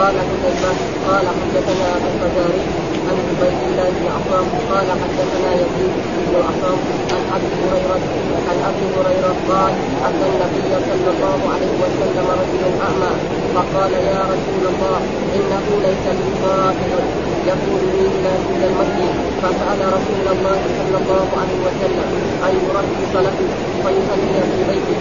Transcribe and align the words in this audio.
قال 0.00 0.14
حذيفه 0.20 0.74
قال 1.08 1.26
حدثنا 1.28 1.96
الفزاري 1.96 2.60
عن 2.60 2.68
عبيد 2.68 2.79
عصام 4.20 4.46
قال 4.70 4.88
حدثنا 5.02 5.50
يزيد 5.60 5.92
بن 6.26 6.34
عصام 6.48 6.78
عن 7.12 7.22
أبي 7.36 7.48
هريرة. 7.62 8.00
عن 8.48 8.58
أبي 8.70 8.84
هريرة 8.96 9.34
قال 9.50 9.72
أتى 10.08 10.26
النبي 10.32 10.70
صلى 10.88 11.10
الله 11.14 11.40
عليه 11.54 11.74
وسلم 11.82 12.26
رجل 12.40 12.62
أعمى. 12.86 13.12
فقال 13.54 13.92
يا 13.92 14.20
رسول 14.32 14.64
الله 14.72 15.00
إنه 15.36 15.64
ليس 15.86 16.04
لي 16.18 16.28
صاحب 16.42 16.92
يقول 17.50 17.82
لي 17.94 18.04
إلى 18.16 18.32
إلى 18.52 18.66
المسجد 18.70 19.12
فسأل 19.42 19.80
رسول 19.96 20.26
الله 20.34 20.58
صلى 20.78 20.96
الله 21.02 21.26
عليه 21.40 21.58
وسلم 21.66 22.08
ان 22.46 22.54
يرخص 22.66 23.12
له؟ 23.26 23.36
فيصلي 23.82 24.40
في 24.50 24.60
بيته. 24.68 24.98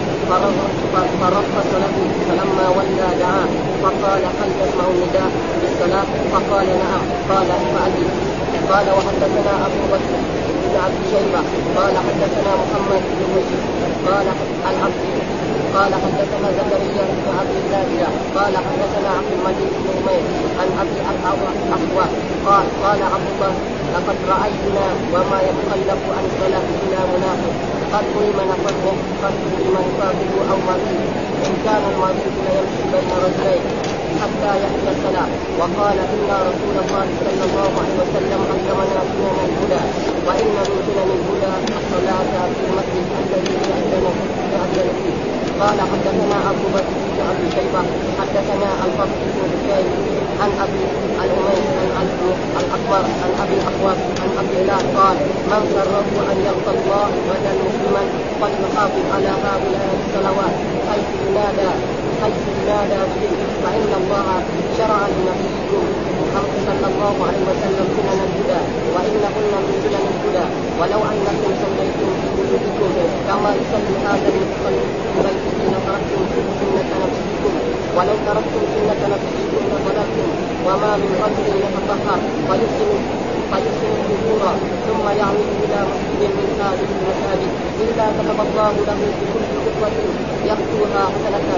فرخص 1.21 1.69
له. 1.83 1.95
فلما 2.27 2.65
ولى 2.77 3.07
دعاه. 3.19 3.51
فقال 3.83 4.21
هل 4.39 4.49
تسمع 4.59 4.85
النداء 4.93 5.31
بالصلاة؟ 5.61 6.09
فقال 6.33 6.67
نعم. 6.67 7.03
قال 7.29 7.47
فأجب 7.47 8.28
قال 8.71 8.87
وحدثنا 8.97 9.53
أبو 9.65 9.81
بكر 9.91 10.13
بن 10.63 10.75
عبد 10.85 11.01
شيبة 11.11 11.41
قال 11.77 11.93
حدثنا 12.07 12.51
محمد 12.61 13.01
بن 13.17 13.25
مسلم 13.35 13.63
قال 14.07 14.27
العبد 14.69 15.03
قال 15.75 15.93
حدثنا 16.03 16.47
زكريا 16.59 17.03
بن 17.17 17.27
عبد 17.39 17.55
الله 17.61 18.07
قال 18.35 18.53
حدثنا 18.67 19.09
عبد 19.17 19.31
المجيد 19.37 19.71
بن 19.83 19.89
عمير 19.97 20.23
عن 20.59 20.69
ابي 20.81 20.99
الاحوى 21.01 22.05
قال 22.47 22.65
قال 22.83 22.99
عبد 23.13 23.29
الله 23.33 23.53
لقد 23.93 24.17
رايتنا 24.29 24.85
وما 25.13 25.39
يتخلف 25.47 26.01
عن 26.17 26.25
الا 26.83 26.99
منافق 27.13 27.53
قد 27.93 28.05
علم 28.17 28.39
نفسه 28.51 28.85
قد 29.23 29.33
علم 29.57 29.75
نفاقه 29.87 30.51
أو 30.51 30.57
مريض 30.67 31.01
إن 31.45 31.53
كان 31.65 31.81
المريض 31.91 32.33
ليمشي 32.45 32.83
بين 32.91 33.09
رجلين 33.23 33.88
حتى 34.21 34.51
يأتي 34.63 34.87
الصلاة. 34.95 35.29
وقال 35.59 35.97
إن 36.13 36.29
رسول 36.49 36.75
الله 36.83 37.05
صلى 37.25 37.43
الله 37.47 37.71
عليه 37.81 37.95
وسلم 38.01 38.39
علمنا 38.51 38.99
سنن 39.11 39.37
الهدى 39.47 39.81
وإن 40.27 40.47
من 40.69 40.79
سنن 40.87 41.09
الهدى 41.17 41.53
الصلاة 41.79 42.31
في 42.55 42.61
المسجد 42.67 43.07
الذي 43.21 43.53
يأذن 43.69 44.05
يأذن 44.53 44.89
فيه. 45.03 45.17
قال 45.61 45.79
حدثنا 45.91 46.37
أبو 46.51 46.65
بكر 46.75 46.93
بن 47.11 47.19
أبي 47.31 47.45
شيبة 47.55 47.81
حدثنا 48.19 48.69
الفضل 48.85 49.19
بن 49.33 49.41
بكير 49.51 49.85
عن 50.41 50.51
أبي 50.63 50.81
الأمير 51.25 51.63
عن 51.97 52.07
الأكبر 52.61 53.03
عن 53.23 53.31
أبي 53.43 53.53
الأحوص 53.59 53.99
عن 54.21 54.29
أبي 54.41 54.53
هلال 54.61 54.85
قال 54.97 55.17
من 55.51 55.61
سره 55.75 56.07
أن 56.31 56.37
يلقى 56.47 56.71
الله 56.77 57.09
غدا 57.29 57.53
مسلما 57.65 58.03
فليحافظ 58.41 59.03
على 59.15 59.31
هؤلاء 59.45 59.87
الصلوات 59.99 60.55
حيث 60.89 61.07
ينادى 61.27 61.71
حيث 62.21 62.43
ينادى 62.59 63.01
به 63.13 63.31
فإن 63.63 63.91
الله 64.01 64.27
شرع 64.77 64.99
لنبيكم 65.15 65.83
محمد 66.21 66.57
صلى 66.67 66.87
الله 66.91 67.15
عليه 67.27 67.43
وسلم 67.49 67.87
سنن 67.95 68.19
الهدى 68.27 68.61
وإنهن 68.95 69.53
من 69.65 69.75
سنن 69.83 70.05
الهدى 70.13 70.45
ولو 70.79 71.01
أنكم 71.11 71.51
صليتم 71.63 72.09
في 72.21 72.27
بيوتكم 72.37 72.89
كما 73.27 73.49
يصلي 73.59 73.95
هذا 74.07 74.29
المصلي 74.33 74.83
في 75.13 75.19
بيته 75.25 75.57
لتركتم 75.71 76.23
سنة 76.59 76.91
نبيكم 77.03 77.53
ولو 77.97 78.15
تركتم 78.27 78.63
سنة 78.75 79.01
نبيكم 79.13 79.63
لضللتم. 79.71 80.29
وما 80.65 80.91
من 81.01 81.11
رجل 81.23 81.47
يتطهر 81.63 82.19
ويحسن 82.49 82.91
فيحسن 83.51 83.91
الظهور 83.99 84.43
ثم 84.87 85.05
يعود 85.21 85.49
إلى 85.63 85.79
مسجد 85.91 86.31
من 86.39 86.49
هذه 86.61 86.87
المساجد 86.97 87.51
إلا 87.83 88.05
كتب 88.17 88.39
الله 88.47 88.73
له 88.87 88.99
بكل 89.19 89.43
خطوه 89.65 89.91
يخطوها 90.49 91.03
حسنة 91.13 91.49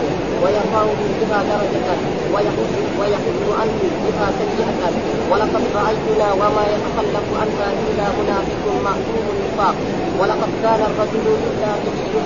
ويرفع 0.44 0.84
بها 1.22 1.39
درجة 1.52 1.88
ويحج 2.34 2.74
ويحج 3.00 3.41
عنه 3.59 3.79
بها 4.03 4.28
سيئة. 4.40 4.91
ولقد 5.31 5.63
رأيتنا 5.75 6.28
وما 6.34 6.63
يتخلف 6.74 7.25
عنها 7.41 7.68
الا 7.81 8.06
منافق 8.19 8.63
معصوم 8.84 9.25
النفاق 9.34 9.75
ولقد 10.19 10.50
كان 10.63 10.81
الرجل 10.90 11.25
الا 11.47 11.72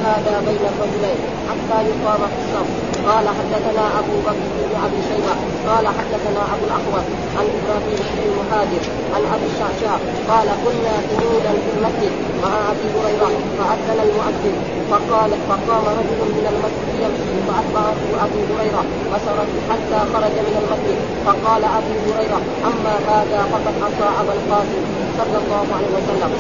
هذا 0.05 0.41
بين 0.47 0.63
الرجلين 0.71 1.19
حتى 1.49 1.77
يقام 1.89 2.19
في 2.19 2.39
الصف 2.43 2.94
قال 3.09 3.25
حدثنا 3.37 3.85
أبو 3.99 4.15
بكر 4.27 4.45
بن 4.57 4.75
أبي 4.85 4.99
شيبة 5.09 5.33
قال 5.69 5.85
حدثنا 5.97 6.41
أبو 6.53 6.63
الاحوص 6.69 7.05
عن 7.37 7.45
إبراهيم 7.57 7.99
بن 8.15 8.21
المهاجر 8.29 8.83
عن 9.15 9.21
أبي 9.35 9.47
الشعشاع 9.51 9.97
قال 10.31 10.47
كنا 10.63 10.93
جنودا 11.09 11.51
في 11.63 11.69
المسجد 11.75 12.13
مع 12.43 12.51
أبي 12.71 12.85
هريرة 12.95 13.29
فأذن 13.57 13.99
المؤذن 14.07 14.55
فقال 14.91 15.31
فقام 15.49 15.85
رجل 15.99 16.19
من 16.37 16.45
المسجد 16.53 16.87
يمشي 17.03 17.35
فاتبعه 17.47 17.97
أبو 18.25 18.39
هريرة 18.49 18.83
فسرت 19.11 19.51
حتى 19.69 19.99
خرج 20.13 20.35
من 20.47 20.55
المسجد 20.61 20.97
فقال 21.25 21.63
ابو 21.79 21.93
هريرة 22.07 22.39
أما 22.69 22.93
هذا 23.09 23.39
فقد 23.51 23.75
عصى 23.83 24.07
ابا 24.21 24.33
القاسم 24.37 24.83
صلى 25.19 25.37
الله 25.43 25.65
عليه 25.75 25.91
وسلم. 25.97 26.31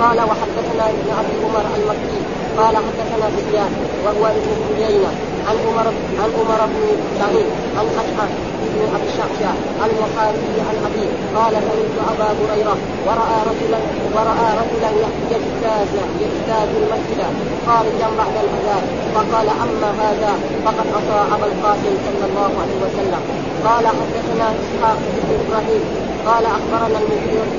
قال 0.00 0.18
وحدثنا 0.30 0.84
ابن 0.94 1.08
أبي 1.20 1.34
عمر 1.44 1.64
المكي 1.76 2.18
قال 2.58 2.76
حدثنا 2.76 3.26
سفيان 3.36 3.72
وهو 4.04 4.26
ابن 4.26 4.84
عيينه 4.84 5.12
عن 5.48 5.56
عمر 6.38 6.66
بن 6.66 6.82
سعيد 7.18 7.46
اشعث 7.76 8.30
بن 8.74 8.80
أبي 8.94 9.06
الشعشاع 9.10 9.54
المحاربي 9.84 10.56
عن 10.68 10.76
ابي 10.88 11.04
قال 11.36 11.52
سمعت 11.52 11.96
أبا 12.12 12.28
هريرة 12.38 12.76
ورأى 13.06 13.38
رجلا 13.50 13.78
ورأى 14.14 14.48
رجلا 14.60 14.90
يجتاز 15.30 15.88
يجتاز 16.20 16.68
المسجد. 16.80 17.20
خارجا 17.66 18.08
بعد 18.18 18.34
الأذان. 18.44 18.84
فقال 19.14 19.48
أما 19.48 19.90
هذا 20.02 20.32
فقد 20.64 20.86
عصى 20.94 21.34
أبا 21.34 21.46
القاسم 21.46 21.94
صلى 22.06 22.24
الله 22.28 22.50
عليه 22.62 22.78
وسلم. 22.84 23.22
قال 23.64 23.86
حدثنا 23.86 24.46
إسحاق 24.62 24.98
بن 25.14 25.28
إبراهيم. 25.40 25.82
قال 26.26 26.44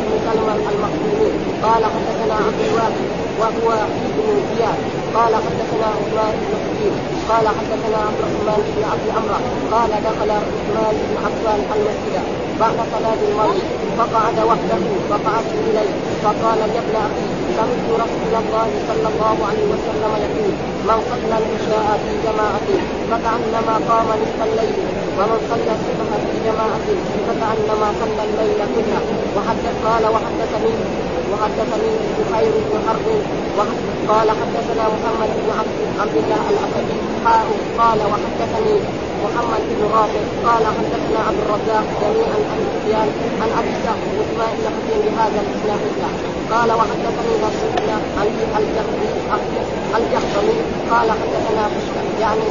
بن 0.07 0.19
سلمى 0.25 0.53
المخزومي 0.71 1.31
قال 1.63 1.83
حدثنا 1.85 2.33
عبد 2.33 2.61
الواحد 2.69 3.05
وهو 3.39 3.71
ابن 3.73 4.41
زياد. 4.57 4.98
قال 5.15 5.33
حدثنا 5.45 5.87
عثمان 5.97 6.33
بن 6.41 6.53
حكيم 6.63 6.93
قال 7.29 7.47
حدثنا 7.57 7.97
عبد 8.07 8.19
الرحمن 8.19 8.61
بن 8.75 8.83
عبد 8.91 9.07
عمرو 9.15 9.37
قال 9.73 9.91
دخل 10.09 10.29
عثمان 10.31 10.95
بن 11.09 11.15
عفان 11.25 11.59
المسجد 11.75 12.25
بعد 12.59 12.77
صلاة 12.93 13.21
المغرب 13.29 13.67
فقعد 13.97 14.37
وحده 14.49 14.81
فقعدت 15.09 15.53
إليه 15.69 15.91
فقال 16.23 16.59
يا 16.75 16.81
ابن 16.85 16.95
أخي 17.07 17.25
سمعت 17.57 17.87
رسول 18.03 18.33
الله 18.43 18.69
صلى 18.89 19.07
الله 19.13 19.37
عليه 19.49 19.65
وسلم 19.73 20.11
يقول 20.25 20.53
من 20.87 20.99
صلى 21.11 21.35
العشاء 21.41 21.87
في 22.03 22.13
جماعة 22.27 22.69
فكأنما 23.09 23.75
قام 23.89 24.07
نصف 24.21 24.39
الليل 24.47 24.77
ومن 25.17 25.39
صلى 25.51 25.71
الصبح 25.77 26.09
في 26.25 26.35
جماعة 26.47 26.87
فكأنما 27.27 27.87
صلى 28.01 28.21
الليل 28.27 28.59
كله. 28.75 29.01
وحدث 29.35 29.75
قال 29.85 30.03
وحدثني 30.13 30.73
وحدثني 31.31 31.91
بخير 32.17 32.53
بن 32.69 32.75
حرب 32.87 33.07
قال 34.11 34.27
حدثنا 34.39 34.83
محمد 34.95 35.29
بن 35.39 35.49
عبد 36.01 36.15
الله 36.23 36.43
الأسدي. 36.53 36.97
قال 37.79 37.99
وحدثني 38.11 38.75
محمد 39.23 39.63
بن 39.69 39.81
رافع. 39.97 40.23
قال 40.47 40.63
حدثنا 40.77 41.19
عبد 41.27 41.39
الرزاق 41.45 41.85
جميعا 42.01 42.39
عن 42.51 42.59
سفيان 42.73 43.09
عن 43.41 43.49
أبي 43.59 43.73
سعد 43.85 44.01
بن 44.15 44.39
حكيم 44.75 44.99
بهذا 45.05 45.39
الإسناد 45.45 45.81
قال 46.53 46.69
وحدثني 46.71 47.33
رسول 47.47 47.89
عن 48.17 48.27
الجحظمي 49.97 50.57
قال 50.91 51.11
حدثنا 51.11 51.69
يعني 52.21 52.41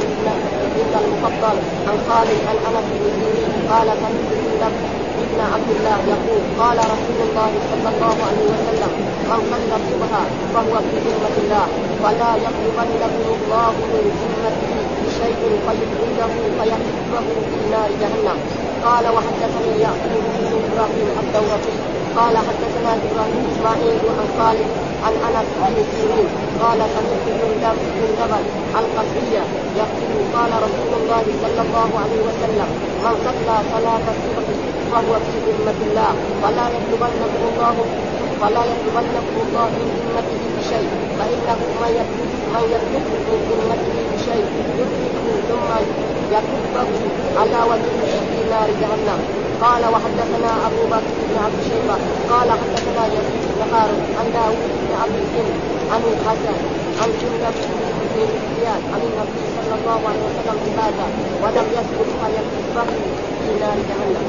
ابن 0.81 0.95
المفضل 1.03 1.57
عن 1.87 1.97
خالد 2.09 2.39
عن 2.49 2.57
أنس 2.67 2.87
بن 3.01 3.71
قال 3.71 3.87
سمعت 3.87 5.08
ابن 5.29 5.39
عبد 5.53 5.69
الله 5.77 5.97
يقول 6.13 6.41
قال 6.61 6.77
رسول 6.77 7.19
الله 7.27 7.51
صلى 7.71 7.89
الله 7.93 8.15
عليه 8.27 8.45
وسلم 8.53 8.91
من 9.29 9.39
صلى 9.51 9.75
الصبح 9.79 10.11
فهو 10.53 10.73
في 10.85 10.95
ذمة 11.05 11.35
الله 11.43 11.65
ولا 12.03 12.31
يطلبنه 12.45 13.15
الله 13.37 13.73
من 13.93 14.03
ذمته 14.21 14.73
بشيء 15.03 15.41
فيخرجه 15.65 16.31
فيكبه 16.57 17.27
في 17.49 17.59
نار 17.71 17.89
جهنم. 18.01 18.37
قال 18.85 19.05
وحدثني 19.15 19.81
يعقوب 19.81 20.23
بن 20.35 20.45
إبراهيم 20.67 21.07
الدورقي 21.23 21.75
قال 22.17 22.35
حدثنا 22.47 22.91
إبراهيم 23.05 23.43
إسماعيل 23.53 23.99
عن 24.19 24.27
خالد 24.39 24.69
عن 25.05 25.13
أنس 25.27 25.49
بن 25.63 25.83
سيرين 25.91 26.27
قال 26.61 26.79
سمعت 26.95 27.25
بن 27.25 27.51
جبل 28.19 28.43
القصرية 28.79 29.43
يقول 29.81 30.19
قال 30.35 30.51
رسول 30.65 30.91
الله 31.01 31.25
صلى 31.43 31.61
الله 31.65 31.89
عليه 32.03 32.21
وسلم 32.29 32.69
من 33.03 33.15
صلاة 33.73 34.05
الصبح 34.13 34.38
فهو 34.91 35.13
في 35.25 35.33
ذمة 35.47 35.79
الله. 35.87 36.13
فلا 36.41 36.65
يطلبنه 36.75 37.33
الله 37.49 37.77
فلا 38.41 38.63
يطلبنه 38.71 39.25
الله 39.43 39.69
من 39.87 39.97
ذمته 40.05 40.41
بشيء. 40.57 40.89
فإنه 41.19 41.59
من 41.81 41.91
يطلب 41.99 42.29
من 42.53 42.63
يطلب 42.75 43.13
من 43.29 43.39
ذمته 43.49 43.97
بشيء. 44.13 44.45
يدركه 44.79 45.25
ثم 45.49 45.69
يكبه 46.35 46.89
على 47.39 47.59
وجهه 47.71 48.11
في 48.29 48.39
نار 48.49 48.69
جهنم. 48.81 49.19
قال 49.61 49.83
وحدثنا 49.93 50.51
أبو 50.67 50.83
بكر 50.93 51.13
بن 51.29 51.35
عبد 51.45 51.57
الشيبة. 51.63 51.95
قال 52.29 52.49
حدثنا 52.51 53.03
يزيد 53.15 53.43
بن 53.55 53.61
هارون 53.73 54.03
عن 54.19 54.27
داوود 54.33 54.71
بن 54.81 54.91
عبد 55.01 55.17
الجن 55.23 55.49
عن 55.91 56.01
الحسن 56.13 56.57
عن 57.01 57.09
جنة 57.21 57.57
بن 58.15 58.41
زياد 58.57 58.83
عن 58.93 59.01
النبي 59.07 59.41
صلى 59.57 59.75
الله 59.79 59.99
عليه 60.09 60.23
وسلم 60.27 60.57
بهذا 60.65 61.05
ولم 61.43 61.67
في 63.43 63.51
نار 63.61 63.77
جهنم. 63.89 64.23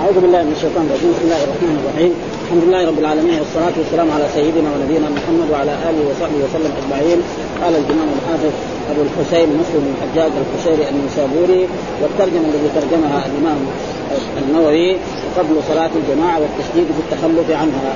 أعوذ 0.00 0.16
بالله 0.22 0.42
من 0.48 0.54
الشيطان 0.56 0.84
الرجيم. 0.88 1.10
بسم 1.14 1.24
الله 1.26 1.40
الرحمن 1.46 1.76
الرحيم. 1.80 2.12
الحمد 2.44 2.62
لله 2.66 2.80
رب 2.90 2.98
العالمين 3.04 3.36
والصلاة 3.40 3.74
والسلام 3.80 4.08
على 4.16 4.26
سيدنا 4.36 4.68
ونبينا 4.72 5.08
محمد 5.16 5.48
وعلى 5.52 5.72
آله 5.88 6.02
وصحبه 6.10 6.38
وسلم 6.44 6.72
أجمعين. 6.80 7.18
قال 7.62 7.74
الإمام 7.82 8.08
الحافظ 8.16 8.52
أبو 8.90 9.00
الحسين 9.06 9.48
مسلم 9.62 9.80
بن 9.86 9.92
الحجاج 9.96 10.32
القشيري 10.42 10.84
النسابوري 10.92 11.62
والترجمة 12.00 12.46
الذي 12.52 12.68
ترجمها 12.78 13.18
الإمام 13.28 13.60
النووي 14.40 14.88
قبل 15.38 15.54
صلاة 15.70 15.92
الجماعة 16.00 16.36
والتشديد 16.42 16.88
في 16.96 17.00
التخلف 17.04 17.48
عنها. 17.62 17.92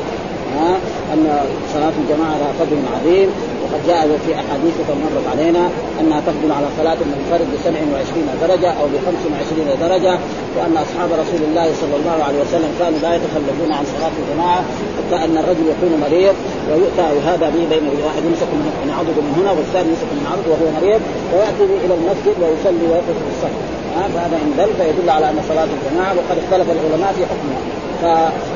أن 1.13 1.41
صلاة 1.75 1.93
الجماعة 2.03 2.39
لها 2.39 2.53
فضل 2.61 2.77
عظيم 2.95 3.29
وقد 3.63 3.81
جاء 3.87 4.19
في 4.27 4.35
أحاديث 4.35 4.75
قد 4.89 4.97
مرت 5.05 5.27
علينا 5.33 5.69
أنها 6.01 6.21
تفضل 6.21 6.53
على 6.53 6.67
صلاة 6.79 6.99
المنفرد 7.07 7.47
ب 7.53 7.57
27 7.65 8.29
درجة 8.41 8.71
أو 8.81 8.85
ب 8.87 8.95
25 9.07 9.67
درجة 9.81 10.19
وأن 10.57 10.77
أصحاب 10.77 11.11
رسول 11.23 11.43
الله 11.49 11.67
صلى 11.81 11.97
الله 12.01 12.25
عليه 12.27 12.41
وسلم 12.45 12.71
كانوا 12.79 12.99
لا 12.99 13.15
يتخلفون 13.17 13.71
عن 13.79 13.85
صلاة 13.95 14.15
الجماعة 14.23 14.61
حتى 14.97 15.17
ان 15.25 15.35
الرجل 15.39 15.65
يكون 15.75 15.93
مريض 16.05 16.35
ويؤتى 16.69 17.07
هذا 17.29 17.47
به 17.55 17.63
بين 17.73 17.85
واحد 18.07 18.23
يمسك 18.29 18.51
من 18.85 18.91
عضده 18.99 19.21
من 19.27 19.35
هنا 19.39 19.51
والثاني 19.51 19.89
يمسك 19.89 20.11
من 20.19 20.27
عضده 20.33 20.51
وهو 20.53 20.67
مريض 20.79 21.01
ويأتي 21.33 21.65
إلى 21.85 21.95
المسجد 21.99 22.37
ويصلي 22.43 22.85
ويقف 22.91 23.17
في 23.25 23.31
الصف. 23.35 23.86
فهذا 24.15 24.37
ان 24.45 24.55
دل 24.59 24.71
فيدل 24.79 25.11
على 25.11 25.31
أن 25.31 25.39
صلاة 25.49 25.69
الجماعة 25.77 26.13
وقد 26.15 26.37
اختلف 26.43 26.67
العلماء 26.71 27.13
في 27.17 27.23
حكمها. 27.27 27.61
ف... 28.03 28.05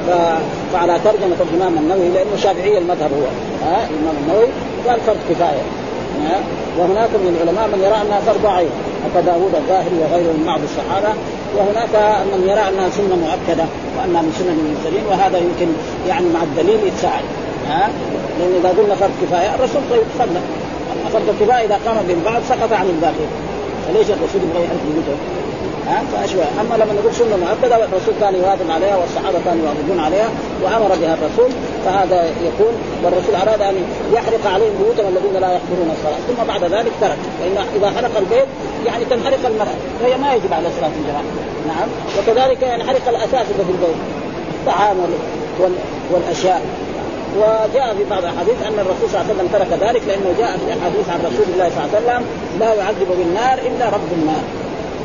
ف... 0.06 0.10
فعلى 0.72 0.98
ترجمة 1.04 1.37
الإمام 1.50 1.78
النووي 1.78 2.08
لأنه 2.08 2.37
شافعي 2.37 2.78
المذهب 2.78 3.10
هو. 3.12 3.26
ها 3.66 3.88
الإمام 3.90 4.14
النووي 4.22 4.46
قال 4.88 5.00
فرض 5.06 5.16
كفاية. 5.31 5.64
ها 6.25 6.40
وهناك 6.78 7.10
من 7.10 7.37
العلماء 7.37 7.69
من 7.69 7.81
يرى 7.84 7.96
أنها 8.02 8.20
فرض 8.20 8.46
عين 8.46 8.70
كداوود 9.14 9.54
الظاهري 9.54 9.96
وغيره 10.02 10.32
من 10.38 10.44
بعض 10.46 10.60
الصحابة 10.69 11.12
وهناك 11.56 11.94
من 12.32 12.40
يرى 12.50 12.62
أنها 12.69 12.88
سنة 12.90 13.16
مؤكدة 13.26 13.64
وأنها 13.96 14.22
من 14.22 14.32
سنن 14.38 14.58
المرسلين 14.64 15.04
وهذا 15.10 15.38
يمكن 15.38 15.69
يعني 16.08 16.26
مع 16.34 16.42
الدليل 16.42 16.81
يتساعد. 16.87 17.25
ها 17.69 17.90
لأن 18.38 18.52
إذا 18.60 18.69
قلنا 18.78 18.94
فرض 18.94 19.10
كفاية 19.22 19.54
الرسول 19.54 19.82
طيب 19.90 20.06
صلى 20.19 20.40
فرض 21.12 21.28
الكفايه 21.28 21.66
إذا 21.66 21.78
قام 21.87 21.96
بالبعض 22.08 22.42
سقط 22.48 22.72
عن 22.72 22.87
الباقي. 22.94 23.26
فليش 23.90 24.10
الرسول 24.10 24.40
يبغى 24.42 24.64
يحرق 24.64 24.81
بيوته؟ 24.87 25.16
ها؟ 25.87 26.02
فأشبه. 26.12 26.44
أما 26.60 26.75
لما 26.75 26.92
نقول 26.92 27.14
سنة 27.14 27.37
مؤكده 27.37 27.76
الرسول 27.84 28.14
كان 28.20 28.34
يواظب 28.34 28.70
عليها 28.70 28.96
والصحابة 28.96 29.38
كانوا 29.44 29.64
يواظبون 29.64 30.00
عليها 30.00 30.28
وأمر 30.62 30.90
بها 31.00 31.14
الرسول 31.14 31.50
فهذا 31.84 32.25
يكون 32.25 32.75
والرسول 33.04 33.34
أراد 33.34 33.62
أن 33.62 33.75
يحرق 34.12 34.52
عليهم 34.54 34.72
بيوتهم 34.82 35.08
الذين 35.08 35.40
لا 35.40 35.50
يحضرون 35.56 35.90
الصلاة. 35.96 36.20
ثم 36.28 36.44
بعد 36.48 36.64
ذلك 36.64 36.92
ترك. 37.00 37.19
فإن 37.40 37.56
إذا 37.76 37.90
حرق 37.96 38.19
البيت 38.19 38.48
يعني 38.87 39.04
تنحرق 39.04 39.46
المرأة. 39.46 39.76
فهي 40.00 40.16
ما 40.16 40.34
يجب 40.34 40.52
على 40.52 40.69
صلاه 40.78 40.90
الجماعه 40.98 41.25
نعم. 41.69 41.88
وكذلك 42.19 42.62
ينحرق 42.62 43.08
الأساس 43.08 43.46
اللي 43.52 43.64
في 43.64 43.72
البيت. 43.72 43.96
الطعام 44.60 44.96
والأشياء. 46.10 46.62
وجاء 47.36 47.94
في 47.98 48.04
بعض 48.10 48.22
الأحاديث 48.24 48.62
أن 48.66 48.78
الرسول 48.78 49.10
صلى 49.10 49.20
الله 49.20 49.26
عليه 49.26 49.34
وسلم 49.34 49.48
ترك 49.52 49.88
ذلك 49.88 50.02
لأنه 50.08 50.34
جاء 50.38 50.56
في 50.56 50.66
احاديث 50.78 51.08
عن 51.08 51.20
رسول 51.20 51.46
الله 51.52 51.70
صلى 51.70 51.84
الله 51.84 51.90
عليه 51.94 51.98
وسلم 51.98 52.22
لا 52.60 52.74
يعذب 52.74 53.08
بالنار 53.18 53.58
إلا 53.58 53.86
رب 53.88 54.10
النار. 54.18 54.44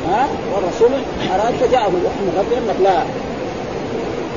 ها؟ 0.10 0.28
والرسول 0.54 0.92
أراد 1.34 1.54
فجاءه 1.54 1.90
من 1.90 2.34
ربه 2.40 2.58
أنك 2.58 2.80
لا 2.84 2.98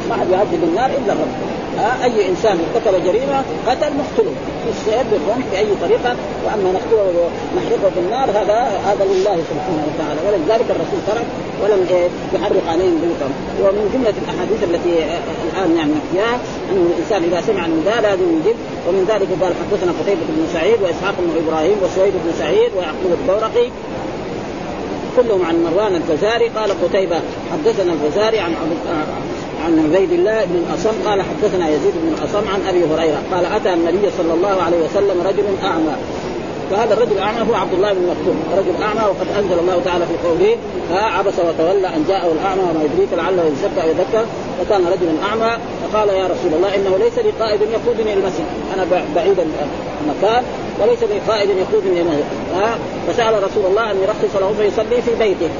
ما 0.08 0.14
حد 0.20 0.30
يعذب 0.30 0.60
بالنار 0.60 0.90
إلا 0.90 1.12
الرب 1.12 1.34
ها 1.78 2.04
أي 2.04 2.28
إنسان 2.28 2.58
ارتكب 2.64 3.04
جريمة 3.06 3.38
قتل 3.66 3.92
نقتله 4.00 4.32
بالسيف 4.66 5.06
بالرمح 5.12 5.46
باي 5.52 5.66
طريقة. 5.82 6.16
وأما 6.44 6.68
نقتله 6.76 7.04
ونحرقه 7.18 7.90
بالنار 7.96 8.30
هذا 8.30 8.58
هذا 8.88 9.04
لله 9.04 9.36
سبحانه 9.50 9.82
وتعالى. 9.88 10.20
ولذلك 10.26 10.68
الرسول 10.70 11.00
ترك 11.06 11.26
ولم 11.62 11.86
يحرق 12.34 12.64
عليهم 12.72 12.96
بيوتهم 13.02 13.32
ومن 13.62 13.84
جملة 13.94 14.14
الأحاديث 14.22 14.60
التي 14.68 14.94
الآن 15.48 15.76
يعني 15.76 15.92
فيها 16.12 16.34
ان 16.70 16.90
الإنسان 16.90 17.22
إذا 17.22 17.40
سمع 17.46 17.66
النداء 17.66 18.00
لازم 18.00 18.28
يجب 18.38 18.56
ومن 18.88 19.04
ذلك 19.08 19.28
قال 19.42 19.52
حدثنا 19.60 19.92
قتيبة 20.00 20.20
بن 20.28 20.46
سعيد 20.52 20.82
وإسحاق 20.82 21.14
بن 21.18 21.32
إبراهيم 21.46 21.76
وسويد 21.82 22.12
بن 22.24 22.32
سعيد 22.38 22.70
ويعقوب 22.76 23.12
الدورقي. 23.20 23.70
كلهم 25.16 25.42
عن 25.46 25.64
مروان 25.64 25.94
الفزاري 25.96 26.48
قال 26.48 26.70
قتيبة 26.84 27.20
حدثنا 27.52 27.92
الفزاري 27.92 28.38
عن 28.38 28.52
عن 29.64 29.72
عبيد 29.84 30.12
الله 30.12 30.44
بن 30.44 30.56
الأصم 30.56 31.08
قال 31.08 31.22
حدثنا 31.22 31.68
يزيد 31.68 31.94
بن 32.02 32.08
الأصم 32.18 32.48
عن 32.48 32.60
أبي 32.68 32.84
هريرة 32.84 33.22
قال 33.32 33.44
أتى 33.46 33.72
النبي 33.74 34.10
صلى 34.18 34.34
الله 34.34 34.62
عليه 34.62 34.78
وسلم 34.84 35.26
رجل 35.26 35.44
أعمى. 35.64 35.96
فهذا 36.70 36.94
الرجل 36.94 37.12
الاعمى 37.12 37.50
هو 37.50 37.54
عبد 37.54 37.72
الله 37.72 37.92
بن 37.92 38.02
مكتوم. 38.12 38.38
رجل 38.58 38.82
أعمى 38.82 39.00
وقد 39.10 39.28
أنزل 39.38 39.58
الله 39.58 39.80
تعالى 39.84 40.04
في 40.06 40.28
قوله 40.28 40.56
ها 40.90 41.00
عبس 41.18 41.34
وتولى 41.38 41.88
أن 41.96 42.04
جاءه 42.08 42.32
الأعمى 42.32 42.62
وما 42.62 42.84
يدريك 42.84 43.08
لعله 43.16 43.44
يزكى 43.44 43.82
أو 43.82 43.88
يذكر. 43.88 44.24
وكان 44.60 44.82
رجلا 44.86 45.12
أعمى 45.28 45.52
فقال 45.82 46.08
يا 46.08 46.24
رسول 46.24 46.52
الله 46.56 46.74
إنه 46.76 46.96
ليس 47.04 47.18
لي 47.18 47.30
قائد 47.40 47.60
يقودني 47.60 48.14
المسجد. 48.14 48.48
أنا 48.74 48.86
بعيد 49.14 49.38
المكان 50.06 50.42
وليس 50.80 51.02
لي 51.02 51.18
قائد 51.28 51.48
يقودني 51.50 52.00
المسجد. 52.00 52.24
فسأل 53.08 53.34
رسول 53.34 53.64
الله 53.70 53.90
أن 53.90 53.96
يرخص 54.02 54.36
له 54.40 54.54
فيصلي 54.58 55.02
في 55.02 55.14
بيته. 55.18 55.50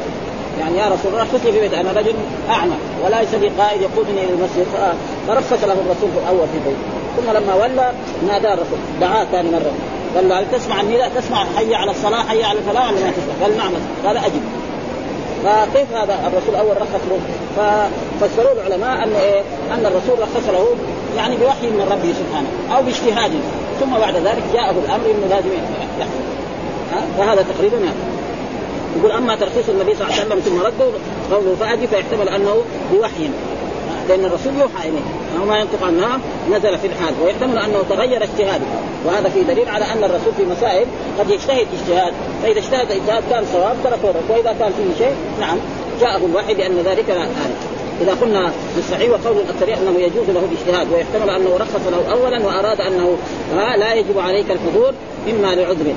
يعني 0.60 0.78
يا 0.78 0.86
رسول 0.86 1.12
الله 1.12 1.26
لي 1.44 1.52
في 1.52 1.60
بيتي 1.60 1.80
أنا 1.80 1.92
رجل 1.92 2.14
أعمى 2.50 2.74
وليس 3.04 3.34
لي 3.34 3.48
قائد 3.48 3.80
يقودني 3.82 4.24
إلى 4.24 4.32
المسجد. 4.32 4.66
فرخص 5.28 5.64
له 5.64 5.72
الرسول 5.72 6.10
في 6.14 6.18
الأول 6.22 6.46
في 6.52 6.58
بيته. 6.58 6.78
ثم 7.16 7.30
لما 7.30 7.54
ولى 7.54 7.92
نادى 8.28 8.48
الرسول 8.48 8.78
دعاه 9.00 9.24
ثاني 9.24 9.50
مرة. 9.50 9.72
قال 10.16 10.28
له 10.28 10.38
هل 10.40 10.44
تسمع 10.52 10.80
النداء 10.80 11.10
تسمع 11.16 11.44
حي 11.56 11.74
على 11.74 11.90
الصلاة 11.90 12.22
حي 12.22 12.44
على 12.44 12.58
الفلاح 12.58 12.90
ولا 12.90 13.00
ما 13.00 13.10
تسمع؟ 13.10 13.34
قال 13.42 13.56
نعم. 13.56 13.72
قال 14.06 14.16
أجب. 14.16 14.42
فكيف 15.44 15.92
هذا؟ 15.92 16.18
الرسول 16.26 16.54
اول 16.54 16.76
رخص 16.76 17.02
له. 17.10 17.18
ففسروا 17.56 18.52
العلماء 18.52 19.04
أن 19.04 19.12
إيه؟ 19.12 19.40
أن 19.72 19.86
الرسول 19.86 20.18
رخص 20.22 20.48
له 20.48 20.66
يعني 21.16 21.36
بوحي 21.36 21.66
من 21.66 21.88
ربه 21.90 22.12
سبحانه 22.12 22.48
أو 22.76 22.82
باجتهاد. 22.82 23.32
ثم 23.80 23.98
بعد 23.98 24.16
ذلك 24.16 24.42
جاءه 24.54 24.70
الأمر 24.70 25.06
إنه 25.06 25.26
لازم 25.30 25.48
يحصل 25.52 25.88
فهذا 27.18 27.44
تقريبا 27.54 27.76
يقول 28.98 29.12
أما 29.12 29.36
ترخيص 29.36 29.68
النبي 29.68 29.94
صلى 29.94 30.04
الله 30.04 30.20
عليه 30.20 30.26
وسلم 30.26 30.40
ثم 30.40 30.60
رده 30.60 30.90
قوله 31.32 31.56
فادي 31.60 31.86
فيحتمل 31.86 32.28
أنه 32.28 32.62
بوحي. 32.92 33.30
لأن 34.08 34.24
الرسول 34.24 34.52
يوحى 34.54 34.88
إليه. 34.88 35.00
أو 35.40 35.44
ما 35.44 35.58
ينطق 35.58 35.84
عنها 35.84 36.20
نزل 36.50 36.78
في 36.78 36.86
الحال. 36.86 37.14
ويحتمل 37.24 37.58
أنه 37.58 37.82
تغير 37.90 38.22
اجتهاده. 38.22 38.64
وهذا 39.06 39.28
في 39.28 39.42
دليل 39.42 39.68
على 39.68 39.84
أن 39.84 40.04
الرسول 40.04 40.32
في 40.36 40.44
مسائل 40.44 40.86
قد 41.18 41.30
يجتهد 41.30 41.66
اجتهاد. 41.80 42.12
فإذا 42.42 42.58
اجتهد 42.58 42.90
اجتهاد 42.90 43.22
كان 43.30 43.44
صواب 43.52 43.76
تركه 43.84 44.14
وإذا 44.28 44.56
كان 44.58 44.72
فيه 44.72 45.04
شيء 45.04 45.14
نعم 45.40 45.58
جاءه 46.00 46.26
الوحي 46.26 46.54
لأن 46.54 46.78
ذلك 46.84 47.08
لا 47.08 47.26
إذا 48.00 48.16
قلنا 48.20 48.52
بالصحيح 48.76 49.10
وقول 49.10 49.36
الاكثر 49.36 49.82
أنه 49.82 49.98
يجوز 50.00 50.30
له 50.30 50.42
الاجتهاد 50.50 50.92
ويحتمل 50.92 51.30
أنه 51.30 51.56
رخص 51.56 51.80
له 51.90 52.12
اولا 52.12 52.46
وأراد 52.46 52.80
أنه 52.80 53.16
لا 53.76 53.94
يجب 53.94 54.18
عليك 54.18 54.46
الحضور 54.50 54.92
إما 55.30 55.54
لعذر. 55.54 55.94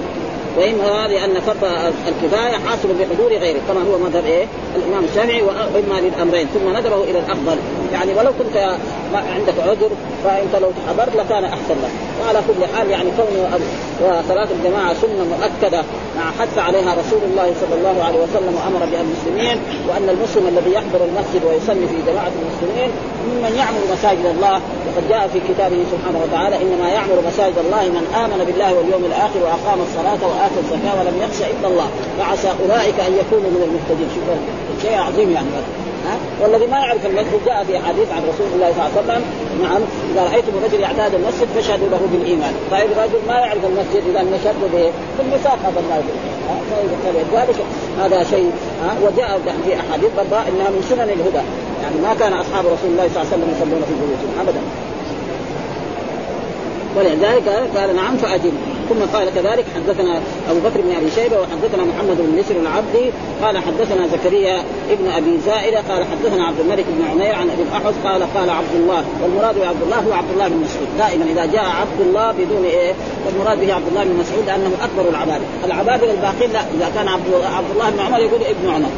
واما 0.58 1.08
لأن 1.08 1.40
فرض 1.42 1.64
الكفاية 2.08 2.58
حاصل 2.68 2.90
بحضور 3.00 3.34
غيره 3.34 3.60
كما 3.68 3.82
هو 3.82 3.98
مذهب 3.98 4.26
إيه؟ 4.26 4.46
الإمام 4.76 5.04
الشافعي 5.04 5.42
وإما 5.42 6.00
للأمرين 6.02 6.48
ثم 6.48 6.78
ندبه 6.78 7.04
إلى 7.04 7.20
الأفضل. 7.20 7.58
يعني 7.94 8.14
ولو 8.14 8.32
كنت 8.40 8.78
عندك 9.14 9.54
عذر 9.60 9.90
فانت 10.24 10.56
لو 10.62 10.72
حضرت 10.88 11.16
لكان 11.16 11.44
أحسن 11.44 11.76
لك. 11.84 11.92
وعلى 12.22 12.40
كل 12.48 12.76
حال 12.76 12.90
يعني 12.90 13.10
كون 13.18 13.28
وصلاه 14.02 14.48
الجماعة 14.58 14.94
سنة 14.94 15.24
مؤكدة 15.34 15.84
مع 16.18 16.32
حث 16.40 16.58
عليها 16.58 16.92
رسول 17.02 17.22
الله 17.32 17.54
صلى 17.62 17.76
الله 17.80 18.04
عليه 18.04 18.20
وسلم 18.20 18.56
وأمر 18.56 18.86
بها 18.92 19.02
المسلمين 19.02 19.58
وأن 19.90 20.10
المسلم 20.10 20.48
الذي 20.48 20.74
يحضر 20.74 21.02
المسجد 21.06 21.42
ويصلي 21.46 21.88
في 21.88 22.12
جماعة 22.12 22.32
المسلمين 22.42 22.92
ممن 23.28 23.56
يعمر 23.58 23.82
مساجد 23.94 24.26
الله 24.26 24.62
وقد 24.88 25.10
جاء 25.10 25.28
في 25.34 25.40
كتابه 25.54 25.84
سبحانه 25.92 26.20
وتعالى 26.24 26.56
إنما 26.62 26.90
يعمر 26.90 27.18
مساجد 27.28 27.58
الله 27.58 27.84
من 27.98 28.06
آمن 28.24 28.46
بالله 28.46 28.74
واليوم 28.74 29.06
الآخر 29.06 29.40
وأقام 29.44 29.80
الصلاة 29.88 30.22
وآتى 30.30 30.60
الزكاة 30.64 30.94
ولم 31.00 31.16
يخش 31.24 31.42
إلا 31.54 31.68
الله. 31.68 31.88
فعسى 32.20 32.50
أولئك 32.64 33.00
أن 33.00 33.14
يكونوا 33.22 33.50
من 33.56 33.62
المهتدين. 33.68 34.10
شوف 34.16 34.28
شيء 34.82 34.98
عظيم 34.98 35.32
يعني. 35.32 35.48
والذي 36.42 36.68
ما 36.68 36.78
يعرف 36.78 37.06
المسجد 37.06 37.40
جاء 37.46 37.64
في 37.64 37.80
حديث 37.80 38.12
عن 38.12 38.22
رسول 38.32 38.48
الله 38.56 38.70
صلى 38.74 38.82
الله 38.82 38.92
عليه 38.92 39.02
وسلم 39.04 39.24
نعم 39.64 39.82
إذا 40.12 40.24
رأيتم 40.24 40.52
الرجل 40.58 40.80
يعتاد 40.80 41.14
المسجد 41.14 41.48
فاشهدوا 41.56 41.90
له 41.90 42.02
بالإيمان. 42.12 42.54
طيب 42.72 42.92
الرجل 42.92 43.20
ما 43.28 43.34
يعرف 43.34 43.66
المسجد 43.66 44.04
إذا 44.10 44.22
نشدوا 44.22 44.70
به 44.74 44.86
في 45.16 45.22
الميثاق 45.26 45.60
هذا 45.68 45.80
الموضوع 45.84 46.16
ذلك 47.34 47.56
هذا 48.00 48.24
شيء 48.24 48.52
ها؟ 48.84 48.92
وجاء 49.04 49.40
في 49.66 49.76
أحاديث 49.76 50.10
برضاء 50.18 50.44
إنها 50.50 50.70
من 50.70 50.86
سنن 50.90 51.10
الهدى. 51.18 51.46
يعني 51.84 51.98
ما 52.04 52.14
كان 52.20 52.34
أصحاب 52.34 52.66
رسول 52.66 52.90
الله 52.92 53.08
صلى 53.14 53.22
الله 53.22 53.28
عليه 53.32 53.36
وسلم 53.36 53.50
يصلون 53.56 53.82
في 53.88 53.94
بيوتهم 53.94 54.34
ابدا. 54.42 54.62
ولذلك 56.98 57.48
قال 57.78 57.96
نعم 57.96 58.18
فأجب. 58.18 58.54
ثم 58.90 59.18
قال 59.18 59.30
كذلك 59.36 59.66
حدثنا 59.76 60.20
أبو 60.50 60.60
بكر 60.60 60.82
بن 60.82 60.96
أبي 60.96 61.12
شيبة 61.16 61.38
وحدثنا 61.40 61.84
محمد 61.84 62.18
بن 62.18 62.40
نسر 62.40 62.56
العبدي 62.56 63.12
قال 63.44 63.58
حدثنا 63.58 64.08
زكريا 64.08 64.64
ابن 64.92 65.08
أبي 65.08 65.38
زائدة. 65.46 65.78
قال 65.90 66.06
حدثنا 66.12 66.48
عبد 66.48 66.60
الملك 66.60 66.86
بن 66.90 67.08
عمير 67.12 67.36
عن 67.36 67.50
أبي 67.50 67.62
الأحوص. 67.62 67.94
قال 68.04 68.34
قال 68.38 68.50
عبد 68.50 68.76
الله 68.76 69.04
والمراد 69.24 69.60
بعبد 69.60 69.82
الله 69.82 70.00
هو 70.00 70.14
عبد 70.14 70.32
الله 70.34 70.48
بن 70.48 70.58
مسعود. 70.58 70.88
دائما 70.98 71.26
إذا 71.26 71.46
جاء 71.46 71.66
عبد 71.82 72.02
الله 72.02 72.32
بدون 72.32 72.64
إيه؟ 72.64 72.94
والمراد 73.26 73.60
به 73.60 73.74
عبد 73.74 73.88
الله 73.88 74.04
بن 74.04 74.16
مسعود 74.20 74.46
لأنه 74.48 74.72
أكبر 74.84 75.10
العباد. 75.10 75.42
العباد 75.66 76.04
الباقين 76.04 76.52
لا. 76.54 76.60
إذا 76.60 76.92
كان 76.96 77.08
عبد 77.08 77.28
عبد 77.58 77.72
الله 77.72 77.90
بن 77.90 78.00
عمر 78.00 78.20
يقول 78.20 78.42
ابن 78.44 78.70
عمر. 78.70 78.90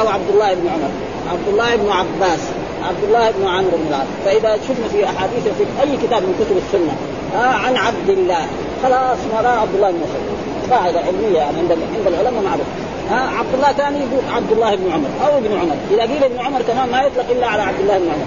أو 0.00 0.08
عبد 0.08 0.30
الله 0.34 0.54
بن 0.54 0.68
عمر. 0.68 0.90
عبد 1.32 1.48
الله 1.48 1.76
بن 1.76 1.88
عباس. 1.90 2.40
عبد 2.88 3.04
الله 3.04 3.30
بن 3.30 3.48
عمرو 3.48 3.76
بن 3.76 3.86
العاص. 3.88 4.06
فإذا 4.24 4.56
شفنا 4.56 4.88
في 4.88 5.04
أحاديث 5.04 5.42
في 5.58 5.64
أي 5.82 5.96
كتاب 5.96 6.22
من 6.22 6.34
كتب 6.40 6.56
السنة 6.56 6.94
ها 7.34 7.46
عن 7.46 7.76
عبد 7.76 8.08
الله 8.08 8.46
خلاص 8.82 9.18
ما 9.32 9.48
عبد 9.48 9.74
الله 9.74 9.90
بن 9.90 9.96
مسعود. 9.96 10.38
قاعدة 10.70 11.00
علمية 11.00 11.38
يعني 11.38 11.58
عند 11.58 11.72
عند 11.72 12.06
العلماء 12.06 12.42
معروف 12.42 12.66
ها 13.10 13.38
عبد 13.38 13.54
الله 13.54 13.72
ثاني 13.72 13.98
يقول 13.98 14.34
عبد 14.36 14.52
الله 14.52 14.74
بن 14.74 14.92
عمر 14.92 15.08
أو 15.24 15.38
ابن 15.38 15.52
عمر. 15.60 15.76
إذا 15.90 16.02
قيل 16.02 16.24
ابن 16.24 16.38
عمر 16.38 16.62
كمان 16.62 16.88
ما 16.88 17.02
يطلق 17.02 17.24
إلا 17.30 17.46
على 17.46 17.62
عبد 17.62 17.80
الله 17.80 17.98
بن 17.98 18.08
عمر. 18.14 18.26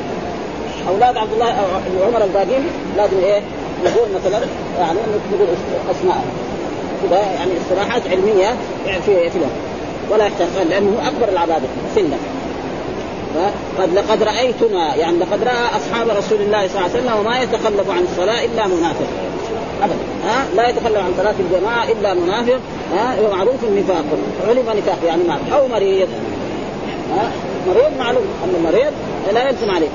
أولاد 0.90 1.18
عبد 1.18 1.34
الله 1.34 1.52
بن 1.88 2.08
عمر 2.08 2.24
الباقين 2.24 2.64
لازم 2.98 3.18
إيه؟ 3.24 3.42
نقول 3.86 4.08
مثلا 4.16 4.40
يعني 4.80 5.00
نقول 5.32 5.48
أسماء. 5.92 6.24
كذا 7.10 7.20
يعني 7.20 7.52
اصطلاحات 7.62 8.02
علمية 8.08 8.56
في 9.06 9.30
في 9.30 9.40
ولا 10.10 10.26
يحتاج 10.26 10.48
لأنه 10.70 11.08
أكبر 11.08 11.30
العبادة 11.34 11.68
سنا 11.96 12.18
قد 13.80 13.94
لقد 13.94 14.24
رأيتنا 14.24 14.96
يعني 14.96 15.18
لقد 15.18 15.44
رأى 15.44 15.78
أصحاب 15.78 16.10
رسول 16.10 16.42
الله 16.42 16.68
صلى 16.68 16.78
الله 16.78 16.90
عليه 16.90 17.00
وسلم 17.00 17.20
وما 17.20 17.42
يتخلف 17.42 17.90
عن 17.90 18.04
الصلاة 18.12 18.46
إلا 18.46 18.68
منافق. 18.68 19.08
أبدا 19.84 19.96
ها 20.26 20.46
لا 20.56 20.70
يتخلف 20.70 20.98
عن 20.98 21.14
صلاة 21.18 21.36
الجماعة 21.40 21.84
إلا 21.84 22.14
منافق 22.14 22.60
ها 22.94 23.16
هو 23.22 23.36
معروف 23.36 23.64
النفاق 23.64 24.06
علم 24.48 24.78
نفاق 24.78 24.98
يعني 25.08 25.24
ما 25.24 25.40
أو 25.58 25.68
مريض 25.68 26.08
ها 27.16 27.32
مريض 27.68 27.98
معلوم 28.00 28.24
ان 28.44 28.56
المريض 28.56 28.94
لا 29.34 29.50
يلزم 29.50 29.72
عليه. 29.72 29.88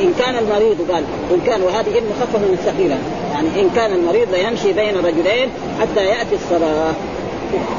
إن 0.00 0.14
كان 0.18 0.34
المريض 0.34 0.90
قال 0.92 1.04
إن 1.30 1.40
كان 1.46 1.62
وهذه 1.62 1.98
إن 1.98 2.04
مخفف 2.10 2.36
من 2.36 2.58
الثقيلة 2.60 2.98
يعني 3.32 3.62
إن 3.62 3.70
كان 3.76 3.92
المريض 3.92 4.28
ليمشي 4.34 4.72
بين 4.72 4.96
رجلين 4.96 5.48
حتى 5.80 6.04
يأتي 6.04 6.34
الصلاة. 6.34 6.92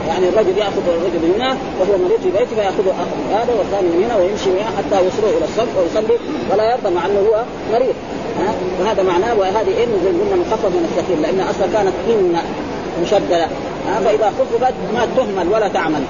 يعني 0.08 0.30
الرجل 0.30 0.58
يأخذ 0.58 0.82
الرجل 0.88 1.34
هنا 1.36 1.58
وهو 1.80 1.98
مريض 1.98 2.20
في 2.24 2.32
بيته 2.38 2.56
فيأخذ 2.56 2.88
اخ 2.88 3.10
من 3.20 3.34
هذا 3.34 3.54
والثاني 3.58 3.88
من 3.88 4.04
هنا 4.04 4.16
ويمشي 4.16 4.50
هنا 4.50 4.70
حتى 4.78 5.04
يوصلوا 5.06 5.30
إلى 5.38 5.46
الصف 5.50 5.70
ويصلي 5.78 6.18
ولا 6.52 6.72
يرضى 6.72 6.96
مع 6.96 7.06
أنه 7.06 7.20
هو 7.20 7.44
مريض. 7.74 7.96
ها؟ 8.40 8.54
وهذا 8.80 9.04
معناه 9.04 9.34
وهذه 9.40 9.84
إن 9.84 9.92
قلنا 10.06 10.36
مخفف 10.44 10.66
من 10.66 10.84
الثقيل 10.90 11.22
لأن 11.22 11.40
أصلا 11.42 11.68
كانت 11.74 11.94
إن 12.10 12.36
مشددة. 13.04 13.48
فإذا 14.06 14.34
خففت 14.40 14.74
ما 14.94 15.08
تهمل 15.18 15.48
ولا 15.54 15.68
تعمل. 15.68 16.02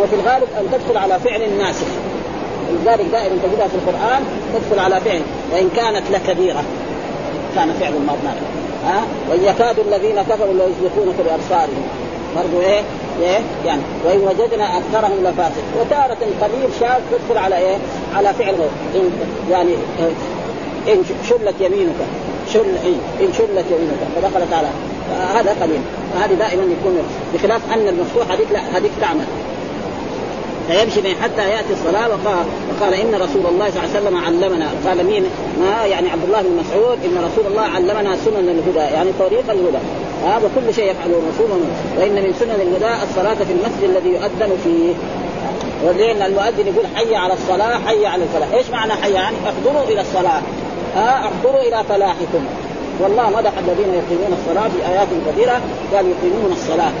وفي 0.00 0.14
الغالب 0.14 0.48
أن 0.58 0.64
تدخل 0.72 0.96
على 0.96 1.18
فعل 1.24 1.58
ناسخ. 1.58 1.86
لذلك 2.70 3.06
دائما 3.12 3.36
تجدها 3.42 3.68
في 3.68 3.74
القرآن 3.74 4.22
تدخل 4.54 4.78
على 4.78 5.00
فعل 5.00 5.20
وإن 5.52 5.68
كانت 5.76 6.02
لكبيرة. 6.10 6.62
كان 7.54 7.72
فعل 7.80 7.92
الماضي. 7.94 8.18
ها؟ 8.86 9.02
وإن 9.30 9.44
يكاد 9.44 9.76
الذين 9.78 10.22
كفروا 10.22 10.54
ليزلقونك 10.54 11.16
بابصارهم 11.24 11.82
برضو 12.36 12.60
إيه؟ 12.60 12.82
إيه؟ 13.22 13.40
يعني. 13.66 13.82
وإن 14.04 14.20
وجدنا 14.20 14.78
أكثرهم 14.78 15.18
لفاسق. 15.22 15.64
وتارة 15.80 16.18
قليل 16.42 16.68
شاذ 16.80 17.00
تدخل 17.12 17.38
على 17.38 17.58
إيه؟ 17.58 17.76
على 18.14 18.34
فعل 18.34 18.54
إن 18.94 19.10
يعني 19.50 19.74
إن 20.88 21.04
شلت 21.28 21.54
يمينك. 21.60 22.00
شل 22.52 22.74
إن 23.20 23.32
شلت 23.38 23.66
يمينك. 23.70 24.00
فدخلت 24.16 24.52
على 24.52 24.68
هذا 25.34 25.56
قليل 25.62 25.80
فهذه 26.14 26.34
دائما 26.34 26.62
يكون 26.62 26.98
بخلاف 27.34 27.60
أن 27.72 27.88
المفتوح 27.88 28.30
هذيك 28.30 28.52
لا 28.52 28.60
هذيك 28.78 28.92
تعمل 29.00 29.24
فيمشي 30.68 31.00
من 31.00 31.14
حتى 31.22 31.50
يأتي 31.50 31.72
الصلاة 31.72 32.08
وقال 32.08 32.44
وقال 32.70 32.94
إن 32.94 33.14
رسول 33.14 33.46
الله 33.46 33.70
صلى 33.70 33.84
الله 33.84 33.90
عليه 33.94 34.00
وسلم 34.00 34.16
علمنا. 34.16 34.66
قال 34.86 35.06
مين؟ 35.06 35.24
ما 35.60 35.86
يعني 35.86 36.10
عبد 36.10 36.24
الله 36.24 36.42
بن 36.42 36.56
مسعود 36.56 36.98
إن 37.04 37.24
رسول 37.24 37.52
الله 37.52 37.62
علمنا 37.62 38.16
سنن 38.24 38.48
الهدى. 38.48 38.94
يعني 38.94 39.10
طريق 39.18 39.50
الهدى. 39.50 39.78
هذا 40.24 40.50
كل 40.54 40.74
شيء 40.74 40.90
يفعله 40.90 41.18
الرسول. 41.18 41.60
وإن 41.98 42.14
من 42.14 42.34
سنن 42.40 42.50
الهدى 42.50 43.02
الصلاة 43.02 43.34
في 43.34 43.52
المسجد 43.52 43.82
الذي 43.82 44.08
يؤذن 44.08 44.56
فيه. 44.64 44.94
ولان 45.84 46.22
المؤذن 46.22 46.66
يقول 46.66 46.86
حي 46.94 47.16
على 47.16 47.32
الصلاة 47.32 47.78
حي 47.86 48.06
على 48.06 48.22
الفلاح، 48.22 48.52
إيش 48.52 48.70
معنى 48.70 48.92
حي؟ 48.92 49.12
يعني 49.12 49.36
احضروا 49.44 49.84
إلى 49.84 50.00
الصلاة. 50.00 50.40
ها 50.96 51.28
احضروا 51.28 51.60
إلى 51.60 51.84
فلاحكم. 51.88 52.44
والله 53.00 53.30
مدح 53.30 53.52
الذين 53.58 53.94
يقيمون 53.94 54.38
الصلاة 54.38 54.68
في 54.68 54.88
آيات 54.92 55.08
كثيرة. 55.28 55.60
قال 55.94 56.06
يقيمون 56.06 56.52
الصلاة. 56.52 56.92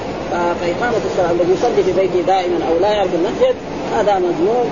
فإقامة 0.60 1.00
الصلاة 1.10 1.30
الذي 1.30 1.52
يصلي 1.52 1.82
في 1.82 1.92
بيته 1.92 2.20
دائما 2.26 2.58
أو 2.68 2.78
لا 2.80 2.92
يعرف 2.92 3.10
المسجد 3.14 3.54
هذا 3.96 4.14
مجنون 4.14 4.70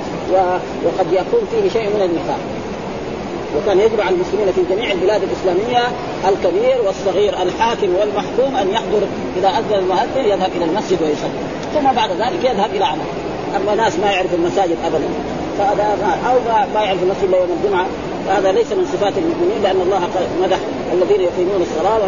وقد 0.84 1.12
يكون 1.12 1.40
فيه 1.50 1.68
شيء 1.68 1.88
من 1.88 2.02
النفاق. 2.02 2.38
وكان 3.56 3.80
يجب 3.80 4.00
على 4.00 4.14
المسلمين 4.14 4.52
في 4.52 4.74
جميع 4.74 4.92
البلاد 4.92 5.22
الإسلامية 5.22 5.82
الكبير 6.28 6.76
والصغير 6.86 7.42
الحاكم 7.42 7.94
والمحكوم 7.94 8.56
أن 8.56 8.70
يحضر 8.70 9.02
إذا 9.36 9.48
أذن 9.48 9.74
المؤذن 9.74 10.24
يذهب 10.24 10.50
إلى 10.56 10.64
المسجد 10.64 11.02
ويصلي. 11.02 11.30
ثم 11.74 11.92
بعد 11.92 12.10
ذلك 12.10 12.44
يذهب 12.44 12.70
إلى 12.74 12.84
عمل 12.84 13.06
أما 13.56 13.74
ناس 13.74 13.98
ما 13.98 14.10
يعرف 14.12 14.34
المساجد 14.34 14.76
ابدا. 14.84 15.08
فهذا 15.58 15.96
ما 16.02 16.30
أو 16.30 16.38
ما 16.74 16.82
يعرف 16.82 17.02
المسجد 17.02 17.24
إلا 17.24 17.38
يوم 17.38 17.58
الجمعة. 17.62 17.86
هذا 18.28 18.52
ليس 18.52 18.72
من 18.72 18.84
صفات 18.92 19.12
المؤمنين 19.18 19.62
لأن 19.62 19.80
الله 19.80 20.00
مدح 20.42 20.58
الذين 20.92 21.20
يقيمون 21.20 21.60
الصلاة 21.62 21.98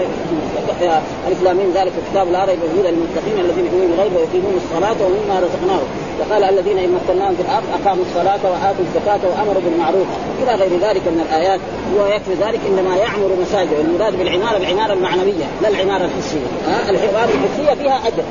الاسلاميين 1.29 1.71
ذلك 1.75 1.93
الكتاب 2.03 2.33
لا 2.33 2.45
ريب 2.45 2.59
فيه 2.75 2.83
للمتقين 2.83 3.37
الذين 3.45 3.67
يؤمنون 3.67 3.93
الغيب 3.93 4.13
ويقيمون 4.17 4.55
الصلاة 4.63 4.99
ومما 5.05 5.41
رزقناهم. 5.41 5.89
وقال 6.21 6.45
الذين 6.45 6.79
إن 6.79 6.99
مكناهم 6.99 7.35
في 7.37 7.43
الأرض 7.43 7.65
أقاموا 7.79 8.05
الصلاة 8.09 8.43
وآتوا 8.53 8.85
الزكاة 8.89 9.23
وأمروا 9.29 9.63
بالمعروف. 9.65 10.07
إلى 10.43 10.55
غير 10.55 10.73
ذلك 10.87 11.03
من 11.15 11.21
الآيات 11.29 11.61
ويكفي 11.99 12.35
ذلك 12.45 12.61
إنما 12.69 12.97
يعمر 12.97 13.31
مساجد 13.43 13.73
المراد 13.85 14.19
بالعمارة 14.19 14.57
العمارة 14.57 14.93
المعنوية 14.93 15.47
لا 15.63 15.69
العمارة 15.69 16.05
الحسية. 16.05 16.49
ها 16.69 16.91
العمارة 16.91 17.31
الحسية 17.37 17.75
فيها 17.83 17.99
أجر. 18.09 18.25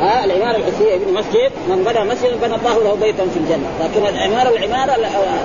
ها 0.00 0.24
العمارة 0.24 0.56
الحسية 0.56 0.94
ابن 0.94 1.14
مسجد 1.14 1.52
من 1.68 1.78
بنى 1.86 2.10
مسجدا 2.10 2.36
بنى 2.42 2.54
الله 2.54 2.76
له 2.84 2.94
بيتا 2.94 3.24
في 3.32 3.38
الجنة. 3.42 3.68
لكن 3.82 4.16
العمارة 4.16 4.48
العمارة 4.48 4.92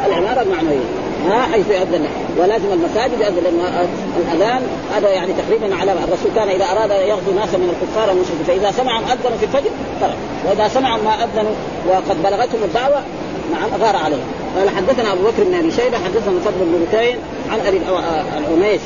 العمارة 0.07 0.41
المعنوية. 0.41 0.87
ها 1.27 1.41
حيث 1.41 1.69
يؤذن 1.69 2.05
ولازم 2.37 2.71
المساجد 2.73 3.19
يؤذن 3.21 3.43
لأن 3.43 3.87
الأذان 4.17 4.61
هذا 4.95 5.09
يعني 5.09 5.33
تقريبا 5.33 5.75
على 5.75 5.91
الرسول 5.91 6.31
كان 6.35 6.49
إذا 6.49 6.65
أراد 6.65 6.91
يغزو 6.91 7.31
ناسا 7.35 7.57
من 7.57 7.69
الكفار 7.69 8.09
والمشركين 8.09 8.43
فإذا 8.47 8.71
سمعهم 8.71 9.03
أذنوا 9.03 9.37
في 9.37 9.45
الفجر 9.45 9.69
ترك 10.01 10.15
وإذا 10.47 10.67
سمعهم 10.67 11.03
ما 11.03 11.23
أذنوا 11.23 11.53
وقد 11.87 12.23
بلغتهم 12.23 12.63
الدعوة 12.63 13.01
نعم 13.51 13.81
غار 13.81 13.95
عليهم. 13.95 14.27
قال 14.57 14.69
حدثنا 14.69 15.13
أبو 15.13 15.23
بكر 15.23 15.43
بن 15.43 15.53
أبي 15.53 15.71
شيبة 15.71 15.97
حدثنا 15.97 16.39
فضل 16.45 16.59
بن 16.59 16.85
بكير 16.85 17.17
عن 17.51 17.59
أبي 17.59 17.79
العميس 18.37 18.81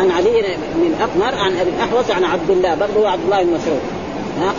عن 0.00 0.10
علي 0.10 0.56
بن 0.74 0.86
الاقمر 0.86 1.38
عن 1.38 1.56
أبي 1.56 1.70
الأحوص 1.70 2.10
عن 2.10 2.24
عبد 2.24 2.50
الله 2.50 2.74
برضه 2.74 3.08
عبد 3.08 3.24
الله 3.24 3.42
بن 3.42 3.50
مسعود. 3.50 3.80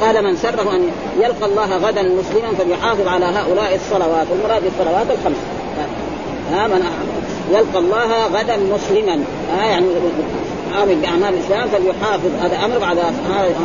قال 0.01 0.23
من 0.23 0.35
سره 0.35 0.75
أن 0.75 0.89
يلقى 1.19 1.45
الله 1.45 1.77
غدا 1.77 2.01
مسلما 2.01 2.53
فليحافظ 2.57 3.07
على 3.07 3.25
هؤلاء 3.25 3.75
الصلوات 3.75 4.27
والمراد 4.31 4.63
الصلوات 4.65 5.05
الخمس. 5.11 5.37
ها 6.51 6.67
من 6.67 6.85
يلقى 7.51 7.79
الله 7.79 8.25
غدا 8.25 8.57
مسلما. 8.57 9.23
ها 9.57 9.65
يعني 9.65 9.87
عامل 10.79 10.95
بأعمال 10.95 11.33
الإسلام 11.33 11.67
فليحافظ. 11.67 12.29
هذا 12.41 12.65
أمر 12.65 12.79
بعد 12.79 12.97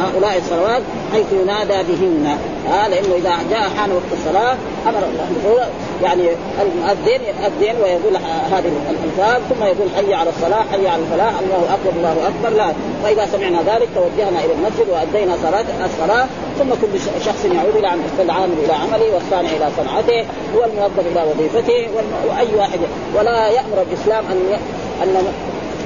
هؤلاء 0.02 0.38
الصلوات 0.38 0.82
حيث 1.12 1.26
ينادى 1.32 1.92
بهن. 1.92 2.38
ها 2.68 2.88
لأنه 2.88 3.14
إذا 3.16 3.32
جاء 3.50 3.70
حان 3.76 3.92
وقت 3.92 4.12
الصلاة 4.12 4.56
أمر 4.86 4.98
الله. 4.98 5.68
يعني 6.04 6.22
المؤذن 6.62 7.20
يؤذن 7.30 7.82
ويقول 7.82 8.16
هذه 8.52 8.72
الالفاظ 8.90 9.42
ثم 9.50 9.64
يقول 9.64 9.88
حي 9.96 10.14
على 10.14 10.30
الصلاة 10.30 10.62
حي 10.72 10.88
على 10.88 11.02
الفلاح 11.02 11.32
الله 11.40 11.74
أكبر 11.74 11.90
الله 11.96 12.28
أكبر 12.28 12.56
لا. 12.56 12.72
فإذا 13.02 13.26
سمعنا 13.26 13.58
ذلك 13.58 13.88
توجهنا 13.94 14.44
إلى 14.44 14.52
المسجد 14.52 14.88
وأدينا 14.90 15.36
صلاه 15.42 15.64
الصلاة 15.84 16.26
ثم 16.58 16.70
كل 16.70 17.00
شخص 17.24 17.44
يعود 17.44 17.76
إلى 17.76 17.90
العامل 18.20 18.54
إلى 18.64 18.72
عمله 18.72 19.14
والصانع 19.14 19.50
إلى 19.50 19.68
صنعته 19.76 20.24
والموظف 20.54 21.06
إلى 21.12 21.24
وظيفته 21.30 21.88
وأي 22.28 22.48
واحد. 22.56 22.78
ولا 23.16 23.48
يأمر 23.48 23.84
الإسلام 23.90 24.24
أن 24.26 24.58
أن 25.02 25.26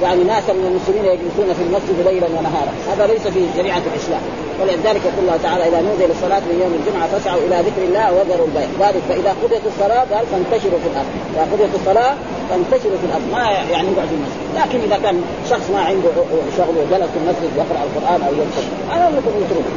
يعني 0.02 0.24
ناسا 0.24 0.52
من 0.52 0.66
المسلمين 0.70 1.04
يجلسون 1.12 1.48
في 1.58 1.62
المسجد 1.68 1.98
ليلا 2.08 2.26
ونهارا. 2.36 2.72
هذا 2.90 3.06
ليس 3.12 3.24
في 3.34 3.40
شريعة 3.56 3.82
الإسلام. 3.92 4.22
ولذلك 4.60 5.02
يقول 5.08 5.22
الله 5.26 5.38
تعالى 5.42 5.68
إذا 5.68 5.80
نودي 5.80 6.06
للصلاة 6.10 6.42
من 6.50 6.56
يوم 6.62 6.72
الجمعة 6.78 7.06
فاسعوا 7.12 7.40
إلى 7.46 7.56
ذكر 7.68 7.82
الله 7.88 8.06
وذروا 8.16 8.46
البيع 8.46 8.68
ذلك 8.84 9.02
فإذا 9.08 9.32
قضيت 9.42 9.64
الصلاة 9.72 10.04
قال 10.12 10.24
فانتشروا 10.32 10.80
في 10.82 10.88
الأرض. 10.92 11.10
إذا 11.34 11.44
قضيت 11.52 11.72
الصلاة 11.80 12.14
فانتشروا 12.48 12.98
في 13.00 13.06
الأرض. 13.08 13.26
ما 13.32 13.42
يعني 13.74 13.88
يقعد 13.92 14.08
في 14.12 14.16
المسجد 14.18 14.48
لكن 14.58 14.78
إذا 14.86 14.98
كان 15.04 15.16
شخص 15.50 15.70
ما 15.74 15.80
عنده 15.80 16.10
شغل 16.56 16.74
وجلس 16.82 17.10
في 17.14 17.18
المسجد 17.22 17.50
يقرأ 17.56 17.80
القرآن 17.86 18.20
أو 18.26 18.32
يذكر 18.40 18.64
هذا 18.92 19.06
ممكن 19.14 19.32
يتركه 19.42 19.74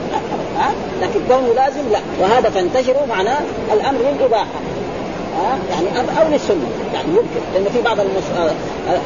لكن 1.01 1.19
كونه 1.29 1.53
لازم 1.53 1.81
لا. 1.91 1.99
وهذا 2.21 2.49
فانتشروا 2.49 3.05
معناه 3.09 3.39
الأمر 3.73 3.99
للإباحة. 3.99 4.59
ها 5.37 5.57
يعني 5.71 6.09
أو 6.21 6.31
للسنة. 6.31 6.67
يعني 6.93 7.09
يمكن 7.09 7.41
لأن 7.53 7.65
في 7.73 7.81
بعض 7.81 7.99
المس... 7.99 8.23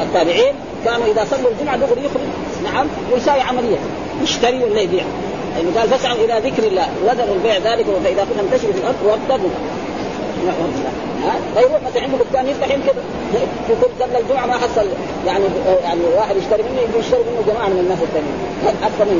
التابعين 0.02 0.54
كانوا 0.86 1.06
إذا 1.08 1.26
صلوا 1.32 1.52
الجمعة 1.52 1.78
دغري 1.78 2.06
يخرج 2.06 2.24
نعم 2.64 2.88
ويساوي 3.14 3.42
عملية. 3.42 3.78
يشتري 4.24 4.64
ولا 4.64 4.82
يبيع. 4.82 5.04
لأنه 5.56 5.70
يعني 5.76 5.80
قال 5.80 5.90
فاسعوا 5.90 6.16
إلى 6.16 6.50
ذكر 6.50 6.64
الله. 6.68 6.88
وذروا 7.06 7.36
البيع 7.36 7.58
ذلك 7.58 7.86
فاذا 8.04 8.24
كنتم 8.24 8.48
تنتشروا 8.50 8.74
في 8.74 8.80
الأرض 8.80 8.96
وابتغوا. 9.06 9.50
فيروح 11.56 11.80
مثلا 11.90 12.04
عنده 12.04 12.18
دكان 12.32 12.48
يفتح 12.48 12.68
يمكن؟ 12.68 12.92
كل 13.68 14.04
قبل 14.04 14.16
الجمعة 14.16 14.46
ما 14.46 14.54
حصل. 14.54 14.88
يعني 15.28 15.44
يعني 15.84 16.00
واحد 16.18 16.36
يشتري 16.38 16.64
منه 16.64 16.82
يجي 16.82 17.00
يشتري 17.00 17.20
منه 17.20 17.54
جماعة 17.54 17.68
من 17.68 17.80
الناس 17.80 18.00
الثانيين. 18.02 18.38
أكثر 18.70 19.06
من 19.06 19.18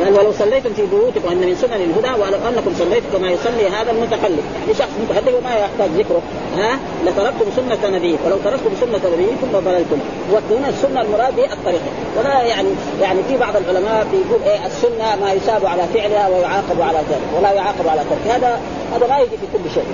يعني 0.00 0.16
ولو 0.16 0.32
صليتم 0.32 0.72
في 0.72 0.82
بيوتكم 0.86 1.28
أن 1.28 1.36
من 1.36 1.54
سنن 1.54 1.72
الهدى 1.72 2.22
ولو 2.22 2.38
أنكم 2.48 2.72
صليتم 2.78 3.06
كما 3.12 3.30
يصلي 3.30 3.68
هذا 3.68 3.90
المتخلف. 3.90 4.44
يعني 4.60 4.74
شخص 4.78 4.90
متخلف 5.02 5.34
وما 5.34 5.54
يحتاج 5.54 5.90
ذكره. 5.98 6.22
ها؟ 6.56 6.78
لتركتم 7.06 7.46
سنة 7.56 7.96
نبيكم 7.96 8.26
ولو 8.26 8.36
تركتم 8.44 8.70
سنة 8.80 9.00
نبيكم 9.14 9.46
لضللتم 9.52 9.98
وهنا 10.32 10.68
السنة 10.68 11.00
المراد 11.00 11.36
به 11.36 11.52
الطريقة 11.52 11.90
ولا 12.18 12.42
يعني 12.42 12.68
يعني 13.00 13.20
في 13.28 13.36
بعض 13.36 13.56
العلماء 13.56 14.06
بيقول 14.12 14.42
إيه 14.42 14.66
السنة 14.66 15.16
ما 15.20 15.32
يساب 15.32 15.66
على 15.66 15.82
فعلها 15.94 16.28
ويعاقب 16.28 16.80
على 16.80 16.98
ذلك 16.98 17.28
ولا 17.38 17.52
يعاقب 17.52 17.88
على 17.88 18.00
ترك 18.10 18.34
هذا 18.34 18.60
هذا 18.94 19.06
ما 19.06 19.18
يجي 19.18 19.30
في 19.30 19.46
كل 19.52 19.70
شيء. 19.74 19.84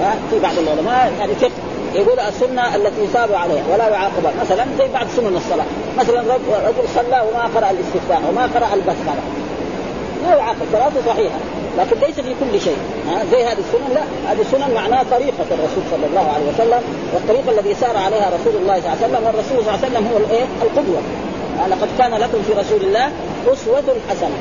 ها؟ 0.00 0.14
في 0.30 0.40
بعض 0.40 0.54
العلماء 0.58 1.12
يعني 1.20 1.34
فقه. 1.34 1.67
يقول 1.94 2.20
السنة 2.20 2.76
التي 2.76 3.04
يصاب 3.04 3.32
عليها 3.32 3.62
ولا 3.72 3.88
يعاقب 3.88 4.24
مثلا 4.40 4.64
زي 4.78 4.88
بعض 4.94 5.06
سنن 5.16 5.36
الصلاة. 5.36 5.64
مثلا 5.98 6.20
رجل 6.68 6.88
صلى 6.94 7.24
وما 7.30 7.44
قرأ 7.54 7.70
الاستفتاء 7.70 8.22
وما 8.28 8.42
قرأ 8.42 8.74
البسملة. 8.74 9.22
لا 10.22 10.36
يعاقب 10.36 10.66
صلاته 10.72 11.06
صحيحة. 11.06 11.38
لكن 11.78 11.96
ليس 12.06 12.20
في 12.20 12.34
كل 12.40 12.60
شيء. 12.60 12.76
ها؟ 13.08 13.24
زي 13.30 13.44
هذه 13.44 13.58
السنن 13.58 13.94
لا. 13.94 14.32
هذه 14.32 14.40
السنن 14.40 14.74
معناها 14.74 15.04
طريقة 15.10 15.46
الرسول 15.50 15.82
صلى 15.90 16.06
الله 16.06 16.32
عليه 16.34 16.46
وسلم. 16.54 16.82
والطريقة 17.14 17.58
الذي 17.58 17.74
سار 17.74 17.96
عليها 17.96 18.28
رسول 18.28 18.62
الله 18.62 18.80
صلى 18.80 18.92
الله 18.92 18.96
عليه 19.02 19.06
وسلم. 19.06 19.26
والرسول 19.26 19.64
صلى 19.64 19.74
الله 19.74 19.78
عليه 19.82 19.88
وسلم 19.88 20.08
هو 20.12 20.16
الإيه؟ 20.16 20.44
القدوة. 20.62 21.00
لقد 21.70 21.88
كان 21.98 22.14
لكم 22.14 22.42
في 22.46 22.52
رسول 22.52 22.80
الله 22.80 23.10
أسوة 23.52 23.96
حسنة. 24.10 24.38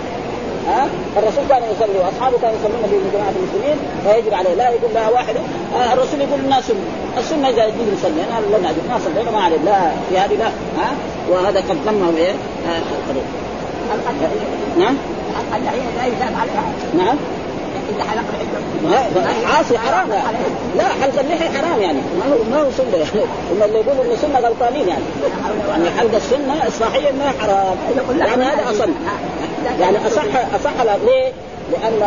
ها؟ 0.67 0.87
الرسول 1.17 1.43
كان 1.49 1.61
يصلي 1.75 1.99
واصحابه 1.99 2.37
كانوا 2.41 2.55
يصلون 2.59 2.81
في 2.89 3.17
جماعة 3.17 3.33
المسلمين 3.39 3.77
فيجب 4.03 4.33
عليه 4.33 4.53
لا 4.53 4.69
يقول 4.69 4.93
لها 4.93 5.09
واحد. 5.09 5.35
آه 5.75 5.93
الرسول 5.93 6.21
يقول 6.21 6.39
الناس 6.39 6.63
سنه 6.67 6.77
السنة 7.17 7.49
إذا 7.49 7.65
يجب 7.65 7.75
نصلي 7.93 8.21
أنا 8.23 8.45
لا 8.51 8.57
نعجب 8.63 8.77
ما 8.89 8.99
صلينا 9.05 9.31
ما 9.31 9.41
عليه. 9.43 9.57
لا 9.57 9.91
في 10.09 10.17
هذه 10.17 10.35
لا. 10.39 10.47
ها؟ 10.47 10.89
وهذا 11.29 11.59
قد 11.59 11.77
ذمه 11.87 12.17
إيه 12.17 12.31
آه 12.31 12.81
نعم؟ 14.79 14.95
نعم؟ 16.97 17.15
عاصي 19.45 19.77
حرام 19.77 20.09
لا 20.77 20.83
حلق 21.01 21.19
اللحيه 21.19 21.57
حرام 21.57 21.81
يعني. 21.81 21.99
ما 22.19 22.33
هو 22.33 22.43
ما 22.51 22.67
هو 22.67 22.71
سنة. 22.77 22.97
يعني 22.97 23.27
هم 23.51 23.63
اللي 23.63 23.79
يقولوا 23.79 24.03
إنه 24.03 24.15
سنة 24.21 24.39
غلطانين 24.39 24.87
يعني. 24.87 25.03
يعني 25.69 25.89
حلق 25.99 26.15
السنة 26.15 26.67
اصلاحيا 26.67 27.11
ما 27.11 27.33
حرام. 27.39 27.77
يعني 28.19 28.43
هذا 28.43 28.69
أصل. 28.69 28.89
يعني 29.79 29.97
اصح 30.07 30.23
أصح 30.55 30.81
ليه؟ 31.05 31.31
لأن 31.71 31.99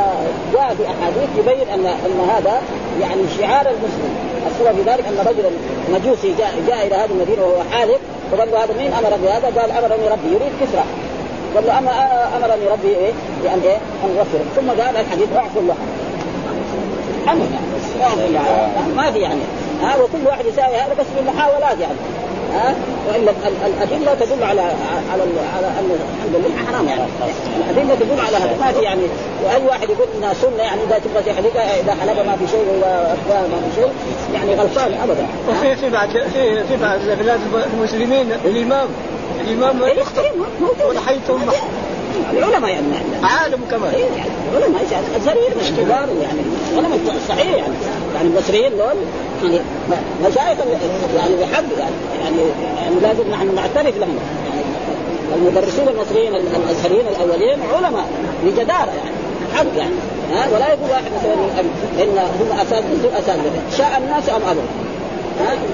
جاء 0.52 0.75
في 0.78 0.84
أحاديث 0.87 1.28
يبين 1.38 1.68
ان 1.75 1.87
أن 1.87 2.28
هذا 2.30 2.62
يعني 3.00 3.22
شعار 3.38 3.66
المسلم. 3.66 4.14
السبب 4.46 4.76
في 4.76 4.90
ذلك 4.90 5.04
أن 5.06 5.26
رجلا 5.26 5.50
مجوسي 5.92 6.34
جاء 6.38 6.54
جاء 6.68 6.87
إلى 6.87 6.94
هذه 6.94 7.10
المدينة 7.10 7.42
وهو 7.42 7.62
حالف 7.72 7.99
وقال 8.32 8.50
له 8.50 8.64
هذا 8.64 8.75
مين؟ 8.78 8.92
أمر 8.92 9.16
بهذا؟ 9.22 9.60
قال 9.60 9.70
أمرني 9.70 10.08
ربي. 10.08 10.28
يريد 10.28 10.52
كسرى. 10.60 10.84
قال 11.54 11.66
له 11.66 11.78
أمرني 12.37 12.69
ربي 12.69 12.88
إيه؟ 12.88 13.12
بأن 13.42 13.61
إيه؟ 13.64 13.76
أن 13.76 14.16
اغفر 14.19 14.38
ثم 14.57 14.83
قال 14.83 14.97
الحديث 14.97 15.28
اعفو 15.37 15.61
له 15.61 15.75
عنه 17.26 17.45
يعني 18.00 18.92
ما 18.97 19.11
في 19.11 19.19
يعني. 19.19 19.40
ها 19.83 19.97
وكل 19.97 20.26
واحد 20.26 20.45
يساوي 20.47 20.76
هذا 20.76 20.95
بس 20.95 21.07
بالمحاولات 21.16 21.78
يعني. 21.80 21.95
ها 22.54 22.75
والا 23.09 23.33
الأدلة 23.66 24.14
تدل 24.14 24.45
على 24.45 24.61
على 25.12 25.23
على 25.57 25.66
أن 25.66 25.90
الحمد 25.90 26.35
لله 26.35 26.66
حرام 26.66 26.88
يعني. 26.88 27.02
الأدلة 27.57 27.95
تدل 27.95 28.21
على 28.21 28.37
هذا. 28.37 28.57
ما 28.61 28.73
في 28.73 28.80
يعني 28.80 29.02
وأي 29.45 29.66
واحد 29.66 29.90
يقول 29.90 30.07
إنها 30.19 30.35
سنة 30.35 30.62
يعني 30.62 30.80
إذا 30.83 30.99
تبغى 30.99 31.23
تحلقها 31.23 31.80
إذا 31.80 31.95
حلق 32.00 32.26
ما 32.26 32.37
في 32.37 32.47
شيء 32.50 32.66
واخبار 32.83 33.49
ما 33.49 33.61
في 33.69 33.80
شيء 33.80 33.90
يعني 34.35 34.54
غلطان 34.54 34.95
ابدا. 34.95 35.26
وفي 35.49 35.76
في 35.76 35.90
بعد 35.90 36.09
في 36.09 36.64
في 36.64 36.76
بعد 36.76 37.00
بلاد 37.21 37.40
المسلمين 37.75 38.33
الامام 38.45 38.88
الإمام 39.40 39.76
موجود. 40.61 40.97
حيث 41.07 41.30
العلماء 42.32 42.70
يعني. 42.70 42.86
عالم 43.22 43.60
كمان. 43.70 43.94
إيه 43.94 44.04
يعني 44.04 44.30
العلماء 44.52 44.82
الازهريين 45.10 45.50
مش 45.60 45.70
كبار 45.70 46.08
يعني 46.23 46.40
علماء 46.76 46.99
صحيح 47.28 47.56
يعني. 47.56 47.75
يعني 48.14 48.28
المصريين 48.28 48.70
دول 48.70 48.96
يعني 49.42 49.60
مشايخ 50.25 50.58
يعني 51.16 51.34
بحب 51.36 51.64
يعني 51.78 51.92
يعني, 52.25 52.36
يعني 52.76 53.00
لازم 53.02 53.30
نحن 53.30 53.54
نعترف 53.54 53.99
لهم. 53.99 54.18
يعني 54.44 54.62
المدرسين 55.36 55.88
المصريين 55.88 56.34
الأزهريين 56.34 57.06
الأولين 57.06 57.58
علماء 57.75 58.04
بجداره 58.44 58.90
يعني 58.90 59.16
حق 59.54 59.76
يعني. 59.76 59.94
ها 60.32 60.49
ولا 60.54 60.68
يقول 60.68 60.90
واحد 60.90 61.10
مثلا 61.18 61.34
إن 62.04 62.18
هم 62.18 62.58
أساتذة 62.60 63.18
أساتذة؟ 63.18 63.62
شاء 63.78 63.99
الناس 64.04 64.28
أم 64.28 64.42
ابوا 64.50 64.89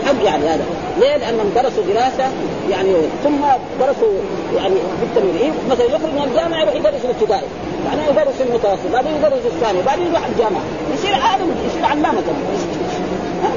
حق 0.07 0.25
يعني 0.25 0.49
هذا. 0.49 0.65
ليه؟ 1.01 1.17
لأنهم 1.17 1.49
درسوا 1.55 1.83
دراسة 1.89 2.33
يعني 2.71 2.93
ثم 3.25 3.41
درسوا 3.81 4.13
يعني 4.57 4.75
في 4.75 5.05
التمرين. 5.05 5.53
مثلا 5.71 5.87
يخرج 5.87 6.13
من 6.17 6.29
الجامعة 6.31 6.61
يروح 6.61 6.75
يدرس 6.75 7.05
الابتدائي. 7.05 7.49
بعدين 7.87 8.05
يدرس 8.11 8.41
المتوسط 8.41 8.93
بعدين 8.93 9.13
يدرس 9.17 9.45
الثاني 9.47 9.83
بعدين 9.87 10.07
يروح 10.07 10.27
الجامعة. 10.27 10.63
يصير 10.95 11.15
عالم 11.15 11.49
يصير 11.69 11.85
علامة. 11.85 12.23